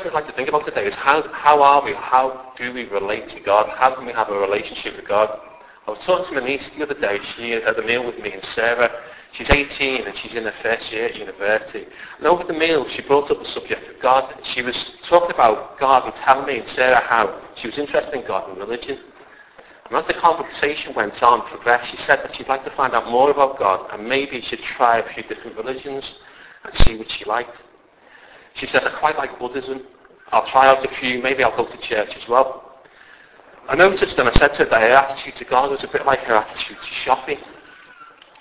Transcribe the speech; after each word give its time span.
question 0.00 0.16
I'd 0.16 0.24
like 0.24 0.30
to 0.30 0.36
think 0.36 0.48
about 0.48 0.64
today 0.64 0.86
is 0.86 0.94
how, 0.94 1.22
how 1.32 1.62
are 1.62 1.84
we, 1.84 1.92
how 1.92 2.52
do 2.56 2.72
we 2.72 2.84
relate 2.84 3.28
to 3.30 3.40
God? 3.40 3.68
How 3.68 3.94
can 3.94 4.06
we 4.06 4.12
have 4.12 4.30
a 4.30 4.38
relationship 4.38 4.96
with 4.96 5.06
God? 5.06 5.38
I 5.86 5.90
was 5.90 6.00
talking 6.00 6.34
to 6.34 6.40
my 6.40 6.46
niece 6.46 6.70
the 6.70 6.82
other 6.82 6.94
day. 6.94 7.18
She 7.22 7.50
had 7.50 7.78
a 7.78 7.82
meal 7.82 8.06
with 8.06 8.18
me 8.18 8.32
and 8.32 8.42
Sarah. 8.42 8.90
She's 9.32 9.50
18 9.50 10.06
and 10.06 10.16
she's 10.16 10.34
in 10.34 10.44
her 10.44 10.54
first 10.62 10.90
year 10.90 11.06
at 11.06 11.16
university. 11.16 11.86
And 12.18 12.26
over 12.26 12.44
the 12.44 12.54
meal, 12.54 12.88
she 12.88 13.02
brought 13.02 13.30
up 13.30 13.38
the 13.40 13.44
subject 13.44 13.88
of 13.88 14.00
God. 14.00 14.34
She 14.42 14.62
was 14.62 14.92
talking 15.02 15.32
about 15.32 15.78
God 15.78 16.06
and 16.06 16.14
telling 16.14 16.46
me 16.46 16.58
and 16.58 16.68
Sarah 16.68 17.00
how 17.00 17.42
she 17.54 17.66
was 17.66 17.76
interested 17.76 18.14
in 18.14 18.26
God 18.26 18.48
and 18.48 18.58
religion. 18.58 18.98
And 19.86 19.98
as 19.98 20.06
the 20.06 20.14
conversation 20.14 20.94
went 20.94 21.22
on, 21.22 21.42
progressed, 21.42 21.90
she 21.90 21.96
said 21.98 22.22
that 22.22 22.34
she'd 22.34 22.48
like 22.48 22.64
to 22.64 22.70
find 22.70 22.94
out 22.94 23.10
more 23.10 23.30
about 23.30 23.58
God 23.58 23.90
and 23.92 24.08
maybe 24.08 24.40
she'd 24.40 24.62
try 24.62 24.98
a 24.98 25.12
few 25.12 25.24
different 25.24 25.56
religions 25.56 26.14
and 26.64 26.74
see 26.74 26.96
what 26.96 27.10
she 27.10 27.24
liked. 27.24 27.56
She 28.54 28.66
said, 28.66 28.84
I 28.84 28.98
quite 28.98 29.16
like 29.16 29.38
Buddhism. 29.38 29.82
I'll 30.32 30.46
try 30.46 30.68
out 30.68 30.84
a 30.84 30.88
few. 30.96 31.22
Maybe 31.22 31.42
I'll 31.42 31.56
go 31.56 31.66
to 31.70 31.78
church 31.78 32.16
as 32.16 32.28
well. 32.28 32.80
I 33.68 33.76
noticed 33.76 34.18
and 34.18 34.28
I 34.28 34.32
said 34.32 34.48
to 34.54 34.58
her 34.58 34.64
that 34.66 34.80
her 34.80 34.88
attitude 34.88 35.36
to 35.36 35.44
God 35.44 35.70
was 35.70 35.84
a 35.84 35.88
bit 35.88 36.04
like 36.04 36.20
her 36.20 36.34
attitude 36.34 36.76
to 36.80 36.90
shopping. 36.90 37.38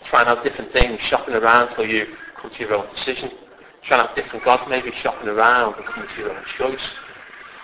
Trying 0.06 0.28
out 0.28 0.44
different 0.44 0.72
things, 0.72 1.00
shopping 1.02 1.36
around 1.36 1.70
till 1.70 1.86
you 1.86 2.08
come 2.38 2.50
to 2.50 2.60
your 2.60 2.74
own 2.74 2.90
decision. 2.90 3.32
Trying 3.84 4.02
out 4.02 4.16
different 4.16 4.44
gods, 4.44 4.64
maybe 4.68 4.92
shopping 4.92 5.30
around 5.30 5.76
and 5.76 5.86
coming 5.86 6.10
to 6.10 6.20
your 6.20 6.32
own 6.32 6.44
choice. 6.58 6.90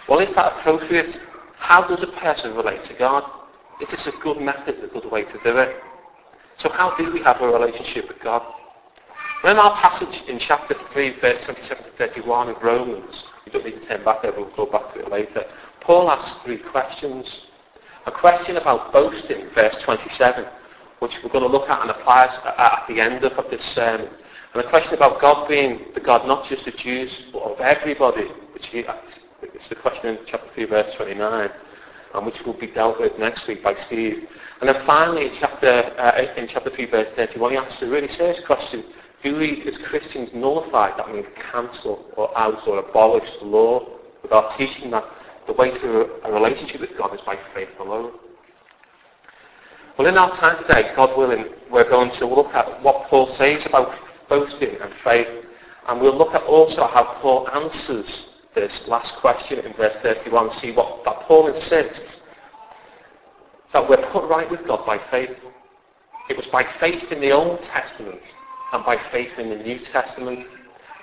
Well, 0.08 0.20
is 0.20 0.34
that 0.36 0.60
appropriate? 0.60 1.20
How 1.58 1.88
does 1.88 2.04
a 2.04 2.08
person 2.20 2.56
relate 2.56 2.84
to 2.84 2.94
God? 2.94 3.24
Is 3.82 3.90
this 3.90 4.06
a 4.08 4.12
good 4.22 4.40
method, 4.40 4.84
a 4.84 4.88
good 4.88 5.10
way 5.12 5.24
to 5.24 5.40
do 5.44 5.58
it? 5.58 5.76
So 6.58 6.70
how 6.70 6.96
do 6.96 7.12
we 7.12 7.22
have 7.22 7.42
a 7.42 7.48
relationship 7.48 8.08
with 8.08 8.20
God? 8.20 8.42
Well, 9.44 9.52
in 9.52 9.60
our 9.60 9.76
passage 9.78 10.24
in 10.28 10.40
chapter 10.40 10.76
3, 10.94 11.20
verse 11.20 11.44
27 11.44 11.84
to 11.84 11.90
31 11.92 12.50
of 12.50 12.64
Romans, 12.64 13.24
you 13.46 13.52
don't 13.52 13.66
need 13.66 13.82
to 13.82 13.88
turn 13.88 14.04
back 14.04 14.22
there, 14.22 14.32
we'll 14.32 14.54
go 14.56 14.66
back 14.66 14.94
to 14.94 15.00
it 15.00 15.12
later. 15.12 15.46
Paul 15.82 16.10
asks 16.10 16.36
three 16.44 16.58
questions. 16.58 17.42
A 18.06 18.12
question 18.12 18.58
about 18.58 18.92
boasting, 18.92 19.50
verse 19.56 19.78
27, 19.78 20.46
which 21.00 21.18
we're 21.24 21.30
going 21.30 21.44
to 21.44 21.50
look 21.50 21.70
at 21.70 21.82
and 21.82 21.90
apply 21.90 22.26
at 22.26 22.86
the 22.88 23.00
end 23.00 23.24
of 23.24 23.50
this 23.50 23.64
sermon. 23.64 24.10
And 24.54 24.64
a 24.64 24.70
question 24.70 24.94
about 24.94 25.20
God 25.20 25.48
being 25.48 25.88
the 25.94 26.00
God 26.00 26.28
not 26.28 26.46
just 26.46 26.68
of 26.68 26.76
Jews, 26.76 27.18
but 27.34 27.40
of 27.40 27.60
everybody, 27.60 28.28
which 28.54 28.68
he, 28.68 28.86
it's 29.42 29.70
the 29.70 29.76
question 29.76 30.16
in 30.16 30.20
chapter 30.26 30.50
3, 30.54 30.66
verse 30.66 30.96
29 30.96 31.50
and 32.16 32.26
which 32.26 32.40
will 32.46 32.54
be 32.54 32.68
dealt 32.68 33.00
with 33.00 33.18
next 33.20 33.48
week 33.48 33.62
by 33.62 33.76
Steve. 33.76 34.28
And 34.62 34.70
then 34.70 34.86
finally, 34.86 35.28
in 35.28 35.34
chapter, 35.38 35.94
uh, 35.98 36.34
in 36.38 36.48
chapter 36.48 36.70
3, 36.70 36.86
verse 36.86 37.12
31, 37.16 37.52
he 37.52 37.58
asks 37.58 37.82
a 37.82 37.88
really 37.88 38.08
serious 38.08 38.40
question. 38.46 38.86
Do 39.26 39.36
we, 39.38 39.64
as 39.64 39.80
Christians, 39.80 40.30
nullify, 40.36 40.96
that 40.96 41.12
means 41.12 41.26
cancel 41.52 42.06
or 42.16 42.30
out 42.38 42.68
or 42.68 42.78
abolish 42.78 43.28
the 43.40 43.46
law 43.46 43.84
with 44.22 44.32
our 44.32 44.56
teaching 44.56 44.92
that 44.92 45.04
the 45.48 45.54
way 45.54 45.72
to 45.72 46.22
a 46.24 46.32
relationship 46.32 46.80
with 46.80 46.96
God 46.96 47.12
is 47.16 47.22
by 47.22 47.36
faith 47.56 47.70
alone? 47.80 48.12
Well, 49.98 50.08
in 50.08 50.16
our 50.16 50.30
time 50.38 50.62
today, 50.62 50.94
God 50.96 51.18
willing, 51.18 51.48
we're 51.72 51.90
going 51.90 52.12
to 52.12 52.28
look 52.28 52.54
at 52.54 52.84
what 52.84 53.08
Paul 53.08 53.34
says 53.34 53.66
about 53.66 53.96
boasting 54.30 54.76
and 54.80 54.94
faith, 55.04 55.28
and 55.88 56.00
we'll 56.00 56.16
look 56.16 56.36
at 56.36 56.44
also 56.44 56.86
how 56.86 57.18
Paul 57.20 57.50
answers 57.50 58.30
this 58.54 58.88
last 58.88 59.16
question 59.16 59.58
in 59.58 59.74
verse 59.74 59.98
31, 60.04 60.52
see 60.52 60.72
what 60.72 61.04
that 61.04 61.22
Paul 61.22 61.48
insists 61.48 62.18
that 63.74 63.90
we're 63.90 64.06
put 64.12 64.30
right 64.30 64.52
with 64.52 64.68
God 64.68 64.86
by 64.86 65.00
faith. 65.10 65.36
It 66.30 66.38
was 66.38 66.46
by 66.46 66.64
faith 66.80 67.12
in 67.12 67.22
the 67.22 67.32
Old 67.32 67.60
Testament 67.64 68.22
and 68.76 68.86
by 68.86 68.98
faith 69.12 69.32
in 69.38 69.50
the 69.50 69.56
New 69.56 69.80
Testament. 69.92 70.46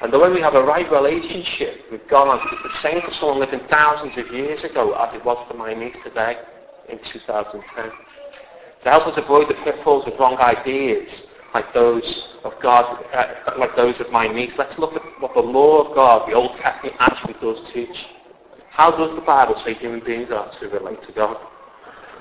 And 0.00 0.12
the 0.12 0.18
way 0.18 0.30
we 0.30 0.40
have 0.40 0.54
a 0.54 0.62
right 0.62 0.90
relationship 0.90 1.90
with 1.90 2.06
God 2.08 2.40
is 2.52 2.58
the 2.62 2.78
same 2.78 3.00
for 3.02 3.12
someone 3.12 3.38
living 3.38 3.60
thousands 3.68 4.16
of 4.18 4.28
years 4.32 4.64
ago 4.64 4.92
as 4.94 5.14
it 5.14 5.24
was 5.24 5.46
for 5.48 5.56
my 5.56 5.72
niece 5.74 5.96
today 6.02 6.38
in 6.88 6.98
2010. 6.98 7.90
To 8.82 8.88
help 8.90 9.06
us 9.06 9.16
avoid 9.16 9.48
the 9.48 9.54
pitfalls 9.54 10.06
of 10.06 10.18
wrong 10.18 10.36
ideas 10.38 11.22
like 11.54 11.72
those 11.72 12.28
of 12.44 12.54
God, 12.60 13.04
uh, 13.12 13.54
like 13.58 13.76
those 13.76 14.00
of 14.00 14.10
my 14.10 14.26
niece, 14.26 14.54
let's 14.58 14.78
look 14.78 14.94
at 14.94 15.02
what 15.20 15.34
the 15.34 15.40
law 15.40 15.84
of 15.84 15.94
God, 15.94 16.28
the 16.28 16.34
Old 16.34 16.56
Testament, 16.56 16.96
actually 16.98 17.34
does 17.34 17.70
teach. 17.70 18.06
How 18.70 18.90
does 18.90 19.14
the 19.14 19.20
Bible 19.20 19.58
say 19.58 19.74
human 19.74 20.00
beings 20.00 20.30
are 20.30 20.50
to 20.50 20.68
relate 20.68 21.02
to 21.02 21.12
God? 21.12 21.36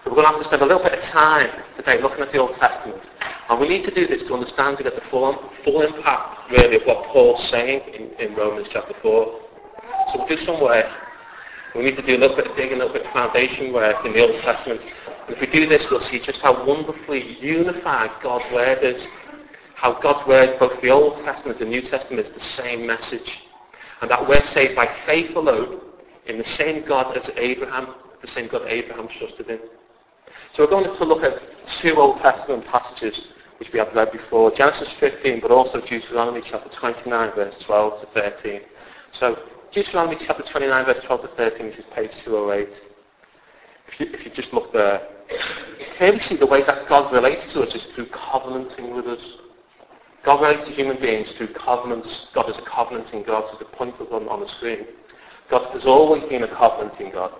So 0.04 0.10
we're 0.10 0.16
going 0.16 0.26
to 0.26 0.32
have 0.32 0.42
to 0.42 0.44
spend 0.46 0.62
a 0.62 0.66
little 0.66 0.84
bit 0.84 0.94
of 0.94 1.04
time 1.06 1.50
today 1.76 2.02
looking 2.02 2.22
at 2.22 2.32
the 2.32 2.40
Old 2.40 2.56
Testament. 2.56 3.08
And 3.50 3.60
we 3.60 3.68
need 3.68 3.84
to 3.86 3.94
do 3.94 4.08
this 4.08 4.24
to 4.24 4.34
understand 4.34 4.78
to 4.78 4.84
get 4.84 4.96
the 4.96 5.08
full, 5.10 5.52
full 5.64 5.82
impact, 5.82 6.52
really, 6.52 6.78
of 6.78 6.84
what 6.84 7.06
Paul's 7.08 7.48
saying 7.50 7.82
in, 7.94 8.10
in 8.20 8.36
Romans 8.36 8.68
chapter 8.70 8.94
4. 9.02 9.40
So 10.12 10.20
we'll 10.20 10.28
do 10.28 10.38
some 10.38 10.62
work. 10.62 10.88
We 11.76 11.84
need 11.84 11.96
to 11.96 12.02
do 12.02 12.18
a 12.18 12.20
little 12.20 12.36
bit 12.36 12.48
of 12.48 12.56
digging, 12.58 12.76
a 12.76 12.78
little 12.80 12.94
bit 12.94 13.06
of 13.06 13.14
foundation 13.14 13.72
work 13.74 14.06
in 14.06 14.14
the 14.14 14.28
Old 14.28 14.42
Testament. 14.42 14.82
And 15.28 15.36
if 15.36 15.40
we 15.40 15.48
do 15.48 15.68
this, 15.68 15.86
we'll 15.90 16.02
see 16.02 16.20
just 16.20 16.40
how 16.42 16.66
wonderfully 16.66 17.38
unified 17.40 18.12
God's 18.22 18.52
Word 18.52 18.84
is 18.84 19.08
how 19.82 20.00
God's 20.00 20.28
word, 20.28 20.60
both 20.60 20.80
the 20.80 20.92
Old 20.92 21.16
Testament 21.26 21.60
and 21.60 21.68
the 21.68 21.72
New 21.72 21.82
Testament, 21.82 22.28
is 22.28 22.32
the 22.32 22.40
same 22.40 22.86
message. 22.86 23.40
And 24.02 24.12
that 24.12 24.30
we're 24.30 24.44
saved 24.44 24.76
by 24.76 24.88
faith 25.08 25.36
alone 25.36 25.82
in 26.28 26.38
the 26.38 26.44
same 26.44 26.86
God 26.86 27.18
as 27.18 27.32
Abraham, 27.36 27.96
the 28.22 28.28
same 28.28 28.48
God 28.48 28.62
Abraham 28.68 29.08
trusted 29.08 29.50
in. 29.50 29.60
So 30.54 30.64
we're 30.64 30.70
going 30.70 30.86
to 30.86 31.06
look 31.06 31.24
at 31.24 31.42
two 31.82 31.96
Old 31.96 32.20
Testament 32.20 32.66
passages 32.66 33.20
which 33.60 33.72
we 33.72 33.80
have 33.80 33.94
read 33.94 34.12
before, 34.12 34.50
Genesis 34.52 34.90
15, 35.00 35.40
but 35.40 35.52
also 35.52 35.80
Deuteronomy 35.82 36.42
chapter 36.44 36.70
29, 36.70 37.32
verse 37.36 37.58
12 37.60 38.02
to 38.02 38.08
13. 38.08 38.62
So 39.12 39.38
Deuteronomy 39.72 40.18
chapter 40.20 40.44
29, 40.44 40.86
verse 40.86 41.00
12 41.06 41.22
to 41.22 41.28
13, 41.36 41.66
which 41.68 41.78
is 41.78 41.86
page 41.94 42.12
208. 42.24 42.82
If 43.88 44.00
you, 44.00 44.08
if 44.14 44.26
you 44.26 44.32
just 44.32 44.52
look 44.52 44.74
there, 44.74 45.08
here 46.00 46.12
we 46.14 46.20
see 46.20 46.38
the 46.38 46.46
way 46.46 46.64
that 46.64 46.88
God 46.88 47.14
relates 47.14 47.52
to 47.54 47.62
us 47.62 47.76
is 47.76 47.86
through 47.94 48.08
covenanting 48.08 48.96
with 48.96 49.06
us. 49.06 49.22
God 50.24 50.42
relates 50.42 50.66
to 50.66 50.72
human 50.72 51.00
beings 51.00 51.32
through 51.34 51.54
covenants. 51.54 52.28
God 52.34 52.50
is 52.50 52.58
a 52.58 52.64
covenanting 52.64 53.24
God, 53.24 53.50
so 53.52 53.58
the 53.58 53.66
point 53.66 54.00
of 54.00 54.10
them 54.10 54.28
on 54.28 54.40
the 54.40 54.48
screen. 54.48 54.86
God 55.50 55.72
has 55.74 55.86
always 55.86 56.24
been 56.30 56.44
a 56.44 56.48
covenanting 56.48 57.12
God, 57.12 57.32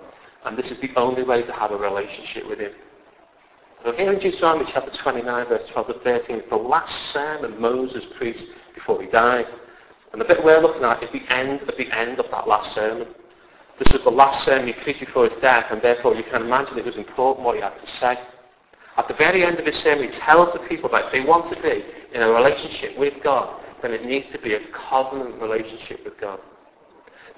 and 0.44 0.56
this 0.56 0.70
is 0.70 0.78
the 0.78 0.90
only 0.96 1.22
way 1.22 1.42
to 1.42 1.52
have 1.52 1.70
a 1.70 1.76
relationship 1.76 2.48
with 2.48 2.58
Him. 2.58 2.72
So 3.84 3.92
here 3.92 4.12
in 4.12 4.18
Deuteronomy 4.20 4.70
chapter 4.72 4.90
29, 4.90 5.48
verse 5.48 5.64
12 5.72 5.86
to 5.88 5.94
13, 6.00 6.36
is 6.36 6.50
the 6.50 6.56
last 6.56 7.10
sermon 7.10 7.60
Moses 7.60 8.04
preached 8.16 8.46
before 8.74 9.02
he 9.02 9.08
died. 9.08 9.46
And 10.12 10.20
the 10.20 10.24
bit 10.24 10.44
we're 10.44 10.60
looking 10.60 10.84
at 10.84 11.02
is 11.02 11.10
the 11.10 11.34
end 11.34 11.62
of 11.62 11.76
the 11.76 11.90
end 11.90 12.20
of 12.20 12.30
that 12.30 12.46
last 12.46 12.74
sermon. 12.74 13.08
This 13.78 13.92
was 13.92 14.02
the 14.02 14.10
last 14.10 14.44
sermon 14.44 14.68
he 14.68 14.72
preached 14.74 15.00
before 15.00 15.28
his 15.28 15.40
death, 15.40 15.66
and 15.70 15.82
therefore 15.82 16.14
you 16.14 16.22
can 16.22 16.42
imagine 16.42 16.78
it 16.78 16.84
was 16.84 16.96
important 16.96 17.44
what 17.44 17.56
he 17.56 17.62
had 17.62 17.76
to 17.76 17.86
say. 17.86 18.18
At 18.96 19.08
the 19.08 19.14
very 19.14 19.44
end 19.44 19.58
of 19.58 19.66
his 19.66 19.76
sermon, 19.76 20.04
he 20.04 20.10
tells 20.10 20.52
the 20.52 20.60
people 20.68 20.88
that 20.90 21.06
if 21.06 21.12
they 21.12 21.24
want 21.24 21.52
to 21.52 21.60
be 21.60 21.84
in 22.14 22.22
a 22.22 22.28
relationship 22.28 22.96
with 22.98 23.14
God, 23.22 23.60
then 23.80 23.92
it 23.92 24.04
needs 24.04 24.30
to 24.32 24.38
be 24.38 24.54
a 24.54 24.60
covenant 24.68 25.40
relationship 25.40 26.04
with 26.04 26.20
God. 26.20 26.38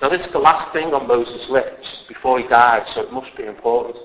Now 0.03 0.09
this 0.09 0.27
is 0.27 0.32
the 0.32 0.38
last 0.38 0.72
thing 0.72 0.93
on 0.93 1.06
Moses' 1.06 1.49
lips 1.49 2.05
before 2.09 2.38
he 2.41 2.49
died, 2.49 2.87
so 2.88 3.03
it 3.03 3.12
must 3.12 3.34
be 3.37 3.44
important. 3.44 3.97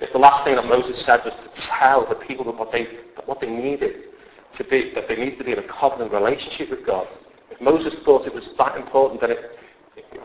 If 0.00 0.12
the 0.12 0.18
last 0.18 0.44
thing 0.44 0.56
that 0.56 0.66
Moses 0.66 1.02
said 1.04 1.24
was 1.24 1.34
to 1.34 1.60
tell 1.60 2.06
the 2.08 2.14
people 2.14 2.44
that 2.44 2.56
what 2.56 2.70
they, 2.70 2.84
that 3.16 3.26
what 3.26 3.40
they 3.40 3.50
needed 3.50 4.04
to 4.52 4.64
be, 4.64 4.92
that 4.94 5.08
they 5.08 5.16
need 5.16 5.36
to 5.38 5.44
be 5.44 5.52
in 5.52 5.58
a 5.58 5.68
covenant 5.68 6.12
relationship 6.12 6.70
with 6.70 6.86
God, 6.86 7.08
if 7.50 7.60
Moses 7.60 7.94
thought 8.04 8.26
it 8.26 8.34
was 8.34 8.50
that 8.58 8.76
important, 8.76 9.20
then 9.20 9.32
it, 9.32 9.58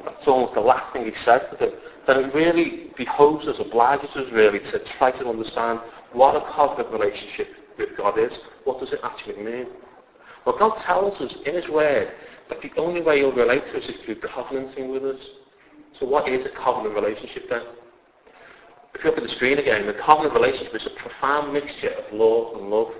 that's 0.06 0.28
almost 0.28 0.54
the 0.54 0.62
last 0.62 0.94
thing 0.94 1.06
he 1.06 1.14
says 1.16 1.42
to 1.50 1.56
them, 1.58 1.74
then 2.06 2.26
it 2.26 2.36
really 2.36 2.92
behoves 2.96 3.48
us, 3.48 3.60
obliges 3.60 4.16
us 4.16 4.32
really 4.32 4.60
to 4.60 4.80
try 4.80 5.12
to 5.12 5.28
understand 5.28 5.80
what 6.12 6.36
a 6.36 6.42
covenant 6.52 6.92
relationship 6.92 7.48
with 7.78 7.98
God 7.98 8.20
is. 8.20 8.38
What 8.66 8.80
does 8.80 8.94
it 8.94 9.00
actually 9.04 9.42
mean? 9.42 9.68
Well, 10.46 10.58
God 10.58 10.78
tells 10.78 11.20
us 11.22 11.36
in 11.46 11.56
His 11.56 11.68
Word 11.70 12.14
that 12.50 12.62
the 12.62 12.72
only 12.78 13.02
way 13.02 13.20
you'll 13.20 13.32
relate 13.32 13.64
to 13.68 13.78
us 13.78 13.88
is 13.88 13.98
through 13.98 14.16
covenanting 14.16 14.90
with 14.90 15.06
us. 15.06 15.26
So 15.94 16.06
what 16.06 16.28
is 16.28 16.46
a 16.46 16.50
covenant 16.50 16.96
relationship 16.96 17.50
then? 17.50 17.64
If 18.94 19.04
you 19.04 19.10
look 19.10 19.18
at 19.18 19.24
the 19.24 19.30
screen 19.30 19.58
again, 19.58 19.88
the 19.88 19.94
covenant 19.94 20.34
relationship 20.34 20.76
is 20.76 20.86
a 20.86 20.92
profound 20.92 21.54
mixture 21.54 21.90
of 21.90 22.14
law 22.14 22.58
and 22.58 22.70
love. 22.70 22.94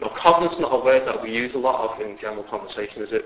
Now, 0.00 0.08
covenant's 0.16 0.58
not 0.58 0.72
a 0.72 0.84
word 0.84 1.06
that 1.06 1.22
we 1.22 1.30
use 1.30 1.54
a 1.54 1.58
lot 1.58 1.90
of 1.90 2.00
in 2.00 2.16
general 2.18 2.44
conversation, 2.44 3.02
is 3.02 3.12
it? 3.12 3.24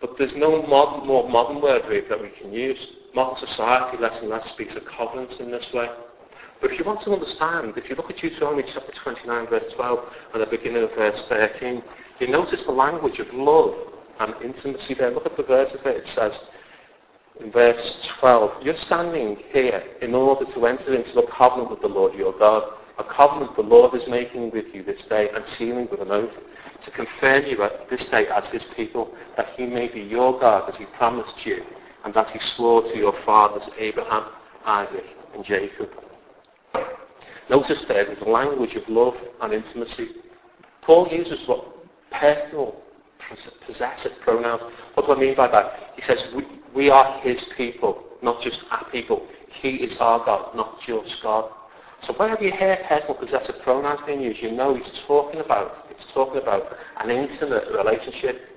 But 0.00 0.18
there's 0.18 0.34
no 0.34 0.62
modern, 0.62 1.06
more 1.06 1.28
modern 1.28 1.60
word 1.60 1.84
really 1.86 2.06
that 2.08 2.20
we 2.20 2.30
can 2.30 2.52
use. 2.52 2.86
Modern 3.14 3.36
society 3.36 3.96
less 3.98 4.20
and 4.20 4.28
less 4.28 4.48
speaks 4.48 4.74
of 4.74 4.84
covenants 4.84 5.36
in 5.36 5.50
this 5.50 5.72
way. 5.72 5.88
But 6.60 6.72
if 6.72 6.78
you 6.78 6.84
want 6.84 7.02
to 7.02 7.12
understand, 7.12 7.76
if 7.76 7.88
you 7.88 7.96
look 7.96 8.10
at 8.10 8.16
Deuteronomy 8.16 8.62
chapter 8.62 8.92
29, 8.92 9.46
verse 9.48 9.72
12, 9.74 10.14
and 10.32 10.42
the 10.42 10.46
beginning 10.46 10.84
of 10.84 10.94
verse 10.94 11.22
13, 11.28 11.82
you 12.20 12.28
notice 12.28 12.62
the 12.62 12.72
language 12.72 13.18
of 13.18 13.32
love 13.34 13.74
and 14.20 14.34
intimacy 14.42 14.94
there. 14.94 15.10
Look 15.10 15.26
at 15.26 15.36
the 15.36 15.42
verses 15.42 15.80
there. 15.82 15.96
It 15.96 16.06
says 16.06 16.40
in 17.40 17.50
verse 17.50 18.08
12, 18.20 18.62
You're 18.62 18.76
standing 18.76 19.36
here 19.52 19.82
in 20.00 20.14
order 20.14 20.50
to 20.52 20.66
enter 20.66 20.94
into 20.94 21.18
a 21.18 21.30
covenant 21.30 21.70
with 21.70 21.80
the 21.80 21.88
Lord 21.88 22.14
your 22.14 22.32
God, 22.38 22.74
a 22.98 23.04
covenant 23.04 23.56
the 23.56 23.62
Lord 23.62 23.94
is 23.94 24.06
making 24.06 24.50
with 24.50 24.74
you 24.74 24.82
this 24.82 25.02
day 25.04 25.30
and 25.30 25.46
sealing 25.46 25.88
with 25.90 26.00
an 26.00 26.10
oath 26.10 26.34
to 26.84 26.90
confirm 26.90 27.46
you 27.46 27.62
at 27.62 27.88
this 27.88 28.04
day 28.06 28.26
as 28.28 28.48
his 28.48 28.64
people, 28.76 29.14
that 29.36 29.48
he 29.56 29.66
may 29.66 29.88
be 29.88 30.00
your 30.00 30.38
God 30.38 30.68
as 30.68 30.76
he 30.76 30.84
promised 30.84 31.46
you 31.46 31.64
and 32.04 32.12
that 32.14 32.30
he 32.30 32.38
swore 32.38 32.82
to 32.82 32.96
your 32.96 33.14
fathers 33.24 33.68
Abraham, 33.78 34.24
Isaac, 34.64 35.04
and 35.34 35.44
Jacob. 35.44 35.90
Notice 37.48 37.84
there, 37.88 38.04
there's 38.04 38.20
a 38.20 38.24
language 38.24 38.74
of 38.74 38.88
love 38.88 39.16
and 39.40 39.52
intimacy. 39.52 40.08
Paul 40.82 41.08
uses 41.08 41.46
what 41.46 41.66
personal, 42.10 42.81
possessive 43.66 44.12
pronouns. 44.20 44.62
What 44.94 45.06
do 45.06 45.12
I 45.12 45.18
mean 45.18 45.34
by 45.34 45.48
that? 45.48 45.92
He 45.96 46.02
says, 46.02 46.24
we, 46.34 46.46
we 46.74 46.90
are 46.90 47.20
his 47.20 47.42
people, 47.56 48.04
not 48.22 48.42
just 48.42 48.60
our 48.70 48.84
people. 48.90 49.26
He 49.48 49.76
is 49.76 49.96
our 49.98 50.24
God, 50.24 50.54
not 50.54 50.80
just 50.80 51.22
God. 51.22 51.50
So 52.00 52.12
whenever 52.14 52.42
you 52.42 52.52
hear 52.52 52.78
personal 52.88 53.14
possessive 53.14 53.60
pronouns 53.62 54.00
being 54.04 54.20
used, 54.20 54.42
you 54.42 54.50
know 54.50 54.74
he's 54.74 55.00
talking 55.06 55.40
about, 55.40 55.86
it's 55.90 56.04
talking 56.12 56.42
about 56.42 56.76
an 56.98 57.10
intimate 57.10 57.68
relationship. 57.72 58.48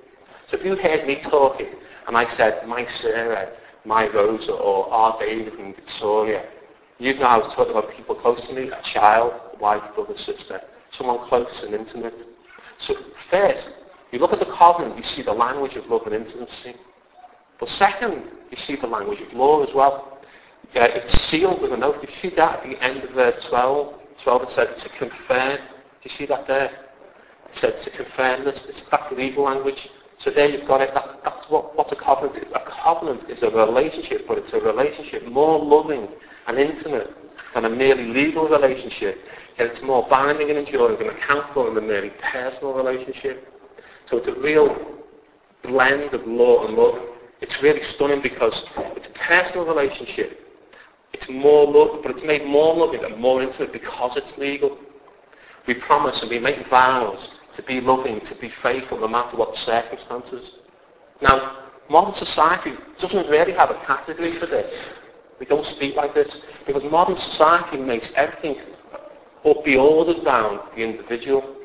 So 0.48 0.56
if 0.56 0.64
you 0.64 0.76
heard 0.76 1.06
me 1.06 1.20
talking 1.22 1.68
and 2.08 2.16
I 2.16 2.26
said, 2.28 2.66
my 2.66 2.86
Sarah, 2.86 3.52
my 3.84 4.08
Rosa, 4.08 4.52
or 4.52 4.92
our 4.92 5.18
David 5.20 5.54
and 5.54 5.76
Victoria, 5.76 6.48
you 6.98 7.14
know 7.14 7.22
I 7.22 7.38
was 7.38 7.54
talking 7.54 7.70
about 7.70 7.90
people 7.92 8.16
close 8.16 8.44
to 8.48 8.52
me, 8.52 8.68
a 8.68 8.82
child, 8.82 9.32
wife, 9.60 9.82
brother, 9.94 10.16
sister, 10.16 10.60
someone 10.90 11.28
close 11.28 11.62
and 11.62 11.74
intimate. 11.74 12.26
So 12.78 12.94
first, 13.30 13.70
you 14.12 14.18
look 14.18 14.32
at 14.32 14.38
the 14.38 14.46
covenant, 14.46 14.96
you 14.96 15.02
see 15.02 15.22
the 15.22 15.32
language 15.32 15.76
of 15.76 15.86
love 15.86 16.06
and 16.06 16.14
intimacy. 16.14 16.74
But 17.58 17.68
second, 17.68 18.24
you 18.50 18.56
see 18.56 18.76
the 18.76 18.86
language 18.86 19.20
of 19.20 19.32
law 19.32 19.62
as 19.64 19.74
well. 19.74 20.18
Yeah, 20.74 20.86
it's 20.86 21.12
sealed 21.22 21.62
with 21.62 21.72
an 21.72 21.82
oath. 21.82 22.02
You 22.02 22.08
see 22.20 22.34
that 22.36 22.60
at 22.60 22.62
the 22.64 22.82
end 22.82 23.02
of 23.02 23.10
verse 23.10 23.44
12? 23.44 23.94
12 24.22 24.42
it 24.42 24.50
says 24.50 24.82
to 24.82 24.88
confirm. 24.90 25.56
Do 25.56 25.62
you 26.04 26.10
see 26.10 26.26
that 26.26 26.46
there? 26.46 26.70
It 27.48 27.56
says 27.56 27.82
to 27.84 27.90
confirm 27.90 28.44
this. 28.44 28.84
That's 28.90 29.12
legal 29.12 29.44
language. 29.44 29.88
So 30.18 30.30
there 30.30 30.48
you've 30.48 30.66
got 30.66 30.80
it. 30.80 30.94
That, 30.94 31.20
that's 31.24 31.48
what, 31.50 31.76
what 31.76 31.92
a 31.92 31.96
covenant 31.96 32.36
is. 32.36 32.50
A 32.54 32.60
covenant 32.60 33.28
is 33.28 33.42
a 33.42 33.50
relationship, 33.50 34.26
but 34.26 34.38
it's 34.38 34.52
a 34.52 34.60
relationship 34.60 35.26
more 35.26 35.62
loving 35.62 36.08
and 36.46 36.58
intimate 36.58 37.14
than 37.54 37.64
a 37.64 37.70
merely 37.70 38.06
legal 38.06 38.48
relationship. 38.48 39.18
And 39.58 39.68
it's 39.70 39.82
more 39.82 40.06
binding 40.08 40.50
and 40.50 40.58
enduring 40.58 41.00
and 41.00 41.10
accountable 41.10 41.72
than 41.72 41.84
a 41.84 41.86
merely 41.86 42.12
personal 42.32 42.74
relationship. 42.74 43.52
So 44.06 44.18
it's 44.18 44.28
a 44.28 44.34
real 44.34 44.74
blend 45.62 46.14
of 46.14 46.26
law 46.26 46.66
and 46.66 46.76
love. 46.76 47.02
It's 47.40 47.60
really 47.62 47.82
stunning 47.82 48.22
because 48.22 48.64
it's 48.96 49.06
a 49.06 49.10
personal 49.10 49.66
relationship. 49.66 50.40
It's 51.12 51.28
more 51.28 51.66
love, 51.66 52.02
but 52.02 52.12
it's 52.12 52.22
made 52.22 52.46
more 52.46 52.74
loving 52.74 53.04
and 53.04 53.16
more 53.18 53.42
intimate 53.42 53.72
because 53.72 54.16
it's 54.16 54.36
legal. 54.38 54.78
We 55.66 55.74
promise 55.74 56.20
and 56.22 56.30
we 56.30 56.38
make 56.38 56.66
vows 56.68 57.30
to 57.54 57.62
be 57.62 57.80
loving, 57.80 58.20
to 58.20 58.34
be 58.36 58.52
faithful 58.62 58.98
no 58.98 59.08
matter 59.08 59.36
what 59.36 59.52
the 59.52 59.58
circumstances. 59.58 60.50
Now, 61.20 61.64
modern 61.88 62.14
society 62.14 62.74
doesn't 63.00 63.28
really 63.28 63.52
have 63.52 63.70
a 63.70 63.84
category 63.84 64.38
for 64.38 64.46
this. 64.46 64.72
We 65.40 65.46
don't 65.46 65.66
speak 65.66 65.96
like 65.96 66.14
this 66.14 66.36
because 66.66 66.82
modern 66.84 67.16
society 67.16 67.76
makes 67.76 68.10
everything 68.14 68.58
up 69.44 69.64
be 69.64 69.76
ordered 69.76 70.24
around 70.24 70.60
the 70.74 70.82
individual. 70.82 71.56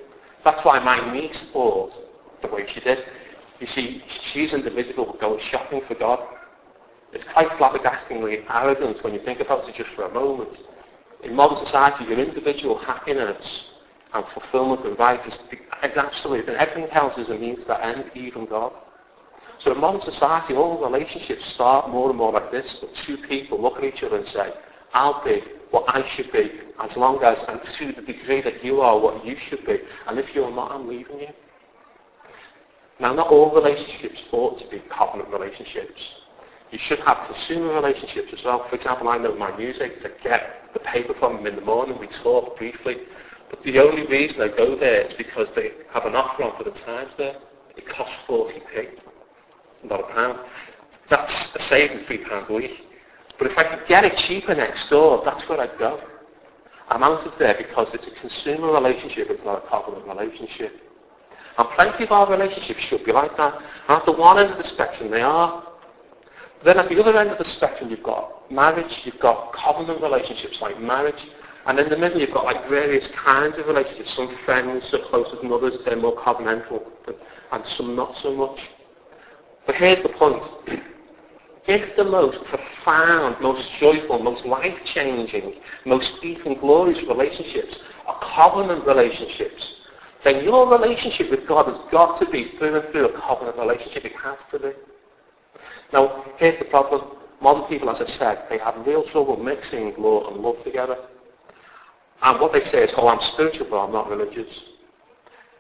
That's 0.43 0.63
why 0.63 0.79
my 0.79 1.11
niece 1.13 1.45
bought 1.53 1.93
the 2.41 2.47
way 2.47 2.65
she 2.67 2.79
did. 2.79 3.05
You 3.59 3.67
see, 3.67 4.03
she's 4.07 4.53
individual 4.53 5.15
going 5.19 5.39
shopping 5.39 5.81
for 5.87 5.95
God. 5.95 6.19
It's 7.13 7.25
quite 7.25 7.49
flabbergastingly 7.49 8.45
arrogant 8.49 9.03
when 9.03 9.13
you 9.13 9.19
think 9.19 9.39
about 9.39 9.67
it 9.67 9.75
just 9.75 9.91
for 9.91 10.03
a 10.03 10.13
moment. 10.13 10.57
In 11.23 11.35
modern 11.35 11.57
society, 11.57 12.05
your 12.05 12.17
individual 12.17 12.77
happiness 12.77 13.65
and 14.13 14.25
fulfillment 14.33 14.85
and 14.85 14.97
right 14.97 15.25
is, 15.25 15.39
is 15.51 15.97
absolute, 15.97 16.47
and 16.47 16.57
everything 16.57 16.89
else 16.91 17.17
is 17.17 17.29
a 17.29 17.37
means 17.37 17.59
to 17.61 17.65
that 17.65 17.85
end, 17.85 18.11
even 18.15 18.45
God. 18.45 18.73
So 19.59 19.73
in 19.73 19.79
modern 19.79 20.01
society, 20.01 20.55
all 20.55 20.81
relationships 20.81 21.45
start 21.45 21.89
more 21.89 22.09
and 22.09 22.17
more 22.17 22.31
like 22.31 22.51
this, 22.51 22.77
but 22.81 22.95
two 22.95 23.17
people 23.17 23.61
look 23.61 23.77
at 23.77 23.83
each 23.83 24.01
other 24.03 24.17
and 24.17 24.27
say, 24.27 24.53
I'll 24.93 25.23
be 25.23 25.43
what 25.69 25.85
I 25.87 26.07
should 26.07 26.31
be, 26.31 26.59
as 26.79 26.97
long 26.97 27.23
as, 27.23 27.43
and 27.47 27.63
to 27.63 27.93
the 27.93 28.01
degree 28.01 28.41
that 28.41 28.63
you 28.63 28.81
are 28.81 28.99
what 28.99 29.23
you 29.25 29.37
should 29.37 29.65
be, 29.65 29.79
and 30.07 30.17
if 30.17 30.33
you're 30.33 30.51
not, 30.51 30.71
I'm 30.71 30.87
leaving 30.87 31.19
you. 31.19 31.27
Now, 33.01 33.13
not 33.13 33.29
all 33.29 33.51
relationships 33.51 34.21
ought 34.31 34.59
to 34.59 34.67
be 34.67 34.77
covenant 34.87 35.29
relationships. 35.29 36.07
You 36.69 36.77
should 36.77 36.99
have 36.99 37.25
consumer 37.25 37.73
relationships 37.73 38.31
as 38.31 38.43
well. 38.43 38.63
For 38.69 38.75
example, 38.75 39.09
I 39.09 39.17
know 39.17 39.35
my 39.35 39.57
music 39.57 39.99
to 40.01 40.11
get 40.23 40.69
the 40.73 40.79
paper 40.81 41.15
from 41.15 41.37
them 41.37 41.47
in 41.47 41.55
the 41.55 41.63
morning. 41.63 41.97
We 41.97 42.05
talk 42.05 42.57
briefly. 42.57 42.97
But 43.49 43.63
the 43.63 43.79
only 43.79 44.05
reason 44.05 44.39
I 44.41 44.49
go 44.55 44.75
there 44.75 45.01
is 45.01 45.13
because 45.13 45.51
they 45.55 45.71
have 45.89 46.05
an 46.05 46.13
offer 46.15 46.43
on 46.43 46.55
for 46.55 46.63
the 46.63 46.71
Times 46.71 47.11
there. 47.17 47.37
It 47.75 47.89
costs 47.89 48.13
40p, 48.27 48.99
not 49.83 50.01
a 50.01 50.13
pound. 50.13 50.39
That's 51.09 51.55
a 51.55 51.59
saving 51.59 52.05
three 52.05 52.19
pounds 52.19 52.51
a 52.51 52.53
week. 52.53 52.85
But 53.39 53.49
if 53.49 53.57
I 53.57 53.63
could 53.63 53.87
get 53.87 54.05
it 54.05 54.15
cheaper 54.15 54.53
next 54.53 54.89
door, 54.91 55.23
that's 55.25 55.49
where 55.49 55.59
I'd 55.59 55.77
go. 55.79 55.99
I'm 56.89 57.01
out 57.01 57.25
of 57.25 57.33
there 57.39 57.55
because 57.57 57.87
it's 57.95 58.05
a 58.05 58.11
consumer 58.11 58.71
relationship, 58.71 59.31
it's 59.31 59.43
not 59.43 59.65
a 59.65 59.67
covenant 59.67 60.05
relationship. 60.05 60.90
And 61.57 61.67
plenty 61.69 62.03
of 62.05 62.11
our 62.11 62.29
relationships 62.29 62.81
should 62.81 63.03
be 63.03 63.11
like 63.11 63.35
that. 63.37 63.55
And 63.87 63.99
at 63.99 64.05
the 64.05 64.11
one 64.11 64.39
end 64.39 64.51
of 64.51 64.57
the 64.57 64.63
spectrum, 64.63 65.11
they 65.11 65.21
are. 65.21 65.67
Then 66.63 66.77
at 66.77 66.89
the 66.89 66.99
other 66.99 67.17
end 67.17 67.31
of 67.31 67.37
the 67.37 67.45
spectrum, 67.45 67.89
you've 67.89 68.03
got 68.03 68.51
marriage, 68.51 69.01
you've 69.03 69.19
got 69.19 69.51
covenant 69.53 70.01
relationships 70.01 70.61
like 70.61 70.79
marriage, 70.79 71.23
and 71.65 71.79
in 71.79 71.89
the 71.89 71.97
middle 71.97 72.19
you've 72.19 72.33
got 72.33 72.45
like 72.45 72.69
various 72.69 73.07
kinds 73.07 73.57
of 73.57 73.67
relationships. 73.67 74.13
Some 74.13 74.37
friends 74.45 74.93
are 74.93 74.99
closer 75.09 75.37
than 75.37 75.51
others, 75.51 75.77
they're 75.85 75.95
more 75.95 76.15
covenantal, 76.15 76.83
and 77.51 77.65
some 77.65 77.95
not 77.95 78.15
so 78.15 78.33
much. 78.33 78.69
But 79.65 79.75
here's 79.75 80.03
the 80.03 80.09
point. 80.09 80.43
If 81.67 81.95
the 81.95 82.03
most 82.03 82.43
profound, 82.45 83.39
most 83.39 83.69
joyful, 83.73 84.17
most 84.17 84.45
life-changing, 84.45 85.53
most 85.85 86.19
deep 86.19 86.43
and 86.47 86.59
glorious 86.59 87.05
relationships 87.05 87.77
are 88.07 88.19
covenant 88.19 88.87
relationships, 88.87 89.75
then 90.23 90.43
your 90.43 90.69
relationship 90.69 91.31
with 91.31 91.47
God 91.47 91.67
has 91.67 91.79
got 91.91 92.19
to 92.19 92.29
be 92.29 92.51
through 92.57 92.79
and 92.79 92.91
through 92.91 93.09
a 93.09 93.19
covenant 93.19 93.57
relationship. 93.57 94.05
It 94.05 94.15
has 94.15 94.39
to 94.51 94.59
be. 94.59 94.71
Now, 95.91 96.25
here's 96.37 96.59
the 96.59 96.65
problem. 96.65 97.17
Modern 97.41 97.67
people, 97.67 97.89
as 97.89 97.99
I 98.01 98.05
said, 98.05 98.45
they 98.49 98.59
have 98.59 98.85
real 98.85 99.03
trouble 99.03 99.35
mixing 99.37 99.95
law 99.97 100.29
and 100.29 100.41
love 100.41 100.63
together. 100.63 100.97
And 102.21 102.39
what 102.39 102.53
they 102.53 102.63
say 102.63 102.83
is, 102.83 102.93
oh, 102.95 103.07
I'm 103.07 103.21
spiritual, 103.21 103.67
but 103.69 103.83
I'm 103.83 103.91
not 103.91 104.09
religious. 104.09 104.61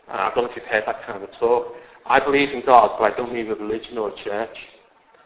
Uh, 0.07 0.29
I 0.31 0.35
don't 0.35 0.43
know 0.43 0.49
if 0.51 0.55
you've 0.55 0.65
heard 0.65 0.85
that 0.85 1.01
kind 1.03 1.23
of 1.23 1.31
talk. 1.31 1.73
I 2.05 2.19
believe 2.19 2.51
in 2.51 2.61
God, 2.61 2.97
but 2.99 3.11
I 3.11 3.17
don't 3.17 3.33
need 3.33 3.49
a 3.49 3.55
religion 3.55 3.97
or 3.97 4.09
a 4.09 4.15
church. 4.15 4.67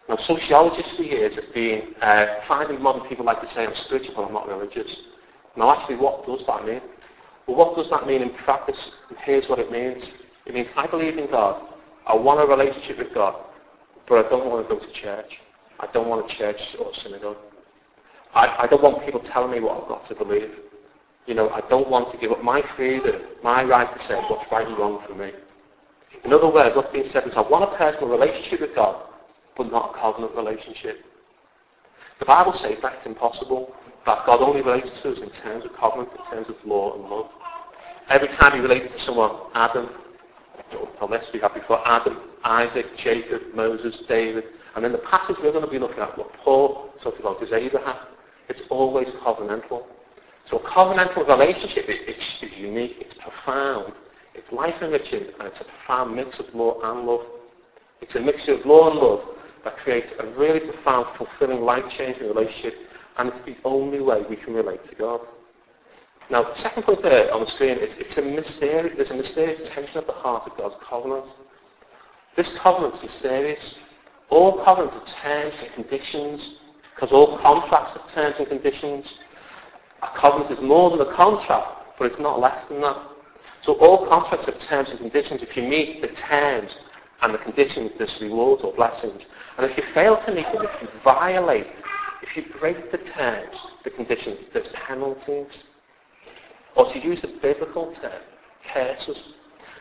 Now, 0.08 0.16
sociologists 0.18 0.96
for 0.96 1.02
years 1.02 1.36
have 1.36 1.54
been 1.54 1.94
uh, 2.00 2.42
finding 2.48 2.82
modern 2.82 3.08
people 3.08 3.26
like 3.26 3.42
to 3.42 3.50
say, 3.50 3.66
I'm 3.66 3.74
spiritual, 3.74 4.16
but 4.16 4.28
I'm 4.28 4.34
not 4.34 4.48
religious. 4.48 4.96
Now, 5.58 5.76
actually, 5.76 5.98
what 5.98 6.26
does 6.26 6.46
that 6.46 6.66
mean? 6.66 6.82
Well, 7.48 7.58
what 7.58 7.76
does 7.76 7.90
that 7.90 8.08
mean 8.08 8.22
in 8.22 8.32
practice? 8.32 8.92
And 9.10 9.18
here's 9.20 9.48
what 9.48 9.60
it 9.60 9.72
means. 9.72 10.12
It 10.46 10.54
means 10.54 10.68
I 10.76 10.88
believe 10.88 11.18
in 11.18 11.30
God. 11.30 11.62
I 12.08 12.16
want 12.16 12.40
a 12.40 12.46
relationship 12.46 12.98
with 12.98 13.14
God, 13.14 13.36
but 14.08 14.26
I 14.26 14.30
don't 14.30 14.48
want 14.50 14.68
to 14.68 14.74
go 14.74 14.80
to 14.80 14.92
church. 14.92 15.40
I 15.80 15.88
don't 15.92 16.08
want 16.08 16.32
a 16.32 16.36
church 16.36 16.76
or 16.80 16.92
a 16.92 16.94
synagogue. 16.94 17.38
I, 18.34 18.64
I 18.64 18.68
don't 18.68 18.82
want 18.82 19.04
people 19.04 19.20
telling 19.20 19.52
me 19.52 19.60
what 19.60 19.82
I've 19.82 19.88
got 19.88 20.06
to 20.08 20.16
believe. 20.16 20.52
You 21.26 21.34
know, 21.34 21.50
I 21.50 21.62
don't 21.62 21.90
want 21.90 22.12
to 22.12 22.18
give 22.18 22.32
up 22.32 22.44
my 22.44 22.62
freedom, 22.76 23.22
my 23.44 23.64
right 23.64 23.92
to 23.92 24.00
say 24.00 24.16
what's 24.30 24.52
right 24.52 24.68
and 24.68 24.78
wrong 24.78 25.04
for 25.08 25.16
me. 25.16 25.32
In 26.24 26.34
other 26.34 26.50
words, 26.52 26.76
what's 26.76 26.92
being 26.92 27.08
said 27.08 27.28
is 27.28 27.36
I 27.36 27.42
want 27.42 27.72
a 27.72 27.78
personal 27.78 28.10
relationship 28.10 28.62
with 28.62 28.76
God, 28.76 29.10
but 29.58 29.72
not 29.72 29.96
a 29.96 30.00
covenant 30.00 30.36
relationship. 30.36 31.04
The 32.20 32.26
Bible 32.26 32.54
says 32.54 32.78
that's 32.82 33.06
impossible, 33.06 33.76
that 34.06 34.26
God 34.26 34.42
only 34.42 34.62
relates 34.62 35.00
to 35.02 35.12
us 35.12 35.20
in 35.20 35.30
terms 35.32 35.66
of 35.66 35.74
covenant, 35.74 36.10
in 36.12 36.26
terms 36.32 36.50
of 36.50 36.56
law 36.64 36.94
and 36.96 37.10
love. 37.10 37.30
Every 38.10 38.28
time 38.28 38.54
he 38.54 38.60
related 38.60 38.92
to 38.92 39.00
someone, 39.00 39.32
Adam, 39.54 39.90
or 41.02 41.08
let's 41.08 41.28
be 41.30 41.40
happy 41.40 41.62
for 41.68 41.86
Adam, 41.88 42.20
Isaac, 42.44 42.86
Jacob, 42.96 43.42
Moses, 43.54 43.98
David, 44.08 44.44
and 44.76 44.84
then 44.84 44.92
the 44.92 45.00
passage 45.00 45.38
we're 45.42 45.52
going 45.52 45.66
to 45.66 45.72
be 45.72 45.80
looking 45.80 46.00
at, 46.00 46.18
what 46.18 46.32
Paul 46.34 46.92
talks 47.02 47.20
about 47.20 47.42
is 47.42 47.52
Abraham. 47.52 47.98
It's 48.48 48.62
always 48.70 49.08
covenantal. 49.26 49.86
So 50.46 50.58
a 50.58 50.70
covenantal 50.70 51.28
relationship 51.28 51.90
is, 51.90 52.18
is 52.42 52.58
unique, 52.58 52.98
it's 53.00 53.16
profound, 53.16 53.94
it's 54.36 54.52
life 54.52 54.76
enriching, 54.82 55.26
and 55.40 55.48
it's 55.48 55.62
a 55.62 55.64
profound 55.64 56.16
mix 56.16 56.40
of 56.40 56.54
law 56.54 56.80
and 56.84 57.08
love. 57.08 57.26
It's 58.02 58.16
a 58.16 58.20
mixture 58.20 58.54
of 58.54 58.66
law 58.66 58.92
and 58.92 59.00
love 59.00 59.22
that 59.64 59.78
creates 59.78 60.12
a 60.20 60.28
really 60.38 60.60
profound, 60.60 61.08
fulfilling, 61.18 61.62
life-changing 61.62 62.28
relationship, 62.28 62.76
and 63.18 63.30
it's 63.30 63.46
the 63.46 63.56
only 63.64 64.02
way 64.02 64.24
we 64.30 64.36
can 64.36 64.54
relate 64.54 64.84
to 64.86 64.96
God. 64.96 65.22
Now, 66.30 66.44
the 66.44 66.56
second 66.56 66.84
point 66.84 67.04
there 67.04 67.32
on 67.34 67.42
the 67.42 67.48
screen 67.48 67.78
is 67.78 67.94
it's 68.00 68.18
a 68.18 68.22
mysterious, 68.22 68.96
there's 68.96 69.12
a 69.12 69.16
mysterious 69.16 69.70
tension 69.70 69.98
at 69.98 70.08
the 70.08 70.14
heart 70.14 70.50
of 70.50 70.58
God's 70.58 70.76
covenant. 70.84 71.26
This 72.36 72.50
covenant 72.58 72.96
is 72.96 73.04
mysterious. 73.04 73.76
All 74.30 74.64
covenants 74.64 74.96
are 74.96 75.06
terms 75.22 75.54
and 75.62 75.74
conditions, 75.74 76.56
because 76.94 77.12
all 77.12 77.38
contracts 77.40 77.92
are 77.96 78.08
terms 78.12 78.36
and 78.40 78.48
conditions. 78.48 79.14
A 80.02 80.08
covenant 80.20 80.52
is 80.52 80.64
more 80.64 80.90
than 80.90 81.02
a 81.02 81.14
contract, 81.14 81.98
but 82.00 82.12
it's 82.12 82.20
not 82.20 82.40
less 82.40 82.66
than 82.68 82.82
that. 82.82 82.98
So 83.62 83.74
all 83.74 84.08
contracts 84.08 84.48
have 84.48 84.60
terms 84.60 84.90
and 84.90 85.00
conditions. 85.00 85.42
If 85.44 85.56
you 85.56 85.64
meet 85.64 86.02
the 86.02 86.10
terms, 86.10 86.76
And 87.22 87.34
the 87.34 87.38
conditions, 87.38 87.92
there's 87.98 88.20
rewards 88.22 88.62
or 88.64 88.74
blessings. 88.74 89.26
And 89.58 89.70
if 89.70 89.78
you 89.78 89.84
fail 89.94 90.18
to 90.18 90.32
meet 90.34 90.46
them, 90.52 90.64
if 90.64 90.82
you 90.82 90.90
violate, 91.04 91.68
if 92.22 92.36
you 92.36 92.46
break 92.60 92.92
the 92.92 92.98
terms, 92.98 93.56
the 93.84 93.90
conditions, 93.90 94.42
there's 94.54 94.68
penalties. 94.70 95.64
Or 96.76 96.92
to 96.92 97.00
use 97.00 97.22
the 97.22 97.28
biblical 97.42 97.94
term, 97.94 98.22
curses. 98.74 99.22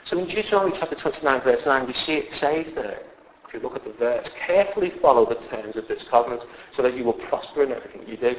So 0.05 0.19
in 0.19 0.27
Deuteronomy 0.27 0.77
chapter 0.79 0.95
29, 0.95 1.43
verse 1.43 1.63
9, 1.65 1.87
we 1.87 1.93
see 1.93 2.15
it 2.15 2.33
says 2.33 2.73
there, 2.75 3.01
if 3.49 3.55
you 3.55 3.61
look 3.61 3.75
at 3.75 3.85
the 3.85 3.93
verse, 3.93 4.31
carefully 4.47 4.93
follow 5.01 5.27
the 5.27 5.41
terms 5.49 5.77
of 5.77 5.89
this 5.89 6.05
covenant 6.05 6.43
so 6.73 6.83
that 6.83 6.97
you 6.97 7.05
will 7.05 7.15
prosper 7.15 7.63
in 7.63 7.73
everything 7.73 8.07
you 8.07 8.17
do. 8.17 8.37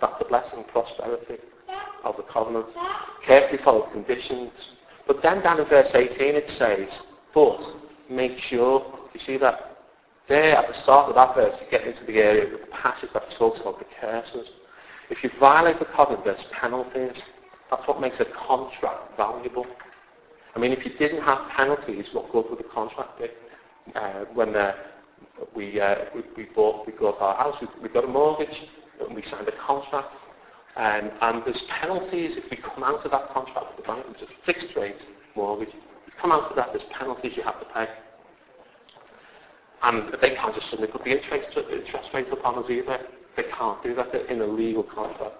That's 0.00 0.18
the 0.18 0.24
blessing, 0.24 0.64
prosperity 0.64 1.38
of 2.02 2.16
the 2.16 2.24
covenant. 2.24 2.66
Carefully 3.24 3.62
follow 3.62 3.86
the 3.86 3.92
conditions. 3.92 4.50
But 5.06 5.22
then 5.22 5.42
down 5.42 5.60
in 5.60 5.66
verse 5.66 5.94
18 5.94 6.34
it 6.34 6.50
says, 6.50 7.00
but 7.32 7.60
make 8.10 8.38
sure, 8.38 8.84
you 9.12 9.20
see 9.20 9.36
that 9.38 9.73
there 10.28 10.56
at 10.56 10.68
the 10.68 10.74
start 10.74 11.08
of 11.08 11.14
that 11.16 11.34
verse, 11.34 11.60
you 11.60 11.70
get 11.70 11.86
into 11.86 12.04
the 12.04 12.18
area 12.18 12.44
of 12.44 12.52
the 12.52 12.66
passage 12.68 13.10
that 13.12 13.30
talks 13.30 13.60
about 13.60 13.78
the 13.78 13.84
curses. 14.00 14.50
If 15.10 15.22
you 15.22 15.30
violate 15.38 15.78
the 15.78 15.84
covenant, 15.84 16.24
there's 16.24 16.44
penalties. 16.44 17.22
That's 17.70 17.86
what 17.86 18.00
makes 18.00 18.20
a 18.20 18.24
contract 18.24 19.16
valuable. 19.16 19.66
I 20.54 20.58
mean, 20.58 20.72
if 20.72 20.84
you 20.84 20.92
didn't 20.96 21.22
have 21.22 21.48
penalties, 21.50 22.08
what 22.12 22.30
good 22.32 22.48
would 22.48 22.58
the 22.58 22.64
contract 22.64 23.18
be? 23.18 23.26
Uh, 23.94 24.24
when 24.32 24.54
uh, 24.54 24.74
we, 25.54 25.80
uh, 25.80 26.06
we, 26.14 26.22
we, 26.36 26.44
bought, 26.54 26.86
we 26.86 26.92
bought 26.92 27.20
our 27.20 27.36
house, 27.36 27.56
we, 27.60 27.68
we 27.82 27.88
got 27.88 28.04
a 28.04 28.08
mortgage, 28.08 28.62
and 29.00 29.14
we 29.14 29.22
signed 29.22 29.48
a 29.48 29.56
contract, 29.56 30.14
um, 30.76 31.10
and 31.20 31.44
there's 31.44 31.62
penalties 31.68 32.36
if 32.36 32.48
we 32.50 32.56
come 32.56 32.82
out 32.82 33.04
of 33.04 33.10
that 33.10 33.28
contract 33.30 33.76
with 33.76 33.84
the 33.84 33.92
bank, 33.92 34.08
which 34.08 34.22
is 34.22 34.28
a 34.30 34.46
fixed 34.46 34.74
rate 34.76 35.04
mortgage. 35.34 35.68
If 35.68 35.74
you 36.06 36.12
come 36.20 36.32
out 36.32 36.50
of 36.50 36.56
that, 36.56 36.68
there's 36.72 36.84
penalties 36.90 37.36
you 37.36 37.42
have 37.42 37.60
to 37.60 37.66
pay. 37.66 37.88
And 39.84 40.16
they 40.22 40.34
can't 40.34 40.54
just 40.54 40.70
suddenly 40.70 40.90
put 40.90 41.04
the 41.04 41.10
interest, 41.10 41.56
rates 42.14 42.30
up 42.32 42.44
on 42.44 42.64
us 42.64 42.70
either. 42.70 43.00
They 43.36 43.42
can't 43.44 43.82
do 43.82 43.94
that 43.94 44.14
in 44.30 44.40
a 44.40 44.46
legal 44.46 44.82
contract. 44.82 45.36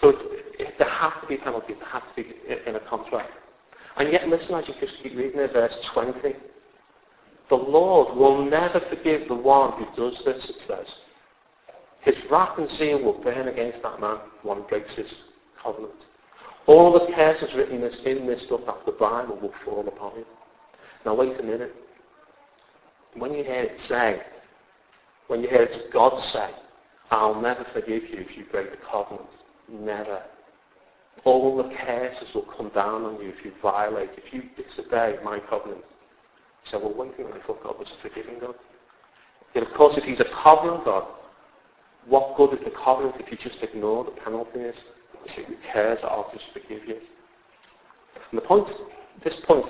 So 0.00 0.10
it, 0.58 0.78
there 0.78 0.88
have 0.88 1.20
to 1.20 1.26
be 1.26 1.36
penalties. 1.36 1.76
There 1.78 1.88
have 1.88 2.14
to 2.14 2.22
be 2.22 2.34
in 2.66 2.76
a 2.76 2.80
contract. 2.80 3.30
And 3.96 4.10
yet, 4.10 4.28
listen 4.28 4.54
as 4.54 4.66
you 4.66 4.74
just 4.80 4.96
keep 5.02 5.14
reading 5.14 5.40
it, 5.40 5.52
verse 5.52 5.76
20. 5.92 6.36
The 7.50 7.54
Lord 7.54 8.16
will 8.16 8.42
never 8.44 8.80
forgive 8.88 9.28
the 9.28 9.34
one 9.34 9.72
who 9.72 9.86
does 9.94 10.22
this, 10.24 10.48
it 10.48 10.60
says. 10.62 10.94
His 12.00 12.14
wrath 12.30 12.56
and 12.58 12.70
zeal 12.70 13.02
will 13.02 13.20
burn 13.20 13.48
against 13.48 13.82
that 13.82 14.00
man, 14.00 14.18
one 14.42 14.62
breaks 14.68 14.94
his 14.94 15.14
covenant. 15.62 16.06
All 16.66 16.92
the 16.92 17.12
curses 17.12 17.52
written 17.54 17.76
in 17.76 17.80
this, 17.82 17.98
in 18.04 18.26
this 18.26 18.42
book 18.44 18.62
of 18.66 18.86
the 18.86 18.92
Bible 18.92 19.36
will 19.36 19.54
fall 19.64 19.86
upon 19.86 20.16
him. 20.16 20.24
Now 21.04 21.14
wait 21.14 21.38
a 21.38 21.42
minute. 21.42 21.74
When 23.18 23.34
you 23.34 23.44
hear 23.44 23.64
it 23.64 23.80
say, 23.80 24.22
when 25.26 25.42
you 25.42 25.48
hear 25.48 25.62
it 25.62 25.90
God 25.92 26.20
say, 26.22 26.50
I'll 27.10 27.40
never 27.40 27.64
forgive 27.72 28.04
you 28.04 28.18
if 28.18 28.36
you 28.36 28.44
break 28.50 28.70
the 28.70 28.76
covenant. 28.76 29.28
Never. 29.68 30.22
All 31.24 31.56
the 31.56 31.74
curses 31.74 32.32
will 32.34 32.42
come 32.42 32.68
down 32.70 33.04
on 33.04 33.20
you 33.20 33.30
if 33.30 33.44
you 33.44 33.52
violate, 33.60 34.10
if 34.16 34.32
you 34.32 34.44
disobey 34.56 35.18
my 35.24 35.40
covenant. 35.40 35.84
So 36.64 36.78
well, 36.78 36.94
wait 36.94 37.14
a 37.18 37.22
minute, 37.22 37.40
I 37.42 37.46
thought 37.46 37.62
God 37.62 37.78
was 37.78 37.90
a 37.90 38.02
forgiving 38.02 38.38
God. 38.38 38.54
Yet 39.54 39.66
of 39.66 39.72
course, 39.74 39.96
if 39.96 40.04
he's 40.04 40.20
a 40.20 40.28
covenant 40.42 40.84
God, 40.84 41.08
what 42.06 42.36
good 42.36 42.54
is 42.54 42.64
the 42.64 42.70
covenant 42.70 43.16
if 43.20 43.30
you 43.30 43.38
just 43.38 43.62
ignore 43.62 44.04
the 44.04 44.10
penalties? 44.12 44.80
See, 45.26 45.42
who 45.42 45.56
cares? 45.72 45.98
I'll 46.02 46.30
just 46.32 46.46
forgive 46.52 46.86
you. 46.86 46.98
And 48.30 48.38
the 48.38 48.42
point, 48.42 48.72
this 49.22 49.36
point, 49.46 49.66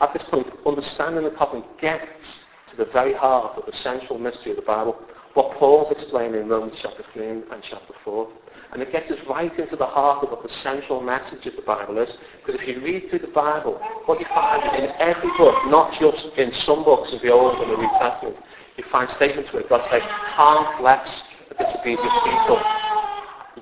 at 0.00 0.12
this 0.12 0.22
point, 0.24 0.50
understanding 0.66 1.24
the 1.24 1.30
covenant 1.30 1.78
gets 1.78 2.44
to 2.68 2.76
the 2.76 2.86
very 2.86 3.14
heart 3.14 3.56
of 3.56 3.66
the 3.66 3.72
central 3.72 4.18
mystery 4.18 4.50
of 4.50 4.56
the 4.56 4.62
Bible, 4.62 4.98
what 5.34 5.56
Paul's 5.56 5.90
explaining 5.92 6.40
in 6.40 6.48
Romans 6.48 6.78
chapter 6.80 7.04
3 7.12 7.26
and 7.26 7.62
chapter 7.62 7.94
4. 8.04 8.28
And 8.72 8.82
it 8.82 8.90
gets 8.90 9.10
us 9.10 9.18
right 9.28 9.56
into 9.56 9.76
the 9.76 9.86
heart 9.86 10.24
of 10.24 10.30
what 10.30 10.42
the 10.42 10.48
central 10.48 11.00
message 11.00 11.46
of 11.46 11.54
the 11.54 11.62
Bible 11.62 11.98
is. 11.98 12.12
Because 12.44 12.60
if 12.60 12.66
you 12.66 12.80
read 12.80 13.08
through 13.08 13.20
the 13.20 13.28
Bible, 13.28 13.78
what 14.06 14.18
you 14.18 14.26
find 14.26 14.62
in 14.82 14.90
every 14.98 15.30
book, 15.36 15.54
not 15.66 15.92
just 15.92 16.26
in 16.36 16.50
some 16.50 16.82
books 16.82 17.12
of 17.12 17.22
the 17.22 17.32
Old 17.32 17.60
and 17.60 17.70
the 17.70 17.76
New 17.76 17.88
Testament, 17.98 18.36
you 18.76 18.84
find 18.90 19.08
statements 19.08 19.52
where 19.52 19.62
God 19.62 19.88
says, 19.90 20.02
can't 20.34 20.78
bless 20.78 21.22
the 21.48 21.54
disobedient 21.54 22.10
people. 22.24 22.60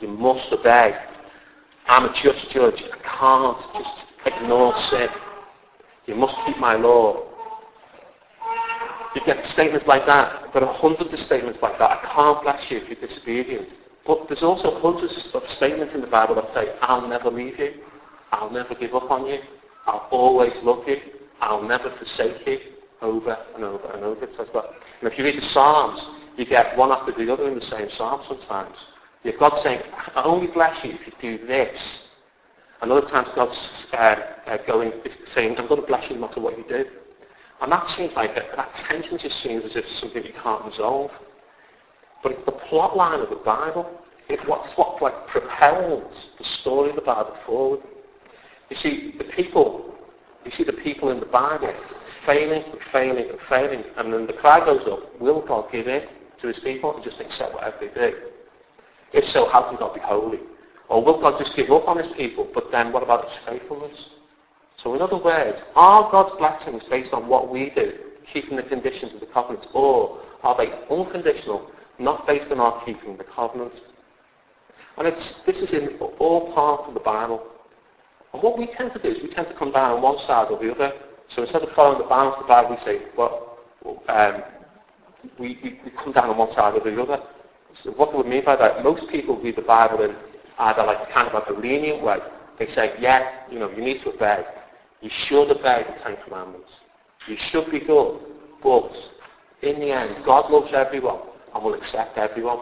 You 0.00 0.08
must 0.08 0.50
obey. 0.52 0.98
I'm 1.86 2.06
a 2.06 2.12
just 2.14 2.48
judge. 2.48 2.82
I 2.82 2.96
can't 3.02 3.58
just 3.74 4.06
ignore 4.24 4.74
sin. 4.78 5.08
You 6.06 6.14
must 6.14 6.36
keep 6.46 6.58
my 6.58 6.74
law. 6.74 7.24
You 9.14 9.20
get 9.26 9.44
statements 9.44 9.86
like 9.86 10.06
that. 10.06 10.52
There 10.52 10.64
are 10.64 10.74
hundreds 10.74 11.12
of 11.12 11.18
statements 11.18 11.60
like 11.60 11.78
that. 11.78 11.90
I 11.90 12.14
can't 12.14 12.42
bless 12.42 12.70
you 12.70 12.78
if 12.78 12.88
you're 12.88 13.00
disobedient. 13.00 13.68
But 14.06 14.26
there's 14.26 14.42
also 14.42 14.80
hundreds 14.80 15.28
of 15.32 15.48
statements 15.48 15.94
in 15.94 16.00
the 16.00 16.06
Bible 16.06 16.34
that 16.36 16.52
say, 16.54 16.74
I'll 16.80 17.06
never 17.06 17.30
leave 17.30 17.58
you. 17.58 17.74
I'll 18.32 18.50
never 18.50 18.74
give 18.74 18.94
up 18.94 19.10
on 19.10 19.26
you. 19.26 19.38
I'll 19.86 20.08
always 20.10 20.54
love 20.62 20.88
you. 20.88 21.00
I'll 21.40 21.62
never 21.62 21.90
forsake 21.96 22.46
you. 22.46 22.58
Over 23.00 23.36
and 23.56 23.64
over 23.64 23.88
and 23.88 24.04
over 24.04 24.24
it 24.24 24.34
says 24.36 24.50
that. 24.50 24.64
And 25.00 25.10
if 25.10 25.18
you 25.18 25.24
read 25.24 25.36
the 25.36 25.42
Psalms, 25.42 26.00
you 26.36 26.44
get 26.44 26.76
one 26.76 26.92
after 26.92 27.12
the 27.12 27.32
other 27.32 27.48
in 27.48 27.54
the 27.56 27.60
same 27.60 27.90
Psalm 27.90 28.22
sometimes. 28.26 28.76
You 29.24 29.32
have 29.32 29.40
got 29.40 29.62
saying, 29.62 29.82
I 30.14 30.22
only 30.22 30.46
bless 30.46 30.84
you 30.84 30.92
if 30.92 31.06
you 31.06 31.38
do 31.38 31.46
this. 31.46 32.08
And 32.82 32.90
other 32.90 33.06
times 33.06 33.28
God's 33.36 33.86
uh, 33.92 34.16
uh, 34.46 34.56
going, 34.66 34.92
saying, 35.24 35.56
I'm 35.56 35.68
going 35.68 35.80
to 35.80 35.86
bless 35.86 36.10
you 36.10 36.16
no 36.16 36.22
matter 36.22 36.40
what 36.40 36.58
you 36.58 36.64
do. 36.68 36.84
And 37.60 37.70
that 37.70 37.88
seems 37.88 38.12
like, 38.14 38.32
a, 38.32 38.44
that 38.56 38.74
tension 38.74 39.18
just 39.18 39.40
seems 39.40 39.64
as 39.64 39.76
if 39.76 39.84
it's 39.84 40.00
something 40.00 40.24
you 40.24 40.32
can't 40.42 40.64
resolve. 40.64 41.12
But 42.24 42.32
it's 42.32 42.42
the 42.42 42.52
plot 42.52 42.96
line 42.96 43.20
of 43.20 43.30
the 43.30 43.36
Bible. 43.36 43.88
It's 44.28 44.42
what's 44.46 44.76
what 44.76 45.00
like 45.00 45.28
propels 45.28 46.30
the 46.38 46.44
story 46.44 46.90
of 46.90 46.96
the 46.96 47.02
Bible 47.02 47.36
forward. 47.46 47.80
You 48.68 48.74
see, 48.76 49.14
the 49.16 49.24
people, 49.24 49.94
you 50.44 50.50
see 50.50 50.64
the 50.64 50.72
people 50.72 51.10
in 51.10 51.20
the 51.20 51.26
Bible 51.26 51.72
failing 52.26 52.64
and 52.64 52.80
failing 52.90 53.30
and 53.30 53.38
failing, 53.48 53.84
and 53.96 54.12
then 54.12 54.26
the 54.26 54.32
cry 54.32 54.64
goes 54.64 54.86
up, 54.88 55.20
will 55.20 55.40
God 55.42 55.70
give 55.70 55.86
in 55.86 56.06
to 56.38 56.48
his 56.48 56.58
people 56.60 56.94
and 56.94 57.04
just 57.04 57.20
accept 57.20 57.54
whatever 57.54 57.76
they 57.80 57.88
do? 57.88 58.16
If 59.12 59.24
so, 59.26 59.48
how 59.48 59.62
can 59.68 59.76
God 59.76 59.94
be 59.94 60.00
holy? 60.00 60.40
Or 60.92 61.02
will 61.02 61.18
God 61.18 61.38
just 61.38 61.56
give 61.56 61.70
up 61.70 61.88
on 61.88 61.96
his 61.96 62.12
people, 62.18 62.46
but 62.52 62.70
then 62.70 62.92
what 62.92 63.02
about 63.02 63.24
his 63.24 63.38
faithfulness? 63.46 64.10
So 64.76 64.92
in 64.94 65.00
other 65.00 65.16
words, 65.16 65.62
are 65.74 66.10
God's 66.10 66.36
blessings 66.36 66.82
based 66.84 67.14
on 67.14 67.28
what 67.28 67.50
we 67.50 67.70
do, 67.70 67.94
keeping 68.30 68.58
the 68.58 68.62
conditions 68.62 69.14
of 69.14 69.20
the 69.20 69.26
covenants, 69.26 69.66
or 69.72 70.20
are 70.42 70.54
they 70.54 70.70
unconditional, 70.94 71.70
not 71.98 72.26
based 72.26 72.50
on 72.50 72.60
our 72.60 72.84
keeping 72.84 73.16
the 73.16 73.24
covenants? 73.24 73.80
And 74.98 75.08
it's, 75.08 75.36
this 75.46 75.62
is 75.62 75.72
in 75.72 75.96
all 76.18 76.52
parts 76.52 76.86
of 76.88 76.92
the 76.92 77.00
Bible. 77.00 77.42
And 78.34 78.42
what 78.42 78.58
we 78.58 78.66
tend 78.66 78.92
to 78.92 78.98
do 78.98 79.08
is 79.08 79.22
we 79.22 79.30
tend 79.30 79.48
to 79.48 79.54
come 79.54 79.72
down 79.72 79.92
on 79.92 80.02
one 80.02 80.18
side 80.18 80.48
or 80.50 80.58
the 80.58 80.74
other. 80.74 80.92
So 81.28 81.40
instead 81.40 81.62
of 81.62 81.70
following 81.72 82.02
the 82.02 82.08
balance 82.08 82.36
of 82.36 82.42
the 82.42 82.48
Bible, 82.48 82.76
we 82.76 82.82
say, 82.82 83.00
well, 83.16 83.56
um, 84.08 84.42
we, 85.38 85.58
we, 85.62 85.80
we 85.86 85.90
come 85.92 86.12
down 86.12 86.28
on 86.28 86.36
one 86.36 86.50
side 86.50 86.74
or 86.74 86.80
the 86.80 87.00
other. 87.00 87.22
So 87.72 87.92
what 87.92 88.10
do 88.10 88.18
we 88.18 88.28
mean 88.28 88.44
by 88.44 88.56
that? 88.56 88.84
Most 88.84 89.08
people 89.08 89.40
read 89.40 89.56
the 89.56 89.62
Bible 89.62 90.02
in 90.02 90.14
Uh, 90.58 90.64
either 90.64 90.84
like 90.84 91.08
kind 91.10 91.28
of 91.28 91.34
like 91.34 91.48
a 91.48 91.52
lenient 91.52 92.02
way. 92.02 92.18
They 92.58 92.66
say, 92.66 92.94
yeah, 92.98 93.48
you 93.50 93.58
know, 93.58 93.70
you 93.70 93.82
need 93.82 94.00
to 94.02 94.12
obey. 94.14 94.44
You 95.00 95.10
should 95.10 95.50
obey 95.50 95.84
the 95.88 96.00
Ten 96.00 96.16
Commandments. 96.24 96.70
You 97.26 97.36
should 97.36 97.70
be 97.70 97.80
good. 97.80 98.20
But 98.62 98.92
in 99.62 99.80
the 99.80 99.90
end, 99.90 100.24
God 100.24 100.50
loves 100.50 100.72
everyone 100.72 101.20
and 101.54 101.64
will 101.64 101.74
accept 101.74 102.18
everyone. 102.18 102.60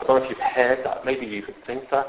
I 0.00 0.04
don't 0.04 0.18
know 0.18 0.24
if 0.24 0.30
you've 0.30 0.38
heard 0.38 0.84
that. 0.84 1.04
Maybe 1.04 1.26
you 1.26 1.34
even 1.34 1.54
think 1.66 1.90
that. 1.90 2.08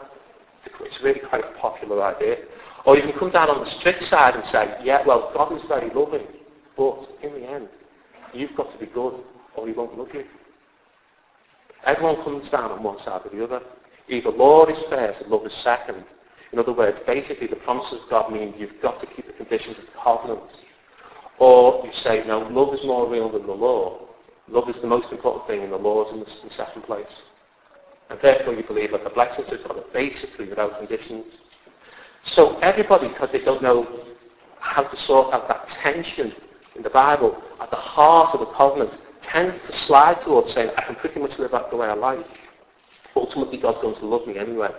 It's 0.82 1.02
really 1.02 1.20
quite 1.20 1.44
a 1.44 1.52
popular 1.58 2.04
idea. 2.04 2.40
Or 2.86 2.96
you 2.96 3.04
can 3.04 3.14
come 3.14 3.32
down 3.32 3.50
on 3.50 3.64
the 3.64 3.70
strict 3.70 4.04
side 4.04 4.36
and 4.36 4.46
say, 4.46 4.78
yeah, 4.84 5.06
well, 5.06 5.32
God 5.34 5.54
is 5.54 5.62
very 5.68 5.90
loving, 5.90 6.28
but 6.76 7.08
in 7.22 7.34
the 7.34 7.48
end, 7.48 7.70
you've 8.34 8.56
got 8.56 8.72
to 8.72 8.78
be 8.78 8.86
good 8.86 9.24
or 9.56 9.68
he 9.68 9.74
won't 9.74 9.98
love 9.98 10.14
you. 10.14 10.26
Everyone 11.86 12.16
comes 12.24 12.50
down 12.50 12.72
on 12.72 12.84
one 12.84 13.00
side 13.00 13.22
or 13.26 13.30
the 13.30 13.44
other. 13.44 13.62
Either 14.10 14.30
law 14.30 14.66
is 14.66 14.78
first 14.90 15.22
and 15.22 15.30
love 15.30 15.46
is 15.46 15.54
second, 15.54 16.04
in 16.54 16.60
other 16.60 16.74
words, 16.74 17.00
basically 17.06 17.48
the 17.48 17.58
promises 17.58 18.02
of 18.02 18.10
God 18.10 18.32
mean 18.32 18.54
you've 18.58 18.82
got 18.82 19.00
to 19.02 19.06
keep 19.06 19.28
the 19.28 19.34
conditions 19.34 19.78
of 19.78 19.86
the 19.86 19.92
covenant. 20.02 20.50
Or 21.40 21.86
you 21.86 21.92
say, 21.92 22.24
no, 22.26 22.40
love 22.40 22.74
is 22.74 22.84
more 22.84 23.10
real 23.10 23.30
than 23.30 23.46
the 23.46 23.54
law. 23.54 24.08
Love 24.48 24.70
is 24.70 24.80
the 24.80 24.88
most 24.88 25.12
important 25.12 25.46
thing 25.48 25.62
and 25.62 25.72
the 25.72 25.78
law 25.78 26.08
is 26.08 26.14
in 26.14 26.20
the, 26.22 26.54
second 26.54 26.84
place. 26.84 27.22
And 28.10 28.20
therefore 28.22 28.54
you 28.54 28.64
believe 28.64 28.92
that 28.92 29.04
the 29.04 29.10
blessings 29.10 29.52
of 29.52 29.62
God 29.64 29.78
are 29.78 29.94
basically 29.94 30.48
without 30.48 30.78
conditions. 30.78 31.26
So 32.24 32.58
everybody, 32.60 33.10
because 33.10 33.32
they 33.32 33.44
don't 33.44 33.62
know 33.62 33.86
how 34.60 34.84
to 34.84 34.98
sort 34.98 35.34
out 35.34 35.48
that 35.50 35.68
tension 35.68 36.34
in 36.76 36.82
the 36.82 36.90
Bible 36.90 37.42
at 37.60 37.70
the 37.70 37.76
heart 37.76 38.34
of 38.34 38.40
the 38.40 38.54
covenant, 38.54 38.98
tends 39.22 39.62
to 39.68 39.74
slide 39.74 40.22
towards 40.22 40.54
saying, 40.54 40.72
I 40.78 40.84
can 40.84 40.96
pretty 40.96 41.20
much 41.20 41.38
live 41.38 41.54
out 41.54 41.70
the 41.70 41.76
way 41.76 41.88
I 41.88 41.94
like. 41.94 42.26
Ultimately, 43.18 43.58
God's 43.58 43.82
going 43.82 43.96
to 43.96 44.06
love 44.06 44.28
me 44.28 44.38
anyway 44.38 44.72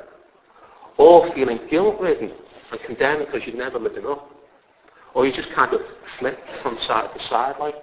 or 0.99 1.33
feeling 1.33 1.61
guilt-ridden 1.71 2.33
and 2.71 2.81
condemned 2.81 3.25
because 3.27 3.47
you've 3.47 3.57
never 3.57 3.79
lived 3.79 4.05
up, 4.05 4.31
Or 5.15 5.27
you 5.27 5.33
just 5.33 5.51
kind 5.53 5.73
of 5.73 5.81
flip 6.19 6.39
from 6.63 6.79
side 6.79 7.11
to 7.13 7.19
side 7.19 7.57
like. 7.59 7.77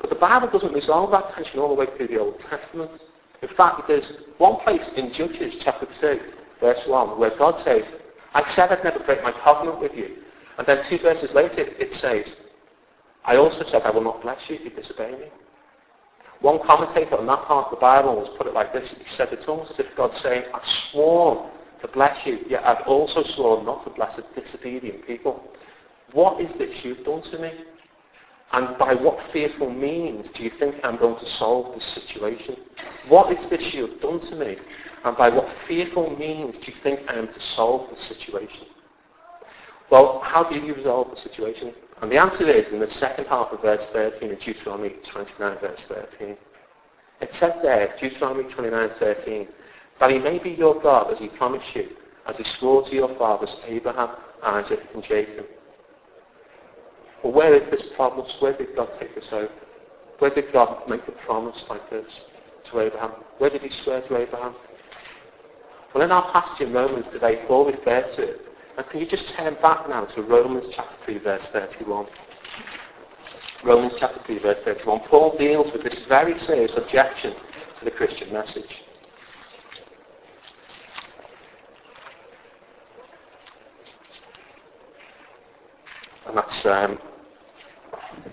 But 0.00 0.10
the 0.10 0.16
Bible 0.16 0.48
doesn't 0.50 0.72
resolve 0.72 1.10
that 1.12 1.32
tension 1.34 1.60
all 1.60 1.68
the 1.68 1.74
way 1.74 1.86
through 1.96 2.08
the 2.08 2.18
Old 2.18 2.38
Testament. 2.40 2.90
In 3.42 3.48
fact, 3.48 3.86
there's 3.86 4.12
one 4.38 4.56
place 4.56 4.88
in 4.96 5.12
Judges 5.12 5.54
chapter 5.60 5.86
2, 6.00 6.20
verse 6.58 6.80
1, 6.86 7.18
where 7.18 7.36
God 7.36 7.58
says, 7.60 7.84
I 8.32 8.48
said 8.50 8.70
I'd 8.70 8.82
never 8.82 8.98
break 9.00 9.22
my 9.22 9.32
covenant 9.32 9.80
with 9.80 9.94
you. 9.94 10.16
And 10.58 10.66
then 10.66 10.84
two 10.84 10.98
verses 10.98 11.32
later 11.32 11.60
it 11.60 11.92
says, 11.94 12.34
I 13.24 13.36
also 13.36 13.64
said 13.64 13.82
I 13.82 13.90
will 13.90 14.02
not 14.02 14.22
bless 14.22 14.48
you 14.48 14.56
if 14.56 14.64
you 14.64 14.70
disobey 14.70 15.12
me. 15.12 15.26
One 16.40 16.58
commentator 16.60 17.16
on 17.16 17.26
that 17.26 17.42
part 17.42 17.66
of 17.66 17.70
the 17.70 17.80
Bible 17.80 18.18
has 18.18 18.28
put 18.36 18.46
it 18.46 18.54
like 18.54 18.72
this. 18.72 18.94
He 18.98 19.06
said 19.06 19.28
it's 19.32 19.46
almost 19.46 19.72
as 19.72 19.80
if 19.80 19.94
God's 19.94 20.18
saying, 20.20 20.44
I've 20.54 20.66
sworn 20.66 21.50
to 21.80 21.88
bless 21.88 22.26
you, 22.26 22.38
yet 22.48 22.64
I've 22.64 22.86
also 22.86 23.22
sworn 23.22 23.66
not 23.66 23.84
to 23.84 23.90
bless 23.90 24.18
a 24.18 24.24
disobedient 24.34 25.06
people. 25.06 25.42
What 26.12 26.40
is 26.40 26.52
this 26.54 26.84
you've 26.84 27.04
done 27.04 27.22
to 27.22 27.38
me? 27.38 27.52
And 28.52 28.76
by 28.78 28.94
what 28.94 29.20
fearful 29.32 29.70
means 29.70 30.28
do 30.30 30.42
you 30.42 30.50
think 30.50 30.76
I'm 30.82 30.96
going 30.96 31.18
to 31.18 31.26
solve 31.26 31.74
this 31.74 31.84
situation? 31.84 32.56
What 33.08 33.32
is 33.36 33.46
this 33.46 33.72
you 33.72 33.86
have 33.86 34.00
done 34.00 34.20
to 34.20 34.34
me? 34.34 34.56
And 35.04 35.16
by 35.16 35.30
what 35.30 35.48
fearful 35.68 36.16
means 36.16 36.58
do 36.58 36.72
you 36.72 36.78
think 36.82 37.00
I 37.08 37.14
am 37.14 37.28
to 37.28 37.40
solve 37.40 37.90
the 37.90 37.96
situation? 37.96 38.66
Well, 39.88 40.20
how 40.20 40.44
do 40.44 40.56
you 40.56 40.74
resolve 40.74 41.10
the 41.10 41.16
situation? 41.16 41.74
And 42.00 42.10
the 42.10 42.18
answer 42.18 42.48
is 42.48 42.72
in 42.72 42.80
the 42.80 42.90
second 42.90 43.26
half 43.26 43.52
of 43.52 43.60
verse 43.60 43.86
13 43.92 44.30
in 44.30 44.36
Deuteronomy 44.36 44.94
29 45.04 45.58
verse 45.60 45.84
13. 45.86 46.36
It 47.20 47.34
says 47.34 47.54
there, 47.62 47.94
Deuteronomy 48.00 48.50
29 48.50 48.90
13, 48.98 49.48
that 49.98 50.10
he 50.10 50.18
may 50.18 50.38
be 50.38 50.50
your 50.50 50.80
God 50.80 51.12
as 51.12 51.18
he 51.18 51.28
promised 51.28 51.76
you, 51.76 51.90
as 52.26 52.38
he 52.38 52.44
swore 52.44 52.82
to 52.88 52.94
your 52.94 53.14
fathers 53.16 53.56
Abraham, 53.66 54.16
Isaac 54.42 54.80
and 54.94 55.02
Jacob. 55.02 55.46
Well, 57.22 57.34
where 57.34 57.54
is 57.54 57.70
this 57.70 57.82
promise? 57.96 58.34
Where 58.40 58.56
did 58.56 58.74
God 58.74 58.88
take 58.98 59.14
this 59.14 59.30
out? 59.32 59.50
Where 60.20 60.30
did 60.30 60.52
God 60.52 60.88
make 60.88 61.06
a 61.06 61.12
promise 61.12 61.64
like 61.68 61.90
this 61.90 62.08
to 62.70 62.80
Abraham? 62.80 63.12
Where 63.38 63.50
did 63.50 63.60
he 63.62 63.70
swear 63.70 64.00
to 64.00 64.16
Abraham? 64.16 64.54
Well, 65.94 66.04
in 66.04 66.12
our 66.12 66.30
passage 66.32 66.66
in 66.66 66.72
Romans 66.72 67.08
today, 67.08 67.44
Paul 67.46 67.66
refers 67.66 68.14
to 68.16 68.22
it. 68.22 68.40
And 68.76 68.86
can 68.88 69.00
you 69.00 69.06
just 69.06 69.28
turn 69.28 69.56
back 69.60 69.88
now 69.88 70.04
to 70.04 70.22
Romans 70.22 70.66
chapter 70.74 70.96
3, 71.04 71.18
verse 71.18 71.48
31? 71.48 72.06
Romans 73.64 73.92
chapter 73.98 74.20
3, 74.24 74.38
verse 74.38 74.58
31. 74.64 75.00
Paul 75.00 75.36
deals 75.36 75.72
with 75.72 75.82
this 75.82 75.98
very 76.08 76.38
serious 76.38 76.74
objection 76.76 77.34
to 77.78 77.84
the 77.84 77.90
Christian 77.90 78.32
message. 78.32 78.82
And 86.26 86.36
that's 86.36 86.64
um, 86.64 86.98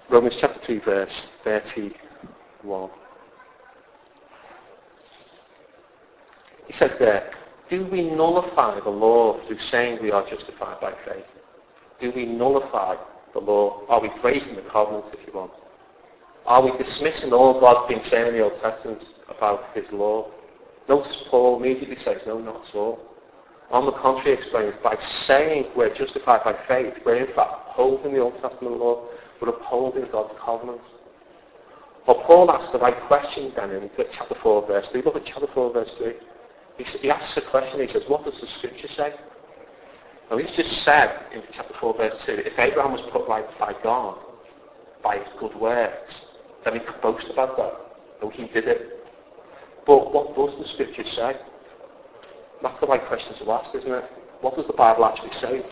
Romans 0.10 0.38
chapter 0.40 0.60
3, 0.60 0.80
verse 0.80 1.30
31. 1.44 2.90
He 6.68 6.74
says 6.74 6.92
there, 7.00 7.32
do 7.70 7.86
we 7.88 8.02
nullify 8.10 8.80
the 8.80 8.90
law 8.90 9.40
through 9.46 9.60
saying 9.60 10.00
we 10.02 10.12
are 10.12 10.28
justified 10.30 10.80
by 10.80 10.94
faith? 11.06 11.26
Do 12.00 12.12
we 12.16 12.26
nullify 12.26 12.96
the 13.34 13.40
law? 13.40 13.86
Are 13.88 14.02
we 14.02 14.10
breaking 14.22 14.56
the 14.56 14.62
covenants, 14.64 15.10
if 15.14 15.26
you 15.28 15.34
want? 15.34 15.52
Are 16.46 16.64
we 16.64 16.78
dismissing 16.78 17.34
all 17.34 17.60
God's 17.60 17.94
been 17.94 18.04
saying 18.04 18.28
in 18.28 18.34
the 18.34 18.44
Old 18.44 18.60
Testament 18.62 19.04
about 19.28 19.74
his 19.74 19.92
law? 19.92 20.32
Notice 20.88 21.18
Paul 21.28 21.60
immediately 21.60 21.98
says, 21.98 22.22
no, 22.26 22.40
not 22.40 22.68
at 22.70 22.76
all. 22.76 23.00
On 23.70 23.86
the 23.86 23.92
contrary, 23.92 24.38
explains, 24.38 24.76
by 24.82 24.96
saying 24.98 25.66
we're 25.76 25.94
justified 25.94 26.44
by 26.46 26.56
faith, 26.68 26.94
we're 27.06 27.26
in 27.26 27.34
fact 27.34 27.52
upholding 27.68 28.14
the 28.14 28.20
Old 28.20 28.38
Testament 28.42 28.78
law, 28.78 29.08
we're 29.42 29.50
upholding 29.50 30.06
God's 30.10 30.34
covenant. 30.40 30.82
Well, 32.08 32.24
Paul 32.24 32.50
asks 32.50 32.72
the 32.72 32.80
right 32.80 32.98
question 33.08 33.52
then 33.58 33.72
in 33.72 33.90
chapter 34.10 34.36
4, 34.42 34.68
verse 34.68 34.88
3. 34.88 35.02
Look 35.02 35.18
at 35.18 35.26
chapter 35.26 35.48
4, 35.48 35.74
verse 35.74 35.94
3. 35.98 36.14
He, 36.78 37.10
asks 37.10 37.36
a 37.38 37.42
question. 37.42 37.82
He 37.82 37.88
says, 37.88 38.04
what 38.08 38.24
does 38.24 38.40
the 38.40 38.48
Scripture 38.48 38.88
say? 38.88 39.14
Well, 40.30 40.40
he's 40.40 40.52
just 40.52 40.84
said 40.84 41.26
in 41.34 41.42
chapter 41.52 41.74
4, 41.80 41.94
verse 41.96 42.24
2, 42.26 42.32
if 42.34 42.60
Abraham 42.60 42.92
was 42.92 43.02
put 43.12 43.28
right 43.28 43.46
by 43.58 43.74
God, 43.82 44.18
by 45.02 45.20
his 45.20 45.28
good 45.40 45.56
works, 45.56 46.26
then 46.64 46.74
he 46.74 46.80
could 46.82 47.00
boast 47.02 47.28
about 47.30 47.58
that. 47.58 47.74
No, 48.22 48.30
he 48.30 48.48
did 48.48 48.68
it. 48.68 49.06
But 49.86 50.14
what 50.14 50.36
does 50.36 50.60
the 50.60 50.68
Scripture 50.68 51.06
say? 51.06 51.38
That's 52.62 52.80
the 52.80 52.88
right 52.88 53.06
question 53.08 53.36
to 53.38 53.52
ask, 53.52 53.74
isn't 53.74 53.92
it? 53.92 54.04
What 54.42 54.56
does 54.56 54.68
the 54.68 54.74
Bible 54.74 55.06
actually 55.06 55.32
say? 55.32 55.64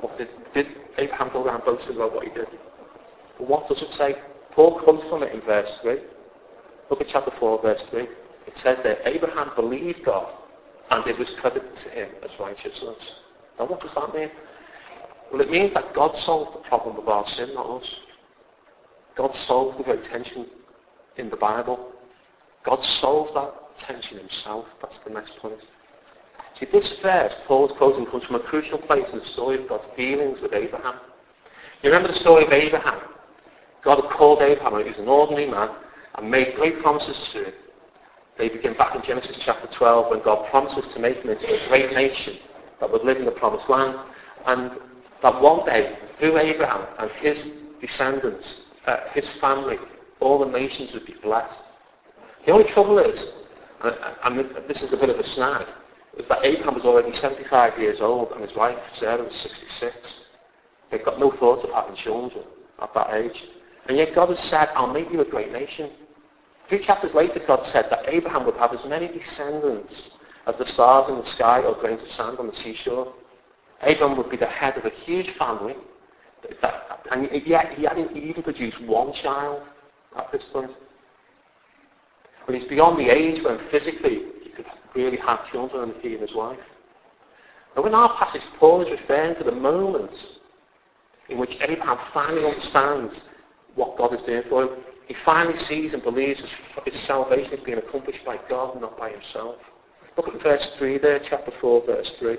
What 0.00 0.16
did, 0.16 0.28
did 0.54 0.68
Abraham 0.98 1.30
go 1.32 1.44
around 1.44 1.64
boasting 1.64 1.96
about 1.96 2.14
what 2.14 2.24
he 2.24 2.30
did? 2.30 2.48
But 3.38 3.48
what 3.48 3.68
does 3.68 3.82
it 3.82 3.92
say? 3.92 4.16
Paul 4.52 4.80
comes 4.80 5.02
from 5.10 5.22
it 5.22 5.34
in 5.34 5.40
verse 5.40 5.70
3. 5.82 5.98
Look 6.90 7.00
at 7.00 7.08
chapter 7.08 7.32
4, 7.38 7.62
verse 7.62 7.84
3. 7.90 8.02
It 8.46 8.56
says 8.56 8.78
that 8.84 9.00
Abraham 9.04 9.50
believed 9.56 10.04
God, 10.04 10.32
and 10.90 11.06
it 11.06 11.18
was 11.18 11.30
credited 11.40 11.74
to 11.76 11.88
him 11.90 12.10
as 12.22 12.30
righteousness. 12.38 13.12
Now 13.58 13.66
what 13.66 13.80
does 13.80 13.94
that 13.94 14.14
mean? 14.14 14.30
Well, 15.32 15.40
it 15.40 15.50
means 15.50 15.74
that 15.74 15.94
God 15.94 16.16
solved 16.16 16.54
the 16.54 16.68
problem 16.68 16.96
of 16.96 17.08
our 17.08 17.26
sin, 17.26 17.54
not 17.54 17.66
us. 17.66 17.96
God 19.16 19.34
solved 19.34 19.78
the 19.78 19.96
tension 19.96 20.46
in 21.16 21.30
the 21.30 21.36
Bible. 21.36 21.92
God 22.64 22.84
solved 22.84 23.34
that 23.34 23.52
tension 23.78 24.18
himself. 24.18 24.66
That's 24.80 24.98
the 24.98 25.10
next 25.10 25.36
point. 25.38 25.60
See, 26.54 26.66
this 26.66 26.88
verse, 27.02 27.34
Paul's 27.46 27.72
quoting, 27.76 28.06
comes 28.06 28.24
from 28.24 28.36
a 28.36 28.40
crucial 28.40 28.78
place 28.78 29.06
in 29.12 29.18
the 29.18 29.24
story 29.24 29.60
of 29.60 29.68
God's 29.68 29.86
dealings 29.96 30.40
with 30.40 30.52
Abraham. 30.52 30.96
You 31.82 31.90
remember 31.90 32.08
the 32.08 32.18
story 32.18 32.44
of 32.44 32.52
Abraham? 32.52 33.00
God 33.82 34.02
had 34.02 34.10
called 34.10 34.42
Abraham, 34.42 34.82
he 34.82 34.90
was 34.90 34.98
an 34.98 35.08
ordinary 35.08 35.50
man, 35.50 35.70
and 36.14 36.30
made 36.30 36.56
great 36.56 36.80
promises 36.80 37.18
to 37.32 37.44
him. 37.44 37.54
They 38.38 38.48
begin 38.48 38.74
back 38.76 38.94
in 38.94 39.02
Genesis 39.02 39.38
chapter 39.40 39.66
12 39.66 40.10
when 40.10 40.22
God 40.22 40.48
promises 40.50 40.86
to 40.92 40.98
make 40.98 41.18
him 41.18 41.30
into 41.30 41.46
a 41.46 41.68
great 41.68 41.92
nation 41.92 42.36
that 42.80 42.90
would 42.90 43.02
live 43.02 43.16
in 43.16 43.24
the 43.24 43.30
promised 43.30 43.68
land. 43.68 43.98
And 44.46 44.72
that 45.22 45.40
one 45.40 45.64
day, 45.64 45.98
through 46.18 46.38
Abraham 46.38 46.86
and 46.98 47.10
his 47.12 47.48
descendants, 47.80 48.60
uh, 48.86 49.08
his 49.12 49.26
family, 49.40 49.78
all 50.20 50.38
the 50.38 50.50
nations 50.50 50.92
would 50.92 51.06
be 51.06 51.14
blessed. 51.22 51.58
The 52.44 52.52
only 52.52 52.70
trouble 52.70 52.98
is, 52.98 53.26
and 53.82 54.38
this 54.68 54.82
is 54.82 54.92
a 54.92 54.96
bit 54.96 55.10
of 55.10 55.18
a 55.18 55.26
snag, 55.26 55.66
is 56.18 56.26
that 56.28 56.44
Abraham 56.44 56.74
was 56.74 56.84
already 56.84 57.12
75 57.12 57.78
years 57.78 58.00
old 58.00 58.32
and 58.32 58.42
his 58.42 58.54
wife 58.54 58.78
Sarah 58.92 59.22
was 59.22 59.34
66. 59.34 60.20
They've 60.90 61.04
got 61.04 61.18
no 61.18 61.30
thoughts 61.30 61.64
of 61.64 61.70
having 61.70 61.96
children 61.96 62.44
at 62.80 62.94
that 62.94 63.14
age. 63.14 63.44
And 63.88 63.96
yet 63.96 64.14
God 64.14 64.28
has 64.30 64.40
said, 64.40 64.68
I'll 64.74 64.92
make 64.92 65.10
you 65.10 65.20
a 65.20 65.24
great 65.24 65.52
nation. 65.52 65.90
Three 66.68 66.84
chapters 66.84 67.14
later, 67.14 67.40
God 67.46 67.64
said 67.64 67.86
that 67.90 68.08
Abraham 68.08 68.44
would 68.46 68.56
have 68.56 68.72
as 68.72 68.84
many 68.84 69.08
descendants 69.08 70.10
as 70.46 70.56
the 70.58 70.66
stars 70.66 71.08
in 71.08 71.16
the 71.16 71.26
sky 71.26 71.60
or 71.60 71.74
grains 71.74 72.02
of 72.02 72.10
sand 72.10 72.38
on 72.38 72.46
the 72.46 72.54
seashore. 72.54 73.12
Abraham 73.82 74.16
would 74.16 74.30
be 74.30 74.36
the 74.36 74.46
head 74.46 74.76
of 74.76 74.84
a 74.84 74.90
huge 74.90 75.30
family. 75.36 75.76
And 77.10 77.30
yet 77.46 77.74
he 77.74 77.84
hadn't 77.84 78.16
even 78.16 78.42
produced 78.42 78.80
one 78.82 79.12
child 79.12 79.62
at 80.16 80.30
this 80.32 80.44
point. 80.52 80.70
But 82.46 82.54
he's 82.54 82.68
beyond 82.68 82.98
the 82.98 83.10
age 83.10 83.42
when 83.42 83.58
physically 83.70 84.22
he 84.42 84.50
could 84.50 84.66
really 84.94 85.18
have 85.18 85.46
children 85.50 85.90
and 85.90 86.02
he 86.02 86.12
and 86.12 86.22
his 86.22 86.34
wife. 86.34 86.58
Now 87.76 87.84
in 87.84 87.94
our 87.94 88.16
passage, 88.16 88.42
Paul 88.58 88.82
is 88.82 88.90
referring 88.90 89.36
to 89.36 89.44
the 89.44 89.52
moment 89.52 90.12
in 91.28 91.38
which 91.38 91.56
Abraham 91.60 91.98
finally 92.14 92.44
understands 92.44 93.22
what 93.74 93.98
God 93.98 94.14
is 94.14 94.22
doing 94.22 94.44
for 94.48 94.62
him. 94.62 94.70
He 95.06 95.14
finally 95.24 95.58
sees 95.58 95.94
and 95.94 96.02
believes 96.02 96.40
his, 96.40 96.50
his 96.84 97.00
salvation 97.00 97.54
is 97.54 97.60
being 97.60 97.78
accomplished 97.78 98.24
by 98.24 98.38
God, 98.48 98.80
not 98.80 98.98
by 98.98 99.10
himself. 99.10 99.56
Look 100.16 100.28
at 100.28 100.42
verse 100.42 100.74
3 100.78 100.98
there, 100.98 101.20
chapter 101.20 101.52
4, 101.60 101.86
verse 101.86 102.10
3. 102.18 102.38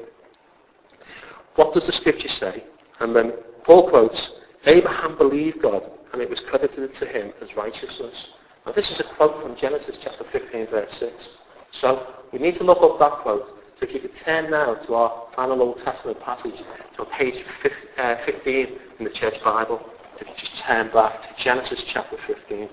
What 1.56 1.74
does 1.74 1.86
the 1.86 1.92
scripture 1.92 2.28
say? 2.28 2.64
And 3.00 3.16
then 3.16 3.34
Paul 3.64 3.90
quotes, 3.90 4.32
Abraham 4.66 5.18
believed 5.18 5.62
God, 5.62 5.84
and 6.12 6.22
it 6.22 6.30
was 6.30 6.42
credited 6.42 6.94
to 6.96 7.06
him 7.06 7.34
as 7.42 7.56
righteousness. 7.56 8.28
Now 8.66 8.74
this 8.74 8.92
is 8.92 9.00
a 9.00 9.04
quote 9.16 9.42
from 9.42 9.56
Genesis 9.56 9.98
chapter 10.02 10.26
15, 10.26 10.68
verse 10.68 10.94
6. 10.96 11.30
So 11.72 12.16
we 12.34 12.40
need 12.40 12.56
to 12.56 12.64
look 12.64 12.82
up 12.82 13.00
that 13.00 13.20
quote. 13.24 13.46
So 13.80 13.86
if 13.86 13.94
you 13.94 14.00
could 14.00 14.16
turn 14.16 14.50
now 14.52 14.74
to 14.76 14.94
our 14.96 15.28
final 15.36 15.62
Old 15.62 15.78
Testament 15.78 16.20
passage, 16.22 16.64
to 16.96 17.06
page 17.06 17.46
uh, 17.98 18.16
15 18.26 18.80
in 19.00 19.06
the 19.06 19.12
Church 19.12 19.42
Bible. 19.44 19.88
If 20.20 20.28
you 20.28 20.34
just 20.36 20.58
turn 20.58 20.90
back 20.92 21.22
to 21.22 21.44
Genesis 21.44 21.84
chapter 21.84 22.18
15. 22.26 22.70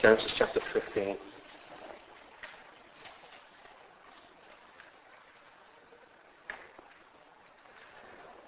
Genesis 0.00 0.32
chapter 0.34 0.60
15. 0.72 1.16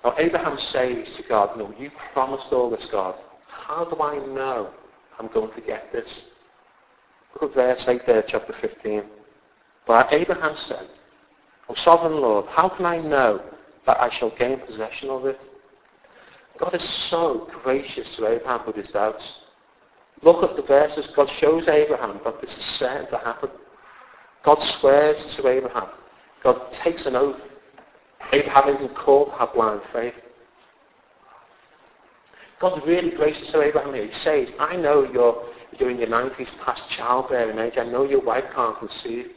Now 0.02 0.14
Abraham 0.16 0.58
says 0.58 1.14
to 1.16 1.22
God, 1.24 1.58
no, 1.58 1.74
you 1.78 1.90
promised 2.14 2.46
all 2.52 2.70
this, 2.70 2.86
God. 2.86 3.14
How 3.48 3.84
do 3.84 4.00
I 4.00 4.16
know 4.18 4.70
I'm 5.18 5.28
going 5.28 5.52
to 5.52 5.60
get 5.60 5.92
this? 5.92 6.22
Look 7.34 7.50
at 7.50 7.54
verse 7.54 7.88
8 7.88 8.06
there, 8.06 8.24
chapter 8.26 8.54
15. 8.60 9.04
But 9.86 10.12
Abraham 10.12 10.56
said, 10.66 10.88
O 11.68 11.74
sovereign 11.74 12.20
Lord, 12.20 12.46
how 12.46 12.68
can 12.68 12.86
I 12.86 12.98
know 12.98 13.42
that 13.86 14.00
I 14.00 14.08
shall 14.08 14.30
gain 14.30 14.58
possession 14.60 15.10
of 15.10 15.24
it? 15.26 15.40
God 16.58 16.74
is 16.74 16.82
so 16.82 17.48
gracious 17.62 18.14
to 18.16 18.26
Abraham 18.26 18.66
with 18.66 18.76
his 18.76 18.88
doubts. 18.88 19.32
Look 20.22 20.42
at 20.42 20.56
the 20.56 20.62
verses. 20.62 21.06
God 21.08 21.28
shows 21.30 21.66
Abraham 21.68 22.20
that 22.24 22.40
this 22.40 22.56
is 22.56 22.64
certain 22.64 23.08
to 23.10 23.18
happen. 23.18 23.50
God 24.42 24.62
swears 24.62 25.36
to 25.36 25.48
Abraham. 25.48 25.88
God 26.42 26.70
takes 26.72 27.06
an 27.06 27.16
oath. 27.16 27.40
Abraham 28.32 28.74
isn't 28.74 28.94
called 28.94 29.28
to 29.28 29.34
have 29.34 29.54
blind 29.54 29.82
faith. 29.92 30.14
God's 32.58 32.86
really 32.86 33.10
gracious 33.10 33.50
to 33.52 33.62
Abraham 33.62 33.94
here. 33.94 34.06
He 34.06 34.12
says, 34.12 34.50
I 34.58 34.76
know 34.76 35.10
you're, 35.10 35.46
in 35.78 35.98
your 35.98 36.08
90s 36.08 36.56
past 36.58 36.88
childbearing 36.88 37.58
age. 37.58 37.78
I 37.78 37.84
know 37.84 38.04
your 38.04 38.22
wife 38.22 38.44
can't 38.54 38.78
conceive. 38.78 39.30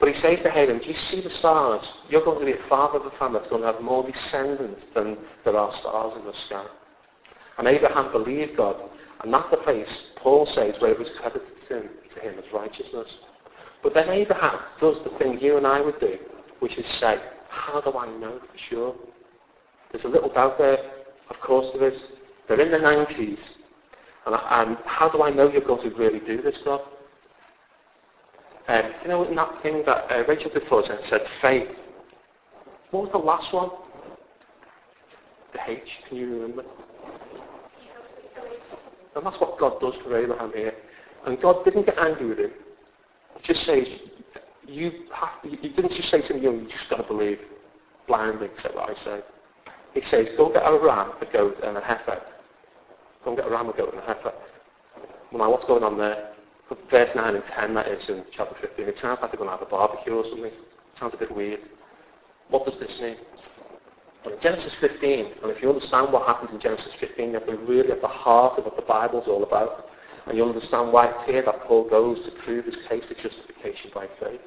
But 0.00 0.08
he 0.10 0.14
says 0.14 0.40
to 0.40 0.56
Abraham, 0.56 0.78
do 0.78 0.86
you 0.86 0.94
see 0.94 1.20
the 1.20 1.30
stars? 1.30 1.92
You're 2.08 2.24
going 2.24 2.38
to 2.40 2.46
be 2.46 2.52
a 2.52 2.68
father 2.68 2.98
of 2.98 3.06
a 3.06 3.10
family 3.16 3.40
that's 3.40 3.50
going 3.50 3.62
to 3.62 3.72
have 3.72 3.80
more 3.80 4.04
descendants 4.04 4.86
than 4.94 5.18
there 5.44 5.56
are 5.56 5.72
stars 5.72 6.16
in 6.16 6.24
the 6.24 6.32
sky. 6.32 6.66
And 7.58 7.66
Abraham 7.66 8.12
believed 8.12 8.56
God. 8.56 8.76
And 9.22 9.34
that's 9.34 9.50
the 9.50 9.56
place, 9.56 10.10
Paul 10.16 10.46
says, 10.46 10.80
where 10.80 10.92
it 10.92 10.98
was 10.98 11.10
credited 11.18 11.60
to 11.68 11.80
him, 11.80 11.88
to 12.14 12.20
him 12.20 12.38
as 12.38 12.52
righteousness. 12.52 13.18
But 13.82 13.94
then 13.94 14.08
Abraham 14.08 14.60
does 14.78 15.02
the 15.02 15.10
thing 15.18 15.40
you 15.40 15.56
and 15.56 15.66
I 15.66 15.80
would 15.80 15.98
do, 15.98 16.18
which 16.60 16.78
is 16.78 16.86
say, 16.86 17.20
how 17.48 17.80
do 17.80 17.98
I 17.98 18.06
know 18.18 18.38
for 18.38 18.58
sure? 18.58 18.94
There's 19.90 20.04
a 20.04 20.08
little 20.08 20.32
doubt 20.32 20.58
there. 20.58 20.78
Of 21.30 21.40
course 21.40 21.66
there 21.74 21.88
is. 21.88 22.04
They're 22.46 22.60
in 22.60 22.70
the 22.70 22.78
90s. 22.78 23.40
And, 24.28 24.36
and 24.68 24.78
how 24.84 25.08
do 25.08 25.22
I 25.22 25.30
know 25.30 25.50
you're 25.50 25.62
going 25.62 25.88
to 25.88 25.96
really 25.96 26.20
do 26.20 26.42
this, 26.42 26.58
God? 26.58 26.82
Um, 28.68 28.92
you 29.02 29.08
know, 29.08 29.24
in 29.24 29.34
that 29.36 29.62
thing 29.62 29.82
that 29.86 30.12
uh, 30.12 30.24
Rachel 30.28 30.50
before 30.52 30.84
said, 30.84 31.02
said 31.02 31.22
faith. 31.40 31.68
What 32.90 33.04
was 33.04 33.12
the 33.12 33.18
last 33.18 33.52
one? 33.52 33.70
The 35.54 35.70
H, 35.70 36.00
can 36.06 36.18
you 36.18 36.30
remember? 36.30 36.64
And 39.16 39.24
that's 39.24 39.40
what 39.40 39.58
God 39.58 39.80
does 39.80 39.94
for 40.02 40.16
Abraham 40.16 40.52
here. 40.54 40.74
And 41.24 41.40
God 41.40 41.64
didn't 41.64 41.86
get 41.86 41.98
angry 41.98 42.26
with 42.26 42.38
him. 42.38 42.52
He 43.38 43.42
just 43.42 43.64
says, 43.64 43.88
you 44.66 44.92
have, 45.12 45.30
he 45.42 45.68
didn't 45.68 45.92
just 45.92 46.10
say 46.10 46.20
to 46.20 46.34
him, 46.34 46.42
you 46.42 46.68
just 46.68 46.90
got 46.90 46.98
to 46.98 47.02
believe 47.04 47.40
blindly, 48.06 48.46
except 48.46 48.74
what 48.74 48.90
I 48.90 48.94
say. 48.94 49.22
He 49.94 50.02
says, 50.02 50.28
go 50.36 50.52
get 50.52 50.62
a 50.62 50.78
ram, 50.78 51.12
a 51.20 51.24
goat, 51.24 51.58
and 51.62 51.78
a 51.78 51.80
heifer. 51.80 52.20
Go 53.24 53.30
and 53.30 53.36
get 53.36 53.46
a 53.46 53.50
ram, 53.50 53.68
a 53.68 53.72
goat, 53.72 53.92
and 53.92 54.02
a 54.02 54.06
heifer. 54.06 54.32
Well, 55.32 55.44
now 55.44 55.50
what's 55.50 55.64
going 55.64 55.82
on 55.82 55.98
there? 55.98 56.32
Verse 56.90 57.10
9 57.14 57.34
and 57.34 57.44
10, 57.44 57.74
that 57.74 57.88
is, 57.88 58.08
in 58.08 58.24
chapter 58.30 58.54
15. 58.60 58.88
It 58.88 58.98
sounds 58.98 59.20
like 59.20 59.30
they're 59.30 59.38
going 59.38 59.50
to 59.50 59.56
have 59.56 59.66
a 59.66 59.70
barbecue 59.70 60.14
or 60.14 60.24
something. 60.24 60.44
It 60.44 60.54
sounds 60.98 61.14
a 61.14 61.16
bit 61.16 61.34
weird. 61.34 61.60
What 62.50 62.64
does 62.64 62.78
this 62.78 62.98
mean? 63.00 63.16
Well, 64.24 64.34
in 64.34 64.40
Genesis 64.40 64.74
15, 64.80 65.32
and 65.42 65.50
if 65.50 65.62
you 65.62 65.68
understand 65.68 66.12
what 66.12 66.26
happens 66.26 66.50
in 66.50 66.60
Genesis 66.60 66.92
15, 67.00 67.30
you're 67.30 67.56
really 67.66 67.92
at 67.92 68.00
the 68.00 68.08
heart 68.08 68.58
of 68.58 68.64
what 68.64 68.76
the 68.76 68.82
Bible's 68.82 69.28
all 69.28 69.42
about. 69.42 69.86
And 70.26 70.36
you'll 70.36 70.48
understand 70.48 70.92
why 70.92 71.06
it's 71.06 71.22
here 71.24 71.42
that 71.42 71.60
Paul 71.62 71.88
goes 71.88 72.22
to 72.24 72.30
prove 72.42 72.66
his 72.66 72.76
case 72.88 73.06
for 73.06 73.14
justification 73.14 73.90
by 73.94 74.08
faith. 74.20 74.40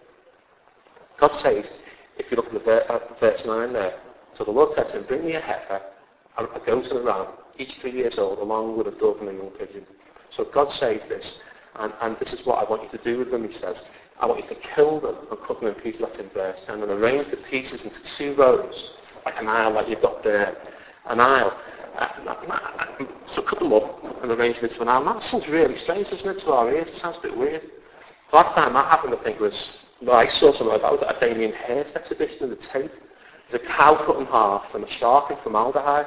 God 1.20 1.32
says, 1.42 1.70
if 2.18 2.30
you 2.30 2.38
look 2.38 2.48
at, 2.48 2.54
the 2.54 2.60
ver- 2.60 2.86
at 2.90 3.20
verse 3.20 3.44
9 3.46 3.74
there, 3.74 4.00
so 4.34 4.44
the 4.44 4.52
Lord 4.52 4.76
said 4.76 4.90
to 4.90 5.00
him, 5.00 5.06
bring 5.08 5.26
me 5.26 5.36
a 5.36 5.42
heifer, 5.42 5.82
a 6.38 6.46
goat 6.66 6.86
and 6.86 7.00
a 7.00 7.02
ram, 7.02 7.28
each 7.58 7.76
three 7.82 7.92
years 7.92 8.18
old, 8.18 8.40
along 8.40 8.78
with 8.78 8.88
a 8.88 8.92
dove 8.92 9.20
and 9.20 9.30
a 9.30 9.34
young 9.34 9.52
pigeon. 9.52 9.86
So 10.32 10.46
God 10.46 10.72
says 10.72 11.02
this, 11.10 11.38
and, 11.76 11.94
and 12.02 12.18
this 12.20 12.34
is 12.34 12.46
what 12.46 12.66
I 12.66 12.70
want 12.70 12.84
you 12.84 12.98
to 12.98 13.04
do 13.04 13.20
with 13.20 13.32
them, 13.32 13.48
he 13.48 13.54
says. 13.54 13.84
I 14.20 14.26
want 14.26 14.44
you 14.44 14.50
to 14.50 14.62
kill 14.76 15.00
them 15.00 15.16
and 15.30 15.40
cut 15.42 15.60
them 15.60 15.70
in 15.70 15.76
pieces, 15.76 16.02
that's 16.02 16.18
in 16.18 16.30
verse 16.30 16.60
10, 16.66 16.82
and 16.82 16.92
arrange 16.92 17.30
the 17.30 17.38
pieces 17.38 17.82
into 17.84 18.02
two 18.04 18.36
rows, 18.36 18.92
like 19.26 19.36
an 19.40 19.48
aisle 19.48 19.74
like 19.74 19.88
you've 19.88 20.02
got 20.02 20.24
there. 20.24 20.56
An 21.06 21.20
aisle. 21.20 21.58
Uh, 21.98 22.08
so 23.28 23.42
cut 23.42 23.60
them 23.60 23.74
up 23.74 24.04
and 24.22 24.32
arrange 24.32 24.56
them 24.58 24.66
into 24.66 24.82
an 24.82 24.88
aisle. 24.88 25.04
That 25.06 25.24
sounds 25.24 25.48
really 25.48 25.78
strange, 25.78 26.10
doesn't 26.10 26.30
it, 26.30 26.40
to 26.40 26.52
our 26.52 26.72
ears? 26.72 26.90
It 26.90 26.96
sounds 26.96 27.18
a 27.18 27.22
bit 27.22 27.36
weird. 27.36 27.64
The 28.30 28.38
last 28.38 28.56
time 28.56 28.74
that 28.74 28.86
happened, 28.86 29.16
I 29.20 29.24
think, 29.24 29.40
was, 29.40 29.70
well, 30.02 30.16
I 30.16 30.28
saw 30.28 30.52
something 30.52 30.68
like 30.68 30.82
that. 30.82 30.92
was 30.92 31.02
at 31.02 31.18
a 31.18 31.20
Damien 31.20 31.54
Hirst 31.54 31.96
exhibition 31.96 32.44
in 32.44 32.50
the 32.52 32.56
Tate. 32.56 32.92
There's 33.50 33.62
a 33.62 33.68
cow 33.68 34.06
cut 34.06 34.18
in 34.18 34.26
half 34.26 34.74
and 34.74 34.84
a 34.84 34.90
shark 34.90 35.32
in 35.32 35.38
formaldehyde. 35.44 36.06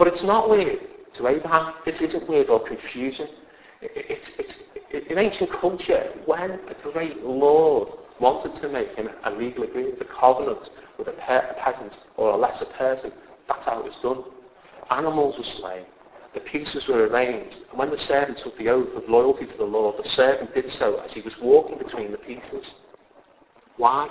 But 0.00 0.08
it's 0.08 0.22
not 0.22 0.48
weird 0.48 0.80
to 1.12 1.28
Abraham. 1.28 1.74
It 1.84 2.00
isn't 2.00 2.26
weird 2.26 2.48
or 2.48 2.58
confusing. 2.58 3.28
It's, 3.82 4.54
in 4.90 5.18
ancient 5.18 5.52
culture, 5.52 6.14
when 6.24 6.52
a 6.52 6.90
great 6.90 7.22
lord 7.22 7.90
wanted 8.18 8.54
to 8.62 8.70
make 8.70 8.96
him 8.96 9.10
a 9.24 9.30
legal 9.30 9.64
agreement, 9.64 10.00
a 10.00 10.06
covenant 10.06 10.70
with 10.96 11.08
a, 11.08 11.12
pe- 11.12 11.50
a 11.50 11.54
peasant 11.58 12.00
or 12.16 12.30
a 12.30 12.36
lesser 12.38 12.64
person, 12.64 13.12
that's 13.46 13.66
how 13.66 13.80
it 13.80 13.84
was 13.84 13.96
done. 14.02 14.24
Animals 14.88 15.36
were 15.36 15.44
slain. 15.44 15.84
The 16.32 16.40
pieces 16.40 16.88
were 16.88 17.06
arranged. 17.06 17.58
And 17.68 17.78
when 17.78 17.90
the 17.90 17.98
servant 17.98 18.38
took 18.38 18.56
the 18.56 18.70
oath 18.70 18.96
of 18.96 19.06
loyalty 19.06 19.44
to 19.44 19.56
the 19.58 19.64
Lord, 19.64 20.02
the 20.02 20.08
servant 20.08 20.54
did 20.54 20.70
so 20.70 20.96
as 21.00 21.12
he 21.12 21.20
was 21.20 21.38
walking 21.42 21.76
between 21.76 22.10
the 22.10 22.16
pieces. 22.16 22.74
Why? 23.76 24.08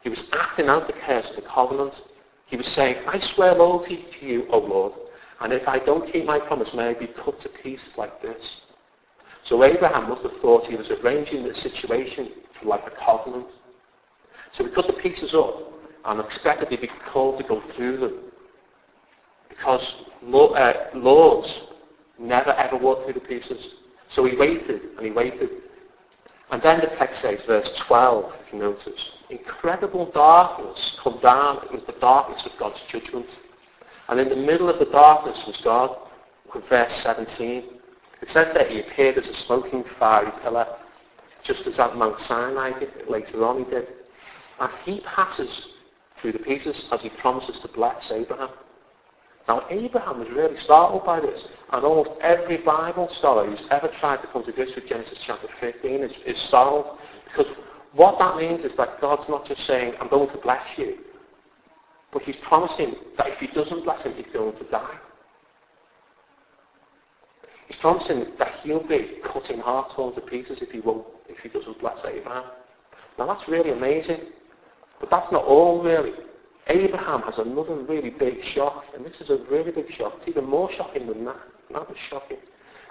He 0.00 0.08
was 0.08 0.24
acting 0.32 0.66
out 0.66 0.88
the 0.88 0.92
curse 0.92 1.30
of 1.30 1.36
the 1.36 1.42
covenant. 1.42 2.02
He 2.46 2.56
was 2.56 2.66
saying, 2.68 3.02
I 3.06 3.18
swear 3.18 3.54
loyalty 3.54 4.04
to 4.18 4.26
you, 4.26 4.46
O 4.50 4.58
Lord, 4.58 4.92
and 5.40 5.52
if 5.52 5.66
I 5.66 5.78
don't 5.78 6.10
keep 6.10 6.24
my 6.24 6.38
promise, 6.38 6.72
may 6.74 6.88
I 6.88 6.94
be 6.94 7.06
cut 7.06 7.40
to 7.40 7.48
pieces 7.48 7.88
like 7.96 8.20
this. 8.22 8.60
So 9.42 9.62
Abraham 9.62 10.08
must 10.08 10.22
have 10.22 10.40
thought 10.40 10.66
he 10.66 10.76
was 10.76 10.90
arranging 10.90 11.44
the 11.44 11.54
situation 11.54 12.30
for 12.58 12.66
like 12.66 12.86
a 12.86 12.90
covenant. 12.90 13.46
So 14.52 14.64
he 14.64 14.70
cut 14.70 14.86
the 14.86 14.94
pieces 14.94 15.34
up 15.34 15.72
and 16.04 16.20
expected 16.20 16.68
he'd 16.68 16.80
be 16.80 16.90
called 17.12 17.38
to 17.38 17.44
go 17.44 17.60
through 17.74 17.98
them. 17.98 18.18
Because 19.48 19.94
uh, 20.32 20.72
laws 20.94 21.62
never 22.18 22.50
ever 22.52 22.76
walk 22.76 23.04
through 23.04 23.14
the 23.14 23.20
pieces. 23.20 23.66
So 24.08 24.24
he 24.24 24.36
waited 24.36 24.80
and 24.96 25.04
he 25.04 25.10
waited. 25.10 25.50
And 26.50 26.62
then 26.62 26.80
the 26.80 26.94
text 26.96 27.22
says, 27.22 27.42
verse 27.42 27.70
12, 27.76 28.32
if 28.46 28.52
you 28.52 28.58
notice, 28.58 29.10
incredible 29.30 30.10
darkness 30.12 30.96
come 31.02 31.18
down. 31.20 31.64
It 31.64 31.72
was 31.72 31.82
the 31.84 31.96
darkness 32.00 32.44
of 32.46 32.52
God's 32.58 32.80
judgment. 32.86 33.26
And 34.08 34.20
in 34.20 34.28
the 34.28 34.36
middle 34.36 34.68
of 34.68 34.78
the 34.78 34.84
darkness 34.86 35.42
was 35.46 35.56
God, 35.58 35.96
with 36.54 36.68
verse 36.68 36.94
17. 36.96 37.64
It 38.20 38.30
says 38.30 38.54
that 38.54 38.70
he 38.70 38.80
appeared 38.80 39.18
as 39.18 39.28
a 39.28 39.34
smoking 39.34 39.84
fiery 39.98 40.32
pillar, 40.42 40.66
just 41.42 41.66
as 41.66 41.78
at 41.78 41.96
Mount 41.96 42.20
Sinai 42.20 42.78
did, 42.78 43.08
later 43.08 43.44
on 43.44 43.64
he 43.64 43.70
did. 43.70 43.88
And 44.60 44.70
he 44.84 45.00
passes 45.00 45.62
through 46.18 46.32
the 46.32 46.38
pieces 46.38 46.84
as 46.92 47.02
he 47.02 47.10
promises 47.10 47.58
to 47.58 47.68
bless 47.68 48.10
Abraham. 48.10 48.50
Now 49.46 49.66
Abraham 49.68 50.20
was 50.20 50.30
really 50.30 50.56
startled 50.56 51.04
by 51.04 51.20
this, 51.20 51.44
and 51.70 51.84
almost 51.84 52.12
every 52.20 52.58
Bible 52.58 53.08
scholar 53.10 53.46
who's 53.46 53.64
ever 53.70 53.88
tried 53.88 54.22
to 54.22 54.26
come 54.28 54.42
to 54.44 54.52
grips 54.52 54.74
with 54.74 54.86
Genesis 54.86 55.18
chapter 55.20 55.48
15 55.60 56.02
is, 56.02 56.12
is 56.24 56.38
startled, 56.38 56.98
because 57.24 57.46
what 57.92 58.18
that 58.18 58.36
means 58.36 58.64
is 58.64 58.74
that 58.74 59.00
God's 59.00 59.28
not 59.28 59.46
just 59.46 59.64
saying, 59.66 59.94
I'm 60.00 60.08
going 60.08 60.30
to 60.30 60.38
bless 60.38 60.66
you, 60.78 60.98
but 62.12 62.22
he's 62.22 62.36
promising 62.36 62.96
that 63.18 63.28
if 63.28 63.38
he 63.38 63.48
doesn't 63.48 63.84
bless 63.84 64.02
him, 64.02 64.14
he's 64.14 64.32
going 64.32 64.56
to 64.56 64.64
die. 64.64 64.98
He's 67.66 67.76
promising 67.76 68.26
that 68.38 68.54
he'll 68.62 68.86
be 68.86 69.18
cutting 69.24 69.58
heart 69.58 69.92
to 69.96 70.20
pieces 70.20 70.60
if 70.60 70.70
he 70.70 70.80
won't, 70.80 71.06
if 71.28 71.38
he 71.38 71.48
doesn't 71.48 71.78
bless 71.80 72.04
Abraham. 72.04 72.44
Now 73.18 73.26
that's 73.26 73.48
really 73.48 73.70
amazing. 73.70 74.20
But 75.00 75.10
that's 75.10 75.30
not 75.32 75.44
all 75.44 75.82
really. 75.82 76.12
Abraham 76.68 77.22
has 77.22 77.38
another 77.38 77.76
really 77.76 78.10
big 78.10 78.42
shock, 78.42 78.84
and 78.94 79.04
this 79.04 79.20
is 79.20 79.30
a 79.30 79.38
really 79.50 79.70
big 79.70 79.90
shock. 79.90 80.14
It's 80.16 80.28
even 80.28 80.44
more 80.44 80.70
shocking 80.72 81.06
than 81.06 81.24
that. 81.26 81.36
That 81.70 81.88
was 81.88 81.98
shocking. 81.98 82.38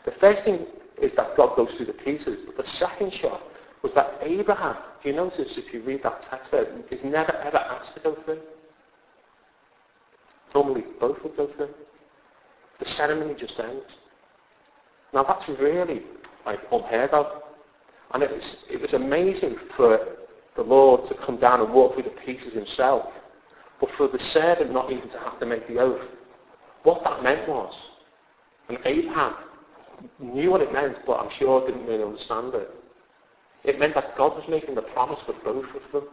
The 0.06 0.12
first 0.14 0.44
thing 0.44 0.66
is 1.02 1.14
that 1.16 1.36
God 1.36 1.56
goes 1.56 1.72
through 1.76 1.88
the 1.88 1.94
pieces, 1.94 2.40
but 2.46 2.58
the 2.58 2.70
second 2.70 3.12
shock 3.14 3.42
was 3.82 3.94
that 3.94 4.18
Abraham, 4.22 4.78
do 5.02 5.10
you 5.10 5.16
notice 5.16 5.58
if 5.58 5.74
you 5.74 5.82
read 5.82 6.04
that 6.04 6.22
text 6.30 6.52
there, 6.52 6.68
is 6.92 7.04
never 7.04 7.34
ever 7.34 7.58
asked 7.58 7.94
to 7.96 8.00
go 8.00 8.16
through. 8.24 8.40
Normally 10.54 10.86
both 11.00 11.22
would 11.24 11.36
go 11.36 11.48
through. 11.48 11.70
The 12.80 12.86
ceremony 12.86 13.34
just 13.34 13.60
ends. 13.60 13.98
Now 15.14 15.24
that's 15.24 15.48
really 15.48 16.04
like 16.46 16.60
unheard 16.72 17.10
of. 17.12 17.44
And 18.14 18.22
it 18.22 18.32
was, 18.32 18.58
it 18.70 18.80
was 18.80 18.94
amazing 18.94 19.58
for 19.76 20.18
the 20.56 20.62
Lord 20.62 21.08
to 21.08 21.16
come 21.16 21.38
down 21.38 21.62
and 21.62 21.74
walk 21.74 21.96
through 21.96 22.04
the 22.04 22.10
pieces 22.12 22.54
himself, 22.54 23.12
but 23.84 23.92
for 23.98 24.08
the 24.08 24.18
servant 24.18 24.72
not 24.72 24.90
even 24.94 25.10
to 25.10 25.20
have 25.20 25.38
to 25.42 25.46
make 25.46 25.68
the 25.68 25.78
oath. 25.78 26.08
What 26.84 27.04
that 27.04 27.22
meant 27.22 27.50
was, 27.50 27.76
and 28.70 28.78
Abraham 28.86 29.36
knew 30.20 30.52
what 30.52 30.62
it 30.62 30.72
meant, 30.72 31.00
but 31.06 31.20
I'm 31.20 31.30
sure 31.32 31.68
didn't 31.68 31.86
really 31.86 32.04
understand 32.04 32.54
it. 32.54 32.74
It 33.66 33.80
meant 33.80 33.94
that 33.96 34.16
God 34.16 34.38
was 34.38 34.46
making 34.48 34.76
the 34.76 34.84
promise 34.84 35.20
for 35.26 35.34
both 35.44 35.66
of 35.76 35.92
them. 35.92 36.08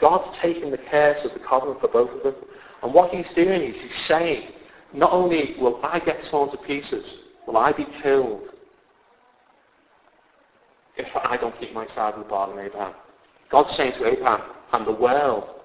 God's 0.00 0.34
taking 0.38 0.70
the 0.70 0.78
curse 0.78 1.26
of 1.26 1.34
the 1.34 1.40
covenant 1.40 1.78
for 1.78 1.88
both 1.88 2.10
of 2.10 2.22
them. 2.22 2.36
And 2.82 2.94
what 2.94 3.10
he's 3.10 3.28
doing 3.34 3.60
is 3.60 3.76
he's 3.76 3.94
saying, 4.06 4.52
not 4.94 5.12
only 5.12 5.56
will 5.60 5.78
I 5.82 5.98
get 5.98 6.22
torn 6.22 6.50
to 6.52 6.56
pieces, 6.56 7.16
will 7.46 7.58
I 7.58 7.72
be 7.72 7.86
killed, 8.02 8.48
if 10.96 11.14
I 11.14 11.36
don't 11.36 11.58
keep 11.60 11.74
my 11.74 11.86
side 11.88 12.14
of 12.14 12.20
the 12.20 12.30
bargain, 12.30 12.64
Abraham. 12.64 12.94
God's 13.50 13.76
saying 13.76 13.92
to 13.92 14.06
Abraham 14.06 14.40
and 14.72 14.86
the 14.86 14.92
world, 14.92 15.56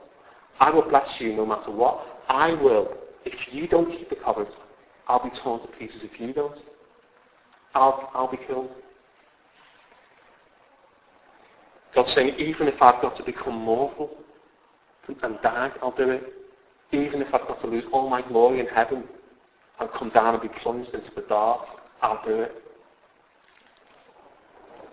I 0.59 0.69
will 0.69 0.87
bless 0.87 1.19
you 1.19 1.33
no 1.33 1.45
matter 1.45 1.71
what. 1.71 2.05
I 2.27 2.53
will. 2.53 2.97
If 3.25 3.53
you 3.53 3.67
don't 3.67 3.89
keep 3.89 4.09
the 4.09 4.15
covenant, 4.15 4.53
I'll 5.07 5.23
be 5.23 5.35
torn 5.37 5.61
to 5.61 5.67
pieces 5.67 6.03
if 6.03 6.19
you 6.19 6.33
don't. 6.33 6.57
I'll, 7.73 8.09
I'll 8.13 8.29
be 8.29 8.37
killed. 8.37 8.69
God's 11.95 12.11
saying, 12.13 12.35
even 12.37 12.67
if 12.67 12.81
I've 12.81 13.01
got 13.01 13.15
to 13.17 13.23
become 13.23 13.55
mortal 13.55 14.17
and 15.21 15.39
die, 15.41 15.71
I'll 15.81 15.91
do 15.91 16.09
it. 16.09 16.33
Even 16.91 17.21
if 17.21 17.33
I've 17.33 17.47
got 17.47 17.59
to 17.61 17.67
lose 17.67 17.83
all 17.91 18.09
my 18.09 18.21
glory 18.21 18.59
in 18.59 18.67
heaven 18.67 19.03
and 19.79 19.89
come 19.91 20.09
down 20.09 20.33
and 20.35 20.41
be 20.41 20.49
plunged 20.49 20.93
into 20.93 21.11
the 21.13 21.21
dark, 21.21 21.61
I'll 22.01 22.23
do 22.25 22.41
it. 22.41 22.63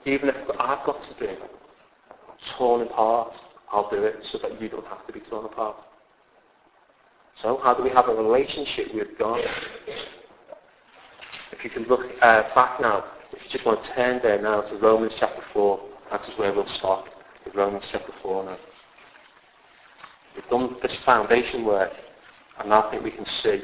Even 0.05 0.31
if 0.31 0.37
I've 0.59 0.85
got 0.85 1.03
to 1.03 1.15
be 1.21 1.37
torn 2.57 2.83
apart, 2.83 3.35
I'll 3.73 3.89
do 3.89 4.03
it 4.03 4.17
so 4.23 4.39
that 4.39 4.61
you 4.61 4.69
don't 4.69 4.87
have 4.87 5.07
to 5.07 5.13
be 5.13 5.21
torn 5.21 5.45
apart. 5.45 5.77
So 7.37 7.59
how 7.63 7.75
do 7.75 7.83
we 7.83 7.91
have 7.91 8.09
a 8.09 8.15
relationship 8.15 8.93
with 8.95 9.17
God? 9.19 9.45
If 11.53 11.65
you 11.65 11.71
can 11.71 11.85
look 11.85 12.01
uh, 12.21 12.55
back 12.55 12.81
now, 12.81 13.05
if 13.33 13.43
you 13.45 13.49
just 13.49 13.65
want 13.65 13.83
to 13.83 13.95
turn 13.95 14.21
there 14.23 14.41
now 14.41 14.63
to 14.63 14.77
Romans 14.77 15.15
chapter 15.19 15.43
4, 15.53 15.81
that 16.11 16.29
is 16.29 16.37
where 16.39 16.53
we'll 16.53 16.67
start, 16.67 17.09
with 17.45 17.55
Romans 17.55 17.89
chapter 17.91 18.13
4 18.23 18.45
now. 18.45 18.57
We've 20.35 20.49
done 20.49 20.77
this 20.83 20.95
foundation 20.97 21.65
work, 21.65 21.93
and 22.59 22.73
I 22.73 22.91
think 22.91 23.05
we 23.05 23.11
can 23.11 23.25
see 23.25 23.63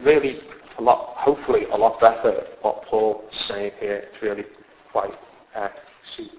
really 0.00 0.40
a 0.78 0.82
lot, 0.82 1.16
hopefully 1.16 1.64
a 1.66 1.76
lot 1.76 2.00
better 2.00 2.46
what 2.62 2.82
Paul 2.84 3.24
is 3.30 3.38
saying 3.38 3.72
here. 3.78 3.96
It's 3.96 4.22
really 4.22 4.44
quite, 4.90 5.14
uh, 5.54 5.68
see 6.16 6.30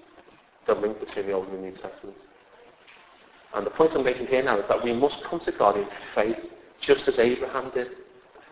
the 0.66 0.74
link 0.74 1.00
between 1.00 1.26
the 1.26 1.32
Old 1.32 1.48
and 1.48 1.58
the 1.58 1.62
New 1.62 1.72
Testament. 1.72 2.16
And 3.56 3.64
the 3.64 3.70
point 3.70 3.92
I'm 3.94 4.04
making 4.04 4.26
here 4.26 4.42
now 4.42 4.58
is 4.58 4.68
that 4.68 4.84
we 4.84 4.92
must 4.92 5.24
come 5.24 5.40
to 5.40 5.52
God 5.52 5.78
in 5.78 5.86
faith, 6.14 6.36
just 6.78 7.08
as 7.08 7.18
Abraham 7.18 7.70
did, 7.74 7.88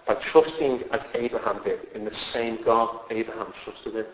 by 0.07 0.14
trusting 0.14 0.85
as 0.93 1.03
Abraham 1.12 1.62
did 1.62 1.81
in 1.95 2.07
the 2.07 2.14
same 2.14 2.64
God 2.64 3.01
Abraham 3.11 3.53
trusted 3.64 3.97
in. 3.97 4.07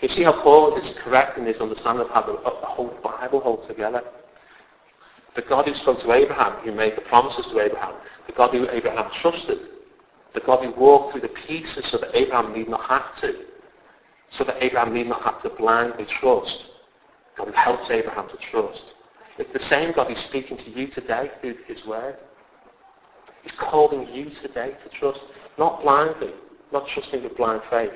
You 0.00 0.08
see 0.08 0.22
how 0.22 0.40
Paul 0.42 0.76
is 0.76 0.94
correct 1.04 1.36
in 1.36 1.44
his 1.44 1.60
understanding 1.60 2.06
of 2.06 2.10
how 2.10 2.22
the, 2.22 2.32
the 2.32 2.66
whole 2.66 2.98
Bible 3.02 3.40
holds 3.40 3.66
together. 3.66 4.02
The 5.34 5.42
God 5.42 5.68
who 5.68 5.74
spoke 5.74 5.98
to 6.00 6.12
Abraham, 6.12 6.54
who 6.64 6.72
made 6.72 6.96
the 6.96 7.02
promises 7.02 7.46
to 7.46 7.60
Abraham, 7.60 7.94
the 8.26 8.32
God 8.32 8.52
who 8.52 8.68
Abraham 8.70 9.10
trusted, 9.20 9.58
the 10.32 10.40
God 10.40 10.64
who 10.64 10.72
walked 10.80 11.12
through 11.12 11.20
the 11.20 11.28
pieces 11.28 11.86
so 11.86 11.98
that 11.98 12.16
Abraham 12.16 12.54
need 12.54 12.68
not 12.68 12.88
have 12.88 13.14
to, 13.16 13.44
so 14.30 14.42
that 14.44 14.62
Abraham 14.62 14.94
need 14.94 15.08
not 15.08 15.22
have 15.22 15.42
to 15.42 15.50
blindly 15.50 16.06
trust. 16.06 16.66
God 17.36 17.48
who 17.48 17.52
helps 17.52 17.90
Abraham 17.90 18.28
to 18.30 18.36
trust. 18.38 18.94
It's 19.38 19.52
the 19.52 19.60
same 19.60 19.92
God 19.92 20.08
who's 20.08 20.18
speaking 20.18 20.56
to 20.58 20.70
you 20.70 20.88
today 20.88 21.30
through 21.40 21.56
his 21.66 21.84
word. 21.86 22.16
He's 23.42 23.52
calling 23.52 24.08
you 24.14 24.30
today 24.30 24.76
to 24.82 24.88
trust, 24.90 25.20
not 25.58 25.82
blindly, 25.82 26.32
not 26.72 26.86
trusting 26.88 27.22
with 27.22 27.36
blind 27.36 27.62
faith. 27.70 27.92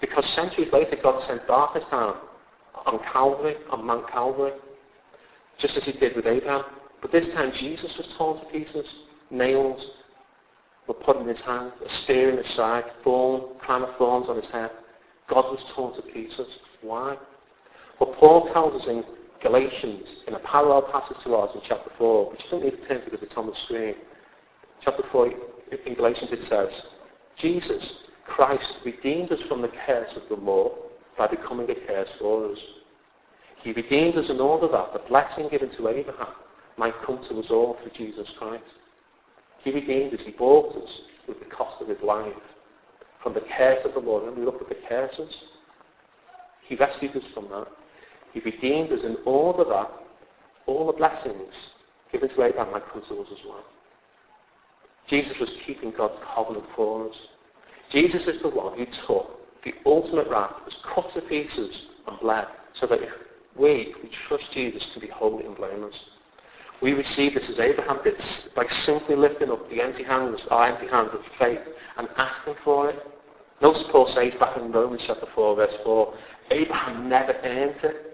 Because 0.00 0.26
centuries 0.26 0.72
later, 0.72 0.96
God 1.02 1.22
sent 1.22 1.46
darkness 1.46 1.86
down 1.90 2.16
on 2.86 2.98
Calvary, 3.00 3.56
on 3.70 3.84
Mount 3.84 4.08
Calvary, 4.10 4.52
just 5.56 5.76
as 5.76 5.84
he 5.84 5.92
did 5.92 6.14
with 6.14 6.26
Abraham. 6.26 6.64
But 7.00 7.10
this 7.10 7.28
time, 7.28 7.52
Jesus 7.52 7.96
was 7.96 8.06
torn 8.16 8.38
to 8.40 8.46
pieces. 8.46 8.94
Nails 9.30 9.90
were 10.86 10.94
put 10.94 11.16
in 11.16 11.26
his 11.26 11.40
hand, 11.40 11.72
a 11.84 11.88
spear 11.88 12.30
in 12.30 12.36
his 12.36 12.48
side, 12.48 12.84
thorn, 13.02 13.58
crown 13.58 13.82
of 13.82 13.96
thorns 13.96 14.28
on 14.28 14.36
his 14.36 14.48
head. 14.48 14.70
God 15.26 15.50
was 15.50 15.64
torn 15.74 15.94
to 15.94 16.02
pieces. 16.02 16.58
Why? 16.82 17.16
Well, 17.98 18.14
Paul 18.14 18.52
tells 18.52 18.80
us 18.80 18.88
in 18.88 19.04
Galatians, 19.40 20.16
in 20.26 20.34
a 20.34 20.38
parallel 20.40 20.82
passage 20.82 21.18
to 21.24 21.34
ours 21.34 21.50
in 21.54 21.60
chapter 21.62 21.90
4, 21.98 22.30
which 22.30 22.50
don't 22.50 22.64
need 22.64 22.80
to 22.80 22.88
turn 22.88 23.00
to 23.00 23.04
because 23.04 23.22
it's 23.22 23.36
on 23.36 23.46
the 23.46 23.54
screen. 23.54 23.94
Chapter 24.80 25.02
4, 25.10 25.32
in 25.86 25.94
Galatians 25.94 26.30
it 26.30 26.42
says, 26.42 26.86
Jesus, 27.36 27.94
Christ, 28.24 28.74
redeemed 28.84 29.32
us 29.32 29.42
from 29.42 29.60
the 29.62 29.72
curse 29.86 30.16
of 30.16 30.28
the 30.28 30.36
law 30.36 30.74
by 31.16 31.26
becoming 31.26 31.70
a 31.70 31.74
curse 31.74 32.12
for 32.18 32.50
us. 32.52 32.58
He 33.62 33.72
redeemed 33.72 34.16
us 34.16 34.28
in 34.30 34.40
order 34.40 34.68
that 34.68 34.92
the 34.92 34.98
blessing 35.08 35.48
given 35.48 35.70
to 35.70 35.88
Abraham 35.88 36.34
might 36.76 37.00
come 37.02 37.22
to 37.28 37.38
us 37.40 37.50
all 37.50 37.78
through 37.80 37.92
Jesus 37.92 38.28
Christ. 38.38 38.74
He 39.58 39.70
redeemed 39.70 40.12
us, 40.12 40.20
he 40.20 40.32
bought 40.32 40.76
us 40.76 41.00
with 41.26 41.38
the 41.38 41.46
cost 41.46 41.80
of 41.80 41.88
his 41.88 42.02
life 42.02 42.34
from 43.22 43.32
the 43.32 43.40
curse 43.40 43.84
of 43.84 43.94
the 43.94 44.00
law. 44.00 44.26
And 44.26 44.36
we 44.36 44.44
look 44.44 44.60
at 44.60 44.68
the 44.68 44.76
curses. 44.86 45.34
He 46.62 46.76
rescued 46.76 47.16
us 47.16 47.24
from 47.32 47.48
that. 47.48 47.68
He 48.34 48.40
redeemed 48.40 48.92
us 48.92 49.04
in 49.04 49.16
order 49.24 49.64
that 49.64 49.90
all 50.66 50.88
the 50.88 50.92
blessings 50.92 51.70
given 52.12 52.28
to 52.28 52.42
Abraham 52.42 52.72
might 52.72 52.86
come 52.88 53.00
to 53.02 53.20
us 53.20 53.28
as 53.32 53.44
well. 53.46 53.64
Jesus 55.06 55.38
was 55.38 55.52
keeping 55.64 55.92
God's 55.92 56.18
covenant 56.34 56.66
for 56.74 57.08
us. 57.08 57.16
Jesus 57.90 58.26
is 58.26 58.42
the 58.42 58.48
one 58.48 58.76
who 58.76 58.86
took 58.86 59.40
the 59.62 59.74
ultimate 59.86 60.28
wrath, 60.28 60.54
was 60.64 60.76
cut 60.84 61.12
to 61.14 61.20
pieces 61.22 61.86
and 62.06 62.18
bled, 62.20 62.46
so 62.72 62.86
that 62.86 63.02
if 63.02 63.12
we, 63.56 63.94
who 64.00 64.08
trust 64.08 64.50
Jesus, 64.50 64.90
can 64.92 65.00
be 65.00 65.08
holy 65.08 65.46
and 65.46 65.56
blameless. 65.56 66.04
We 66.82 66.92
receive 66.92 67.34
this 67.34 67.48
as 67.48 67.60
Abraham 67.60 68.00
did, 68.02 68.16
by 68.56 68.66
simply 68.66 69.14
lifting 69.14 69.50
up 69.50 69.70
the 69.70 69.80
empty 69.80 70.02
hands, 70.02 70.46
our 70.50 70.66
empty 70.66 70.88
hands 70.88 71.14
of 71.14 71.22
faith, 71.38 71.60
and 71.96 72.08
asking 72.16 72.56
for 72.64 72.90
it. 72.90 73.06
Notice 73.62 73.84
Paul 73.90 74.08
says 74.08 74.34
back 74.34 74.56
in 74.56 74.72
Romans 74.72 75.04
chapter 75.06 75.26
4, 75.34 75.56
verse 75.56 75.74
4, 75.84 76.14
Abraham 76.50 77.08
never 77.08 77.32
earned 77.44 77.76
it, 77.84 78.13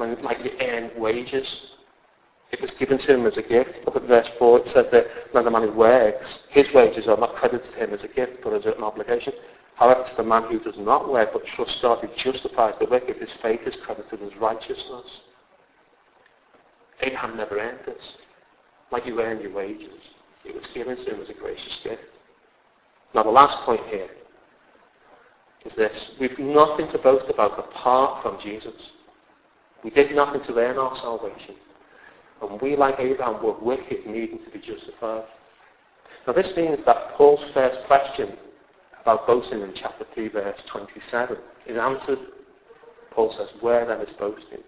like 0.00 0.44
you 0.44 0.52
earn 0.60 0.90
wages. 0.96 1.60
It 2.52 2.60
was 2.60 2.72
given 2.72 2.98
to 2.98 3.14
him 3.14 3.26
as 3.26 3.36
a 3.36 3.42
gift. 3.42 3.80
Look 3.86 3.96
at 3.96 4.02
verse 4.02 4.28
4. 4.38 4.60
It 4.60 4.68
says 4.68 4.90
that 4.90 5.06
when 5.32 5.44
the 5.44 5.50
man 5.50 5.62
who 5.62 5.72
works, 5.72 6.40
his 6.48 6.72
wages 6.72 7.06
are 7.06 7.16
not 7.16 7.36
credited 7.36 7.70
to 7.72 7.78
him 7.78 7.92
as 7.92 8.02
a 8.02 8.08
gift, 8.08 8.42
but 8.42 8.52
as 8.52 8.66
an 8.66 8.82
obligation. 8.82 9.32
However, 9.74 10.04
to 10.08 10.16
the 10.16 10.24
man 10.24 10.44
who 10.44 10.58
does 10.58 10.78
not 10.78 11.10
work, 11.10 11.32
but 11.32 11.46
trusts 11.46 11.80
God 11.80 12.00
who 12.00 12.08
justifies 12.14 12.74
the 12.78 12.86
wicked, 12.86 13.16
his 13.16 13.32
faith 13.40 13.60
is 13.66 13.76
credited 13.76 14.20
as 14.22 14.36
righteousness. 14.36 15.20
Abraham 17.00 17.36
never 17.36 17.58
earned 17.58 17.80
this. 17.86 18.14
Like 18.90 19.06
you 19.06 19.20
earn 19.22 19.40
your 19.40 19.52
wages. 19.52 20.02
It 20.44 20.54
was 20.54 20.66
given 20.68 20.96
to 20.96 21.14
him 21.14 21.20
as 21.20 21.30
a 21.30 21.34
gracious 21.34 21.78
gift. 21.82 22.02
Now 23.14 23.22
the 23.22 23.30
last 23.30 23.56
point 23.64 23.86
here 23.86 24.08
is 25.64 25.74
this. 25.74 26.10
We've 26.18 26.38
nothing 26.38 26.88
to 26.88 26.98
boast 26.98 27.28
about 27.28 27.58
apart 27.58 28.22
from 28.22 28.40
Jesus. 28.40 28.90
We 29.82 29.90
did 29.90 30.14
nothing 30.14 30.42
to 30.42 30.58
earn 30.58 30.78
our 30.78 30.94
salvation. 30.96 31.54
And 32.42 32.60
we, 32.60 32.76
like 32.76 32.98
Abraham, 32.98 33.42
were 33.42 33.58
wicked, 33.58 34.06
needing 34.06 34.38
to 34.44 34.50
be 34.50 34.58
justified. 34.58 35.24
Now 36.26 36.32
this 36.32 36.54
means 36.56 36.82
that 36.84 37.12
Paul's 37.12 37.44
first 37.52 37.80
question 37.86 38.36
about 39.02 39.26
boasting 39.26 39.62
in 39.62 39.72
chapter 39.74 40.06
3, 40.14 40.28
verse 40.28 40.62
27 40.66 41.36
is 41.66 41.76
answered. 41.76 42.18
Paul 43.10 43.32
says, 43.32 43.48
where 43.60 43.86
then 43.86 44.00
is 44.00 44.12
boasting? 44.12 44.60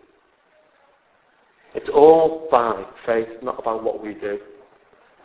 It's 1.74 1.88
all 1.88 2.48
by 2.50 2.84
faith, 3.06 3.28
not 3.42 3.58
about 3.58 3.82
what 3.82 4.02
we 4.02 4.14
do. 4.14 4.40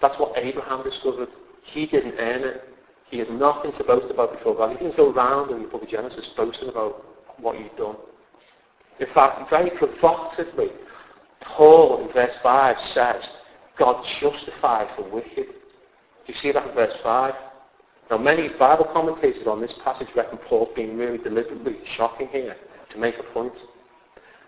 That's 0.01 0.17
what 0.19 0.37
Abraham 0.37 0.83
discovered. 0.83 1.29
He 1.63 1.85
didn't 1.85 2.15
earn 2.19 2.43
it. 2.43 2.63
He 3.09 3.19
had 3.19 3.29
nothing 3.29 3.71
to 3.73 3.83
boast 3.83 4.11
about 4.11 4.33
before 4.33 4.55
God. 4.55 4.71
He 4.71 4.83
didn't 4.83 4.97
go 4.97 5.11
around 5.11 5.51
in 5.51 5.63
the 5.63 5.67
book 5.67 5.83
of 5.83 5.89
Genesis 5.89 6.27
boasting 6.37 6.69
about 6.69 7.03
what 7.39 7.57
he'd 7.57 7.75
done. 7.77 7.95
In 8.99 9.07
fact, 9.13 9.49
very 9.49 9.69
provocatively, 9.71 10.71
Paul 11.41 12.05
in 12.05 12.13
verse 12.13 12.33
5 12.41 12.81
says, 12.81 13.29
God 13.77 14.03
justifies 14.05 14.89
the 14.97 15.03
wicked. 15.03 15.47
Do 15.47 16.33
you 16.33 16.33
see 16.33 16.51
that 16.51 16.67
in 16.67 16.73
verse 16.73 16.95
5? 17.03 17.35
Now 18.09 18.17
many 18.17 18.49
Bible 18.49 18.85
commentators 18.85 19.47
on 19.47 19.61
this 19.61 19.73
passage 19.83 20.07
reckon 20.15 20.37
Paul 20.39 20.71
being 20.75 20.97
really 20.97 21.17
deliberately 21.17 21.79
shocking 21.83 22.27
here 22.29 22.55
to 22.89 22.97
make 22.97 23.17
a 23.19 23.23
point. 23.23 23.53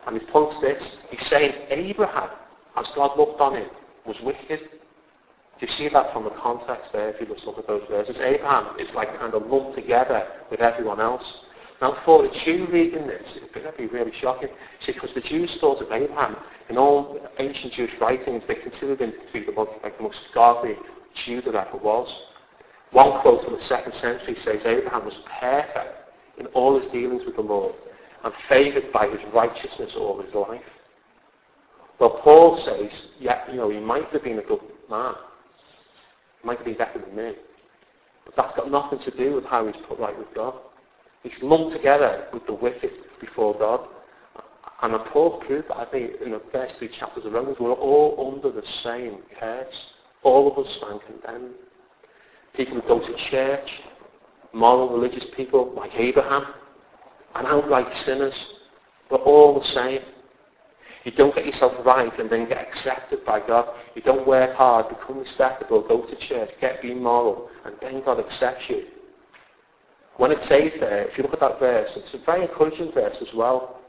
And 0.08 0.20
his 0.20 0.28
point's 0.30 0.60
this. 0.62 0.98
He's 1.10 1.26
saying 1.26 1.54
Abraham, 1.70 2.30
as 2.76 2.88
God 2.96 3.18
looked 3.18 3.42
on 3.42 3.56
him, 3.56 3.70
was 4.06 4.20
wicked. 4.22 4.60
Do 4.60 5.66
you 5.66 5.68
see 5.68 5.90
that 5.90 6.14
from 6.14 6.24
the 6.24 6.30
context 6.32 6.94
there 6.94 7.10
if 7.10 7.20
you 7.20 7.28
just 7.28 7.46
look 7.46 7.58
at 7.58 7.68
those 7.68 7.84
verses? 7.90 8.20
Abraham 8.20 8.80
is 8.80 8.94
like 8.94 9.18
kind 9.20 9.34
of 9.34 9.46
lumped 9.48 9.76
together 9.76 10.26
with 10.50 10.62
everyone 10.62 11.02
else. 11.02 11.42
Now 11.82 11.98
for 12.04 12.26
a 12.26 12.32
Jew 12.32 12.68
reading 12.70 13.08
this, 13.08 13.38
it 13.38 13.64
would 13.64 13.78
be 13.78 13.88
really 13.88 14.12
shocking. 14.12 14.50
See, 14.80 14.92
because 14.92 15.14
the 15.14 15.22
Jews 15.22 15.58
thought 15.58 15.82
of 15.82 15.92
Abraham, 15.92 16.36
in 16.70 16.78
all 16.78 17.20
ancient 17.40 17.74
Jewish 17.74 17.94
writings, 18.02 18.44
they 18.46 18.56
considered 18.56 19.00
him 19.00 19.14
to 19.14 19.34
be 19.34 19.46
the 19.46 19.54
most, 19.54 19.72
like 19.82 19.98
the 19.98 20.04
most 20.04 20.22
godly 20.34 20.76
Jew 21.14 21.42
that 21.42 21.56
ever 21.56 21.78
was. 21.78 22.14
One 22.92 23.22
quote 23.22 23.44
from 23.44 23.54
the 23.54 23.62
second 23.62 23.94
century 23.94 24.36
says 24.36 24.66
Abraham 24.66 25.06
was 25.06 25.18
perfect 25.40 26.12
in 26.38 26.48
all 26.48 26.80
his 26.80 26.88
dealings 26.92 27.24
with 27.24 27.36
the 27.36 27.42
Lord 27.42 27.76
and 28.24 28.34
favoured 28.50 28.92
by 28.92 29.08
his 29.08 29.22
righteousness 29.34 29.96
all 29.96 30.22
his 30.22 30.34
life. 30.34 30.62
Well, 32.00 32.20
Paul 32.22 32.58
says, 32.60 33.04
yeah, 33.20 33.50
you 33.50 33.58
know, 33.58 33.70
he 33.70 33.80
might 33.80 34.06
have 34.06 34.24
been 34.24 34.40
a 34.40 34.44
good 34.44 34.62
man. 34.90 35.14
He 36.42 36.48
might 36.48 36.58
have 36.58 36.66
been 36.66 36.78
better 36.78 37.00
than 37.00 37.16
me. 37.16 37.34
But 38.26 38.36
that's 38.36 38.56
got 38.56 38.72
nothing 38.72 39.00
to 39.00 39.12
do 39.12 39.36
with 39.36 39.46
how 39.46 39.66
he's 39.68 39.82
put 39.88 40.00
right 40.00 40.18
with 40.18 40.34
God. 40.34 40.56
He's 41.24 41.42
lumped 41.42 41.72
together 41.72 42.28
with 42.32 42.46
the 42.46 42.54
wicked 42.54 42.92
before 43.20 43.58
God. 43.58 43.88
And 44.82 44.94
Paul 45.06 45.40
proved 45.40 45.68
that, 45.70 45.78
I 45.78 45.86
think, 45.86 46.22
in 46.22 46.32
the 46.32 46.42
first 46.52 46.78
three 46.78 46.88
chapters 46.88 47.26
of 47.26 47.34
Romans, 47.34 47.58
we're 47.60 47.74
all 47.74 48.34
under 48.34 48.50
the 48.50 48.66
same 48.66 49.18
curse. 49.38 49.88
All 50.24 50.52
of 50.52 50.66
us 50.66 50.74
stand 50.76 51.02
condemned. 51.02 51.56
People 52.54 52.80
who 52.80 52.88
go 52.88 53.00
to 53.00 53.14
church, 53.16 53.82
moral 54.54 54.90
religious 54.90 55.26
people 55.36 55.74
like 55.76 55.92
Abraham, 55.96 56.54
and 57.36 57.46
outright 57.48 57.94
sinners, 57.94 58.54
we're 59.12 59.18
all 59.18 59.60
the 59.60 59.66
same. 59.66 60.02
You 61.04 61.12
don't 61.12 61.34
get 61.36 61.46
yourself 61.46 61.86
right 61.86 62.18
and 62.20 62.30
then 62.30 62.48
get 62.48 62.58
accepted 62.58 63.26
by 63.26 63.46
God. 63.46 63.74
You 63.96 64.02
don't 64.02 64.28
work 64.28 64.56
hard, 64.56 64.90
become 64.90 65.20
respectable, 65.20 65.82
go 65.82 66.06
to 66.06 66.16
church, 66.16 66.52
get 66.60 66.82
be 66.82 66.94
moral, 66.94 67.50
and 67.66 67.76
then 67.82 68.02
God 68.04 68.20
accepts 68.20 68.70
you. 68.70 68.86
When 70.20 70.34
it 70.34 70.42
says 70.42 70.74
there, 70.82 71.08
if 71.08 71.18
you 71.18 71.24
look 71.24 71.32
at 71.32 71.40
that 71.40 71.60
verse, 71.62 71.94
it's 71.96 72.14
a 72.14 72.18
very 72.18 72.42
encouraging 72.42 72.92
verse 72.92 73.22
as 73.22 73.34
well. 73.34 73.80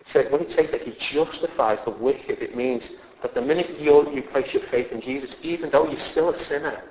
It 0.00 0.08
says, 0.08 0.32
when 0.32 0.40
it 0.40 0.50
says 0.50 0.70
that 0.70 0.80
he 0.80 0.92
justifies 0.92 1.80
the 1.84 1.90
wicked, 1.90 2.40
it 2.40 2.56
means 2.56 2.88
that 3.20 3.34
the 3.34 3.42
minute 3.42 3.78
you, 3.78 4.10
you 4.10 4.22
place 4.22 4.54
your 4.54 4.62
faith 4.70 4.90
in 4.90 5.02
Jesus, 5.02 5.36
even 5.42 5.68
though 5.68 5.86
you're 5.86 6.00
still 6.00 6.30
a 6.30 6.38
sinner, 6.44 6.82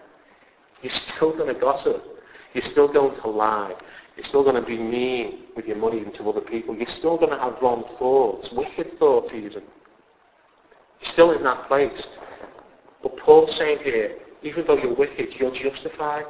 you're 0.83 0.93
still 0.93 1.35
going 1.35 1.51
to 1.51 1.59
gossip. 1.59 2.03
You're 2.53 2.61
still 2.61 2.87
going 2.87 3.19
to 3.19 3.27
lie. 3.27 3.73
You're 4.15 4.23
still 4.23 4.43
going 4.43 4.61
to 4.61 4.61
be 4.61 4.77
mean 4.77 5.45
with 5.55 5.65
your 5.65 5.77
money 5.77 6.01
and 6.01 6.13
to 6.13 6.29
other 6.29 6.41
people. 6.41 6.75
You're 6.75 6.85
still 6.85 7.17
going 7.17 7.31
to 7.31 7.39
have 7.39 7.55
wrong 7.63 7.85
thoughts, 7.97 8.51
wicked 8.51 8.99
thoughts 8.99 9.33
even. 9.33 9.63
You're 9.63 11.09
still 11.09 11.31
in 11.31 11.41
that 11.41 11.67
place. 11.67 12.05
But 13.01 13.17
Paul's 13.17 13.55
saying 13.55 13.79
here, 13.79 14.15
even 14.43 14.63
though 14.67 14.77
you're 14.77 14.93
wicked, 14.93 15.33
you're 15.39 15.49
justified. 15.49 16.25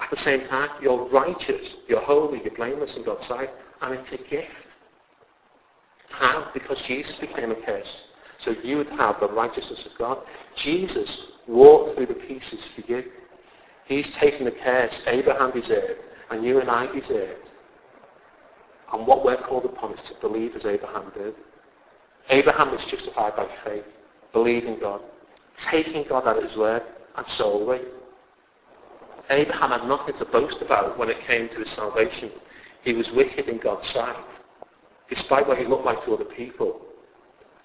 At 0.00 0.10
the 0.10 0.16
same 0.16 0.46
time, 0.46 0.70
you're 0.82 1.08
righteous, 1.10 1.74
you're 1.88 2.00
holy, 2.00 2.42
you're 2.42 2.54
blameless 2.54 2.96
in 2.96 3.04
God's 3.04 3.26
sight, 3.26 3.50
and 3.82 3.94
it's 3.94 4.10
a 4.12 4.16
gift. 4.16 4.50
How? 6.08 6.50
Because 6.52 6.80
Jesus 6.82 7.16
became 7.16 7.50
a 7.50 7.54
curse. 7.54 8.02
So 8.38 8.56
you 8.64 8.78
would 8.78 8.88
have 8.90 9.20
the 9.20 9.28
righteousness 9.28 9.84
of 9.84 9.92
God. 9.98 10.18
Jesus 10.56 11.18
walked 11.46 11.96
through 11.96 12.06
the 12.06 12.14
pieces 12.14 12.66
for 12.74 12.80
you. 12.90 13.04
He's 13.84 14.08
taken 14.08 14.44
the 14.44 14.52
curse 14.52 15.02
Abraham 15.06 15.50
deserved 15.50 16.00
and 16.30 16.44
you 16.44 16.60
and 16.60 16.70
I 16.70 16.86
deserved. 16.92 17.50
And 18.92 19.06
what 19.06 19.24
we're 19.24 19.36
called 19.36 19.64
upon 19.64 19.92
is 19.92 20.02
to 20.02 20.14
believe 20.20 20.56
as 20.56 20.64
Abraham 20.64 21.12
did. 21.14 21.34
Abraham 22.30 22.70
was 22.70 22.84
justified 22.84 23.36
by 23.36 23.48
faith, 23.64 23.84
believing 24.32 24.78
God, 24.78 25.00
taking 25.70 26.04
God 26.08 26.26
at 26.26 26.42
his 26.42 26.56
word, 26.56 26.82
and 27.16 27.26
solely. 27.26 27.80
Abraham 29.30 29.70
had 29.70 29.88
nothing 29.88 30.16
to 30.18 30.24
boast 30.24 30.60
about 30.60 30.98
when 30.98 31.08
it 31.08 31.20
came 31.20 31.48
to 31.48 31.60
his 31.60 31.70
salvation. 31.70 32.30
He 32.82 32.94
was 32.94 33.10
wicked 33.12 33.48
in 33.48 33.58
God's 33.58 33.88
sight, 33.88 34.16
despite 35.08 35.46
what 35.46 35.58
he 35.58 35.64
looked 35.64 35.84
like 35.84 36.04
to 36.04 36.14
other 36.14 36.24
people. 36.24 36.80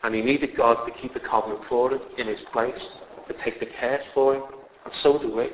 And 0.03 0.13
he 0.13 0.21
needed 0.21 0.55
God 0.55 0.85
to 0.85 0.91
keep 0.91 1.13
the 1.13 1.19
covenant 1.19 1.61
for 1.67 1.91
him 1.91 2.01
in 2.17 2.27
his 2.27 2.41
place, 2.51 2.89
to 3.27 3.33
take 3.33 3.59
the 3.59 3.65
care 3.65 4.01
for 4.13 4.35
him. 4.35 4.43
And 4.83 4.93
so 4.93 5.17
do 5.17 5.35
we. 5.35 5.49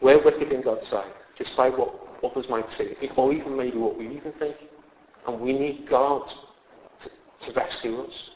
We're 0.00 0.22
wicked 0.22 0.52
in 0.52 0.62
God's 0.62 0.88
sight 0.88 1.12
despite 1.38 1.78
what 1.78 1.94
others 2.22 2.48
might 2.50 2.68
say, 2.70 2.96
or 3.16 3.32
even 3.32 3.56
maybe 3.56 3.78
what 3.78 3.96
we 3.96 4.06
even 4.06 4.32
think. 4.32 4.56
And 5.26 5.40
we 5.40 5.52
need 5.52 5.88
God 5.88 6.28
to, 7.00 7.10
to 7.46 7.52
rescue 7.52 8.00
us. 8.02 8.30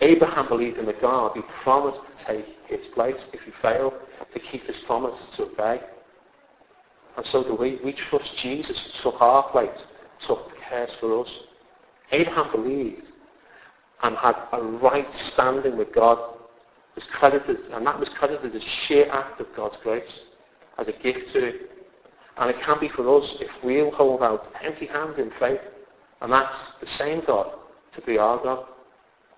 Abraham 0.00 0.46
believed 0.46 0.78
in 0.78 0.86
the 0.86 0.92
God 0.92 1.32
who 1.34 1.42
promised 1.64 2.00
to 2.02 2.24
take 2.24 2.46
his 2.66 2.86
place 2.94 3.26
if 3.32 3.40
he 3.40 3.50
failed, 3.60 3.94
to 4.32 4.38
keep 4.38 4.64
his 4.64 4.78
promise 4.78 5.26
to 5.36 5.44
obey. 5.44 5.80
And 7.16 7.26
so 7.26 7.42
do 7.42 7.54
we. 7.54 7.80
We 7.82 7.92
trust 7.92 8.36
Jesus 8.36 8.78
who 8.78 9.10
took 9.10 9.20
our 9.20 9.50
place, 9.50 9.84
took 10.20 10.56
cares 10.68 10.90
for 11.00 11.22
us. 11.24 11.32
Abraham 12.12 12.50
believed 12.52 13.08
and 14.02 14.16
had 14.16 14.36
a 14.52 14.62
right 14.62 15.12
standing 15.12 15.76
with 15.76 15.92
God. 15.92 16.34
Was 16.94 17.04
credited, 17.04 17.58
and 17.72 17.86
that 17.86 18.00
was 18.00 18.08
credited 18.08 18.56
as 18.56 18.60
a 18.60 18.66
sheer 18.66 19.08
act 19.12 19.40
of 19.40 19.46
God's 19.54 19.76
grace, 19.76 20.18
as 20.78 20.88
a 20.88 20.92
gift 20.92 21.32
to 21.32 21.46
him. 21.46 21.54
And 22.38 22.50
it 22.50 22.60
can 22.60 22.80
be 22.80 22.88
for 22.88 23.18
us 23.18 23.36
if 23.40 23.50
we'll 23.62 23.92
hold 23.92 24.20
out 24.20 24.48
empty 24.62 24.86
hands 24.86 25.16
in 25.16 25.30
faith 25.38 25.60
and 26.20 26.32
ask 26.32 26.80
the 26.80 26.86
same 26.86 27.22
God 27.24 27.52
to 27.92 28.00
be 28.00 28.18
our 28.18 28.42
God. 28.42 28.66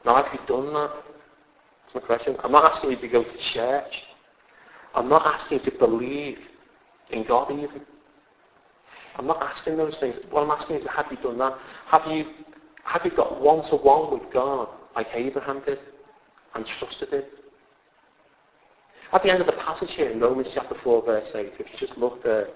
Now, 0.07 0.23
have 0.23 0.33
you 0.33 0.41
done 0.47 0.73
that? 0.73 0.91
That's 1.83 1.95
my 1.97 2.01
question. 2.01 2.37
I'm 2.43 2.53
not 2.53 2.73
asking 2.73 2.93
you 2.93 2.97
to 2.97 3.09
go 3.09 3.25
to 3.25 3.39
church. 3.39 4.05
I'm 4.95 5.09
not 5.09 5.27
asking 5.27 5.59
you 5.59 5.71
to 5.71 5.79
believe 5.79 6.39
in 7.11 7.25
God 7.25 7.51
even. 7.51 7.83
I'm 9.17 9.27
not 9.27 9.43
asking 9.43 9.77
those 9.77 9.99
things. 9.99 10.17
What 10.31 10.43
I'm 10.43 10.51
asking 10.51 10.77
is, 10.77 10.87
have 10.89 11.07
you 11.11 11.17
done 11.19 11.39
that? 11.39 11.59
Have 11.87 12.07
you, 12.07 12.27
have 12.85 13.05
you 13.05 13.11
got 13.11 13.41
one-to-one 13.41 14.19
with 14.19 14.33
God 14.33 14.69
like 14.95 15.09
Abraham 15.13 15.63
did 15.67 15.79
and 16.55 16.65
trusted 16.65 17.13
him? 17.13 17.25
At 19.13 19.23
the 19.23 19.31
end 19.31 19.41
of 19.41 19.47
the 19.47 19.53
passage 19.55 19.93
here 19.93 20.09
in 20.09 20.21
Romans 20.21 20.49
chapter 20.55 20.77
4 20.83 21.05
verse 21.05 21.31
8, 21.35 21.53
if 21.59 21.59
you 21.59 21.87
just 21.87 21.99
look 21.99 22.23
there, 22.23 22.49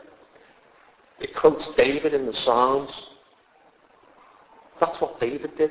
it 1.21 1.35
quotes 1.35 1.69
David 1.77 2.15
in 2.15 2.27
the 2.27 2.33
Psalms. 2.33 2.91
That's 4.81 5.01
what 5.01 5.21
David 5.21 5.57
did. 5.57 5.71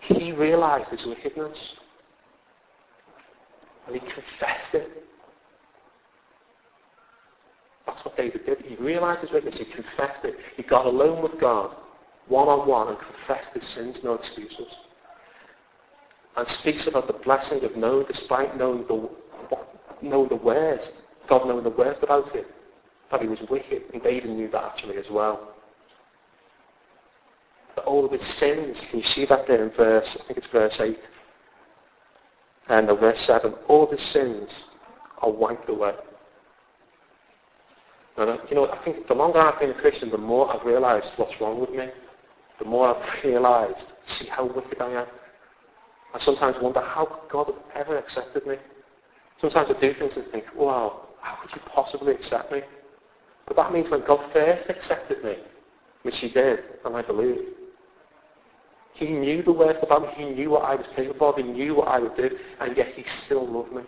He 0.00 0.32
realized 0.32 0.90
his 0.90 1.04
wickedness. 1.04 1.74
And 3.86 3.94
he 3.94 4.00
confessed 4.00 4.74
it. 4.74 5.04
That's 7.86 8.04
what 8.04 8.16
David 8.16 8.44
did. 8.46 8.60
He 8.60 8.76
realized 8.76 9.22
his 9.22 9.30
wickedness. 9.30 9.58
He 9.58 9.64
confessed 9.64 10.24
it. 10.24 10.36
He 10.56 10.62
got 10.62 10.86
alone 10.86 11.22
with 11.22 11.40
God, 11.40 11.74
one-on-one, 12.28 12.88
and 12.88 12.98
confessed 12.98 13.52
his 13.52 13.64
sins, 13.64 14.00
no 14.04 14.14
excuses. 14.14 14.74
And 16.36 16.46
speaks 16.46 16.86
about 16.86 17.06
the 17.06 17.14
blessing 17.14 17.64
of 17.64 17.76
knowing, 17.76 18.06
despite 18.06 18.56
knowing 18.56 18.86
the, 18.86 19.08
knowing 20.02 20.28
the 20.28 20.36
worst, 20.36 20.92
God 21.28 21.46
knowing 21.46 21.64
the 21.64 21.70
worst 21.70 22.02
about 22.02 22.30
him 22.30 22.44
that 23.10 23.20
he 23.20 23.28
was 23.28 23.40
wicked, 23.50 23.82
and 23.92 24.02
David 24.02 24.30
knew 24.30 24.48
that 24.48 24.62
actually 24.62 24.96
as 24.96 25.10
well. 25.10 25.54
That 27.74 27.84
all 27.84 28.04
of 28.04 28.12
his 28.12 28.24
sins, 28.24 28.80
can 28.88 29.00
you 29.00 29.04
see 29.04 29.26
that 29.26 29.46
there 29.46 29.64
in 29.64 29.70
verse, 29.70 30.16
I 30.20 30.24
think 30.24 30.38
it's 30.38 30.46
verse 30.46 30.78
8, 30.80 30.98
and 32.68 32.88
the 32.88 32.94
verse 32.94 33.18
7, 33.20 33.52
all 33.66 33.84
of 33.84 33.90
his 33.90 34.00
sins 34.00 34.50
are 35.18 35.30
wiped 35.30 35.68
away. 35.68 35.94
And, 38.16 38.40
you 38.48 38.56
know, 38.56 38.70
I 38.70 38.78
think 38.84 39.06
the 39.06 39.14
longer 39.14 39.38
I've 39.38 39.58
been 39.58 39.70
a 39.70 39.80
Christian, 39.80 40.10
the 40.10 40.18
more 40.18 40.54
I've 40.54 40.64
realised 40.64 41.12
what's 41.16 41.40
wrong 41.40 41.60
with 41.60 41.70
me. 41.70 41.88
The 42.58 42.64
more 42.66 42.94
I've 42.94 43.24
realised, 43.24 43.92
see 44.04 44.26
how 44.26 44.44
wicked 44.46 44.80
I 44.80 44.90
am. 44.90 45.06
I 46.12 46.18
sometimes 46.18 46.56
wonder 46.60 46.80
how 46.80 47.20
God 47.30 47.54
ever 47.74 47.96
accepted 47.96 48.46
me. 48.46 48.56
Sometimes 49.40 49.70
I 49.70 49.80
do 49.80 49.94
things 49.94 50.16
and 50.16 50.26
think, 50.26 50.44
wow, 50.54 51.08
how 51.20 51.36
could 51.36 51.54
you 51.54 51.62
possibly 51.66 52.12
accept 52.12 52.52
me? 52.52 52.60
But 53.46 53.56
that 53.56 53.72
means 53.72 53.88
when 53.88 54.04
God 54.04 54.30
first 54.32 54.68
accepted 54.68 55.24
me, 55.24 55.36
which 56.02 56.18
he 56.18 56.28
did, 56.28 56.60
and 56.84 56.96
I 56.96 57.02
believe, 57.02 57.38
he 58.92 59.08
knew 59.08 59.42
the 59.42 59.52
worst 59.52 59.82
about 59.82 60.02
me. 60.02 60.08
He 60.14 60.24
knew 60.34 60.50
what 60.50 60.64
I 60.64 60.74
was 60.74 60.86
capable 60.94 61.30
of. 61.30 61.36
He 61.36 61.42
knew 61.42 61.76
what 61.76 61.88
I 61.88 61.98
would 62.00 62.16
do. 62.16 62.36
And 62.60 62.76
yet 62.76 62.88
he 62.88 63.02
still 63.04 63.46
loved 63.46 63.72
me. 63.72 63.82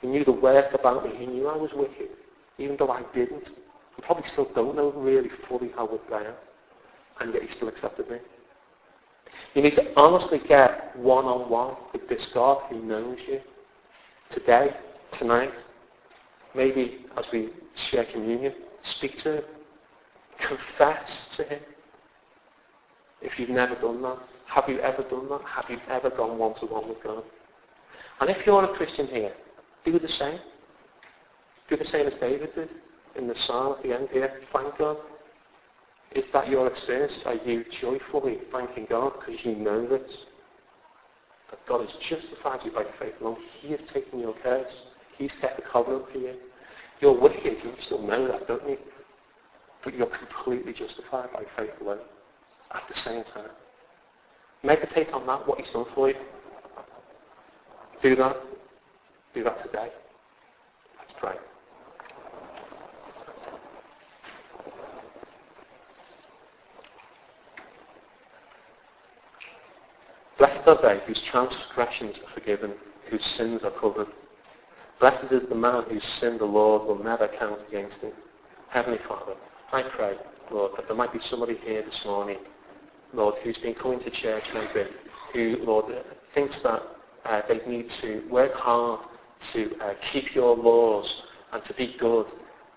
He 0.00 0.08
knew 0.08 0.24
the 0.24 0.32
worst 0.32 0.74
about 0.74 1.04
me. 1.04 1.14
He 1.16 1.26
knew 1.26 1.46
I 1.46 1.56
was 1.56 1.72
wicked. 1.72 2.08
Even 2.60 2.76
though 2.76 2.90
I 2.90 3.02
didn't. 3.14 3.50
I 3.98 4.02
probably 4.02 4.28
still 4.28 4.48
don't 4.54 4.76
know 4.76 4.92
really 4.92 5.30
fully 5.48 5.70
how 5.74 5.86
we're 5.86 6.26
am. 6.26 6.34
And 7.18 7.34
yet 7.34 7.42
he 7.42 7.48
still 7.48 7.68
accepted 7.68 8.08
me. 8.08 8.18
You 9.54 9.62
need 9.62 9.74
to 9.76 9.92
honestly 9.96 10.40
get 10.46 10.94
one-on-one 10.96 11.76
with 11.92 12.08
this 12.08 12.26
God 12.26 12.62
who 12.68 12.82
knows 12.82 13.18
you. 13.26 13.40
Today, 14.28 14.76
tonight, 15.10 15.54
maybe 16.54 17.06
as 17.16 17.24
we 17.32 17.50
share 17.74 18.04
communion, 18.04 18.54
speak 18.82 19.16
to 19.18 19.38
him. 19.38 19.44
Confess 20.38 21.34
to 21.36 21.44
him. 21.44 21.60
If 23.22 23.38
you've 23.38 23.50
never 23.50 23.74
done 23.74 24.02
that, 24.02 24.18
have 24.46 24.68
you 24.68 24.80
ever 24.80 25.02
done 25.02 25.28
that? 25.30 25.42
Have 25.42 25.70
you 25.70 25.78
ever 25.88 26.10
gone 26.10 26.38
one-to-one 26.38 26.88
with 26.88 27.02
God? 27.02 27.24
And 28.20 28.30
if 28.30 28.46
you're 28.46 28.64
a 28.64 28.74
Christian 28.74 29.06
here, 29.06 29.32
do 29.84 29.98
the 29.98 30.08
same. 30.08 30.40
Do 31.70 31.76
the 31.76 31.84
same 31.84 32.06
as 32.08 32.14
David 32.14 32.54
did 32.54 32.68
in 33.14 33.28
the 33.28 33.34
psalm 33.34 33.76
at 33.78 33.82
the 33.84 33.94
end 33.94 34.08
here. 34.12 34.40
Thank 34.52 34.76
God. 34.76 34.96
Is 36.12 36.24
that 36.32 36.48
your 36.48 36.66
experience? 36.66 37.20
Are 37.24 37.36
you 37.36 37.64
joyfully 37.80 38.40
thanking 38.50 38.86
God 38.90 39.12
because 39.18 39.44
you 39.44 39.54
know 39.54 39.86
this? 39.86 40.10
That 41.50 41.64
God 41.66 41.88
has 41.88 41.96
justified 42.00 42.64
you 42.64 42.72
by 42.72 42.84
faith 42.98 43.14
alone. 43.20 43.36
He 43.60 43.70
has 43.70 43.80
taken 43.82 44.18
your 44.18 44.34
curse. 44.42 44.72
He's 45.16 45.32
kept 45.40 45.56
the 45.56 45.62
covenant 45.62 46.10
for 46.10 46.18
you. 46.18 46.34
You're 47.00 47.18
wicked, 47.18 47.58
you 47.62 47.72
still 47.80 48.02
know 48.02 48.26
that, 48.26 48.48
don't 48.48 48.68
you? 48.68 48.78
But 49.84 49.94
you're 49.94 50.06
completely 50.06 50.72
justified 50.72 51.32
by 51.32 51.44
faith 51.56 51.70
alone 51.80 52.00
at 52.72 52.82
the 52.88 52.96
same 52.96 53.24
time. 53.24 53.50
Meditate 54.62 55.12
on 55.12 55.26
that, 55.26 55.46
what 55.46 55.60
he's 55.60 55.70
done 55.70 55.86
for 55.94 56.08
you. 56.08 56.16
Do 58.02 58.16
that. 58.16 58.36
Do 59.32 59.44
that 59.44 59.62
today. 59.62 59.90
Let's 60.98 61.14
pray. 61.18 61.36
Blessed 70.50 70.66
are 70.66 70.82
they 70.82 71.00
whose 71.06 71.20
transgressions 71.20 72.18
are 72.18 72.34
forgiven, 72.34 72.74
whose 73.08 73.24
sins 73.24 73.62
are 73.62 73.70
covered. 73.70 74.08
Blessed 74.98 75.30
is 75.30 75.48
the 75.48 75.54
man 75.54 75.84
whose 75.88 76.04
sin 76.04 76.38
the 76.38 76.44
Lord 76.44 76.88
will 76.88 77.02
never 77.02 77.28
count 77.28 77.62
against 77.68 77.98
him. 78.00 78.12
Heavenly 78.68 78.98
Father, 79.06 79.34
I 79.70 79.84
pray, 79.84 80.16
Lord, 80.50 80.72
that 80.76 80.88
there 80.88 80.96
might 80.96 81.12
be 81.12 81.20
somebody 81.20 81.54
here 81.54 81.82
this 81.82 82.04
morning, 82.04 82.38
Lord, 83.12 83.36
who's 83.44 83.58
been 83.58 83.74
coming 83.74 84.00
to 84.00 84.10
church 84.10 84.42
maybe, 84.52 84.90
who, 85.32 85.64
Lord, 85.64 85.84
thinks 86.34 86.58
that 86.60 86.82
uh, 87.26 87.42
they 87.46 87.60
need 87.64 87.88
to 88.02 88.26
work 88.28 88.52
hard 88.52 89.02
to 89.52 89.78
uh, 89.80 89.94
keep 90.10 90.34
your 90.34 90.56
laws 90.56 91.22
and 91.52 91.62
to 91.62 91.74
be 91.74 91.94
good 91.96 92.26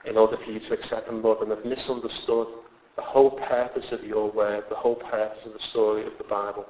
in 0.05 0.15
order 0.15 0.37
for 0.37 0.51
you 0.51 0.59
to 0.59 0.73
accept 0.73 1.07
them, 1.07 1.23
Lord, 1.23 1.39
and 1.39 1.49
have 1.49 1.65
misunderstood 1.65 2.49
the 2.97 3.01
whole 3.01 3.31
purpose 3.31 3.91
of 3.91 4.03
your 4.03 4.31
word, 4.31 4.65
the 4.69 4.75
whole 4.75 4.95
purpose 4.95 5.43
of 5.47 5.53
the 5.53 5.59
story 5.59 6.05
of 6.05 6.15
the 6.19 6.23
Bible. 6.25 6.67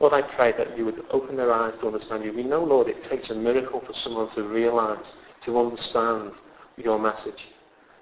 Lord, 0.00 0.12
I 0.12 0.22
pray 0.22 0.52
that 0.58 0.76
you 0.76 0.84
would 0.86 1.04
open 1.10 1.36
their 1.36 1.52
eyes 1.52 1.74
to 1.80 1.86
understand 1.86 2.24
you. 2.24 2.32
We 2.32 2.42
know, 2.42 2.62
Lord, 2.62 2.88
it 2.88 3.02
takes 3.04 3.30
a 3.30 3.34
miracle 3.34 3.80
for 3.80 3.92
someone 3.92 4.28
to 4.34 4.42
realize, 4.42 5.12
to 5.42 5.58
understand 5.58 6.32
your 6.76 6.98
message. 6.98 7.48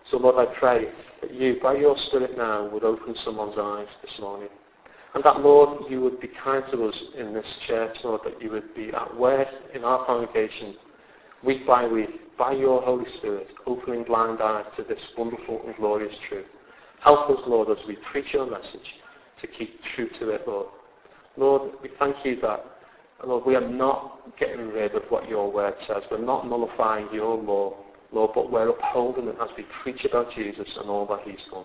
So, 0.05 0.16
Lord, 0.16 0.36
I 0.36 0.53
pray 0.55 0.90
that 1.20 1.32
you, 1.32 1.61
by 1.62 1.76
your 1.76 1.97
Spirit 1.97 2.36
now, 2.36 2.68
would 2.68 2.82
open 2.82 3.14
someone's 3.14 3.57
eyes 3.59 3.97
this 4.03 4.18
morning. 4.18 4.49
And 5.14 5.22
that, 5.24 5.40
Lord, 5.40 5.90
you 5.90 6.01
would 6.01 6.20
be 6.20 6.28
kind 6.28 6.64
to 6.68 6.84
us 6.84 7.03
in 7.14 7.34
this 7.34 7.57
church, 7.61 7.99
Lord, 8.03 8.22
that 8.24 8.40
you 8.40 8.51
would 8.51 8.74
be 8.74 8.93
at 8.93 9.14
work 9.16 9.49
in 9.74 9.84
our 9.84 10.05
congregation 10.07 10.74
week 11.45 11.66
by 11.66 11.86
week, 11.86 12.36
by 12.38 12.53
your 12.53 12.80
Holy 12.80 13.09
Spirit, 13.18 13.53
opening 13.66 14.05
blind 14.05 14.40
eyes 14.40 14.66
to 14.76 14.82
this 14.82 15.07
wonderful 15.16 15.62
and 15.66 15.76
glorious 15.76 16.16
truth. 16.28 16.47
Help 17.01 17.28
us, 17.30 17.43
Lord, 17.47 17.68
as 17.68 17.84
we 17.86 17.97
preach 17.97 18.32
your 18.32 18.47
message, 18.47 18.97
to 19.40 19.47
keep 19.47 19.82
true 19.82 20.09
to 20.09 20.30
it, 20.30 20.49
Lord. 20.49 20.68
Lord, 21.37 21.72
we 21.83 21.89
thank 21.99 22.24
you 22.24 22.37
that, 22.43 22.64
Lord, 23.24 23.47
we 23.47 23.55
are 23.57 23.68
not 23.68 24.37
getting 24.37 24.68
rid 24.68 24.95
of 24.95 25.05
what 25.11 25.28
your 25.28 25.51
word 25.51 25.74
says. 25.78 26.05
We're 26.11 26.18
not 26.18 26.47
nullifying 26.47 27.09
your 27.12 27.37
law, 27.37 27.76
Lord, 28.11 28.33
but 28.35 28.51
we're 28.51 28.68
upholding 28.68 29.28
it 29.28 29.37
as 29.41 29.51
we 29.57 29.64
preach 29.83 30.05
about 30.05 30.33
Jesus 30.33 30.76
and 30.76 30.91
all 30.91 31.07
that 31.07 31.22
he's 31.22 31.43
done. 31.51 31.64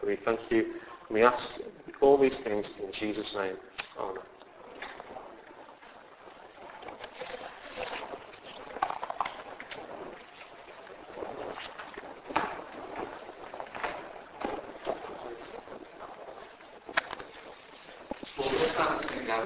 So 0.00 0.06
we 0.06 0.16
thank 0.16 0.40
you, 0.50 0.74
and 1.08 1.10
we 1.10 1.22
ask 1.22 1.60
all 2.00 2.18
these 2.18 2.36
things 2.36 2.70
in 2.82 2.92
Jesus' 2.92 3.32
name. 3.34 3.56
Amen. 3.98 4.22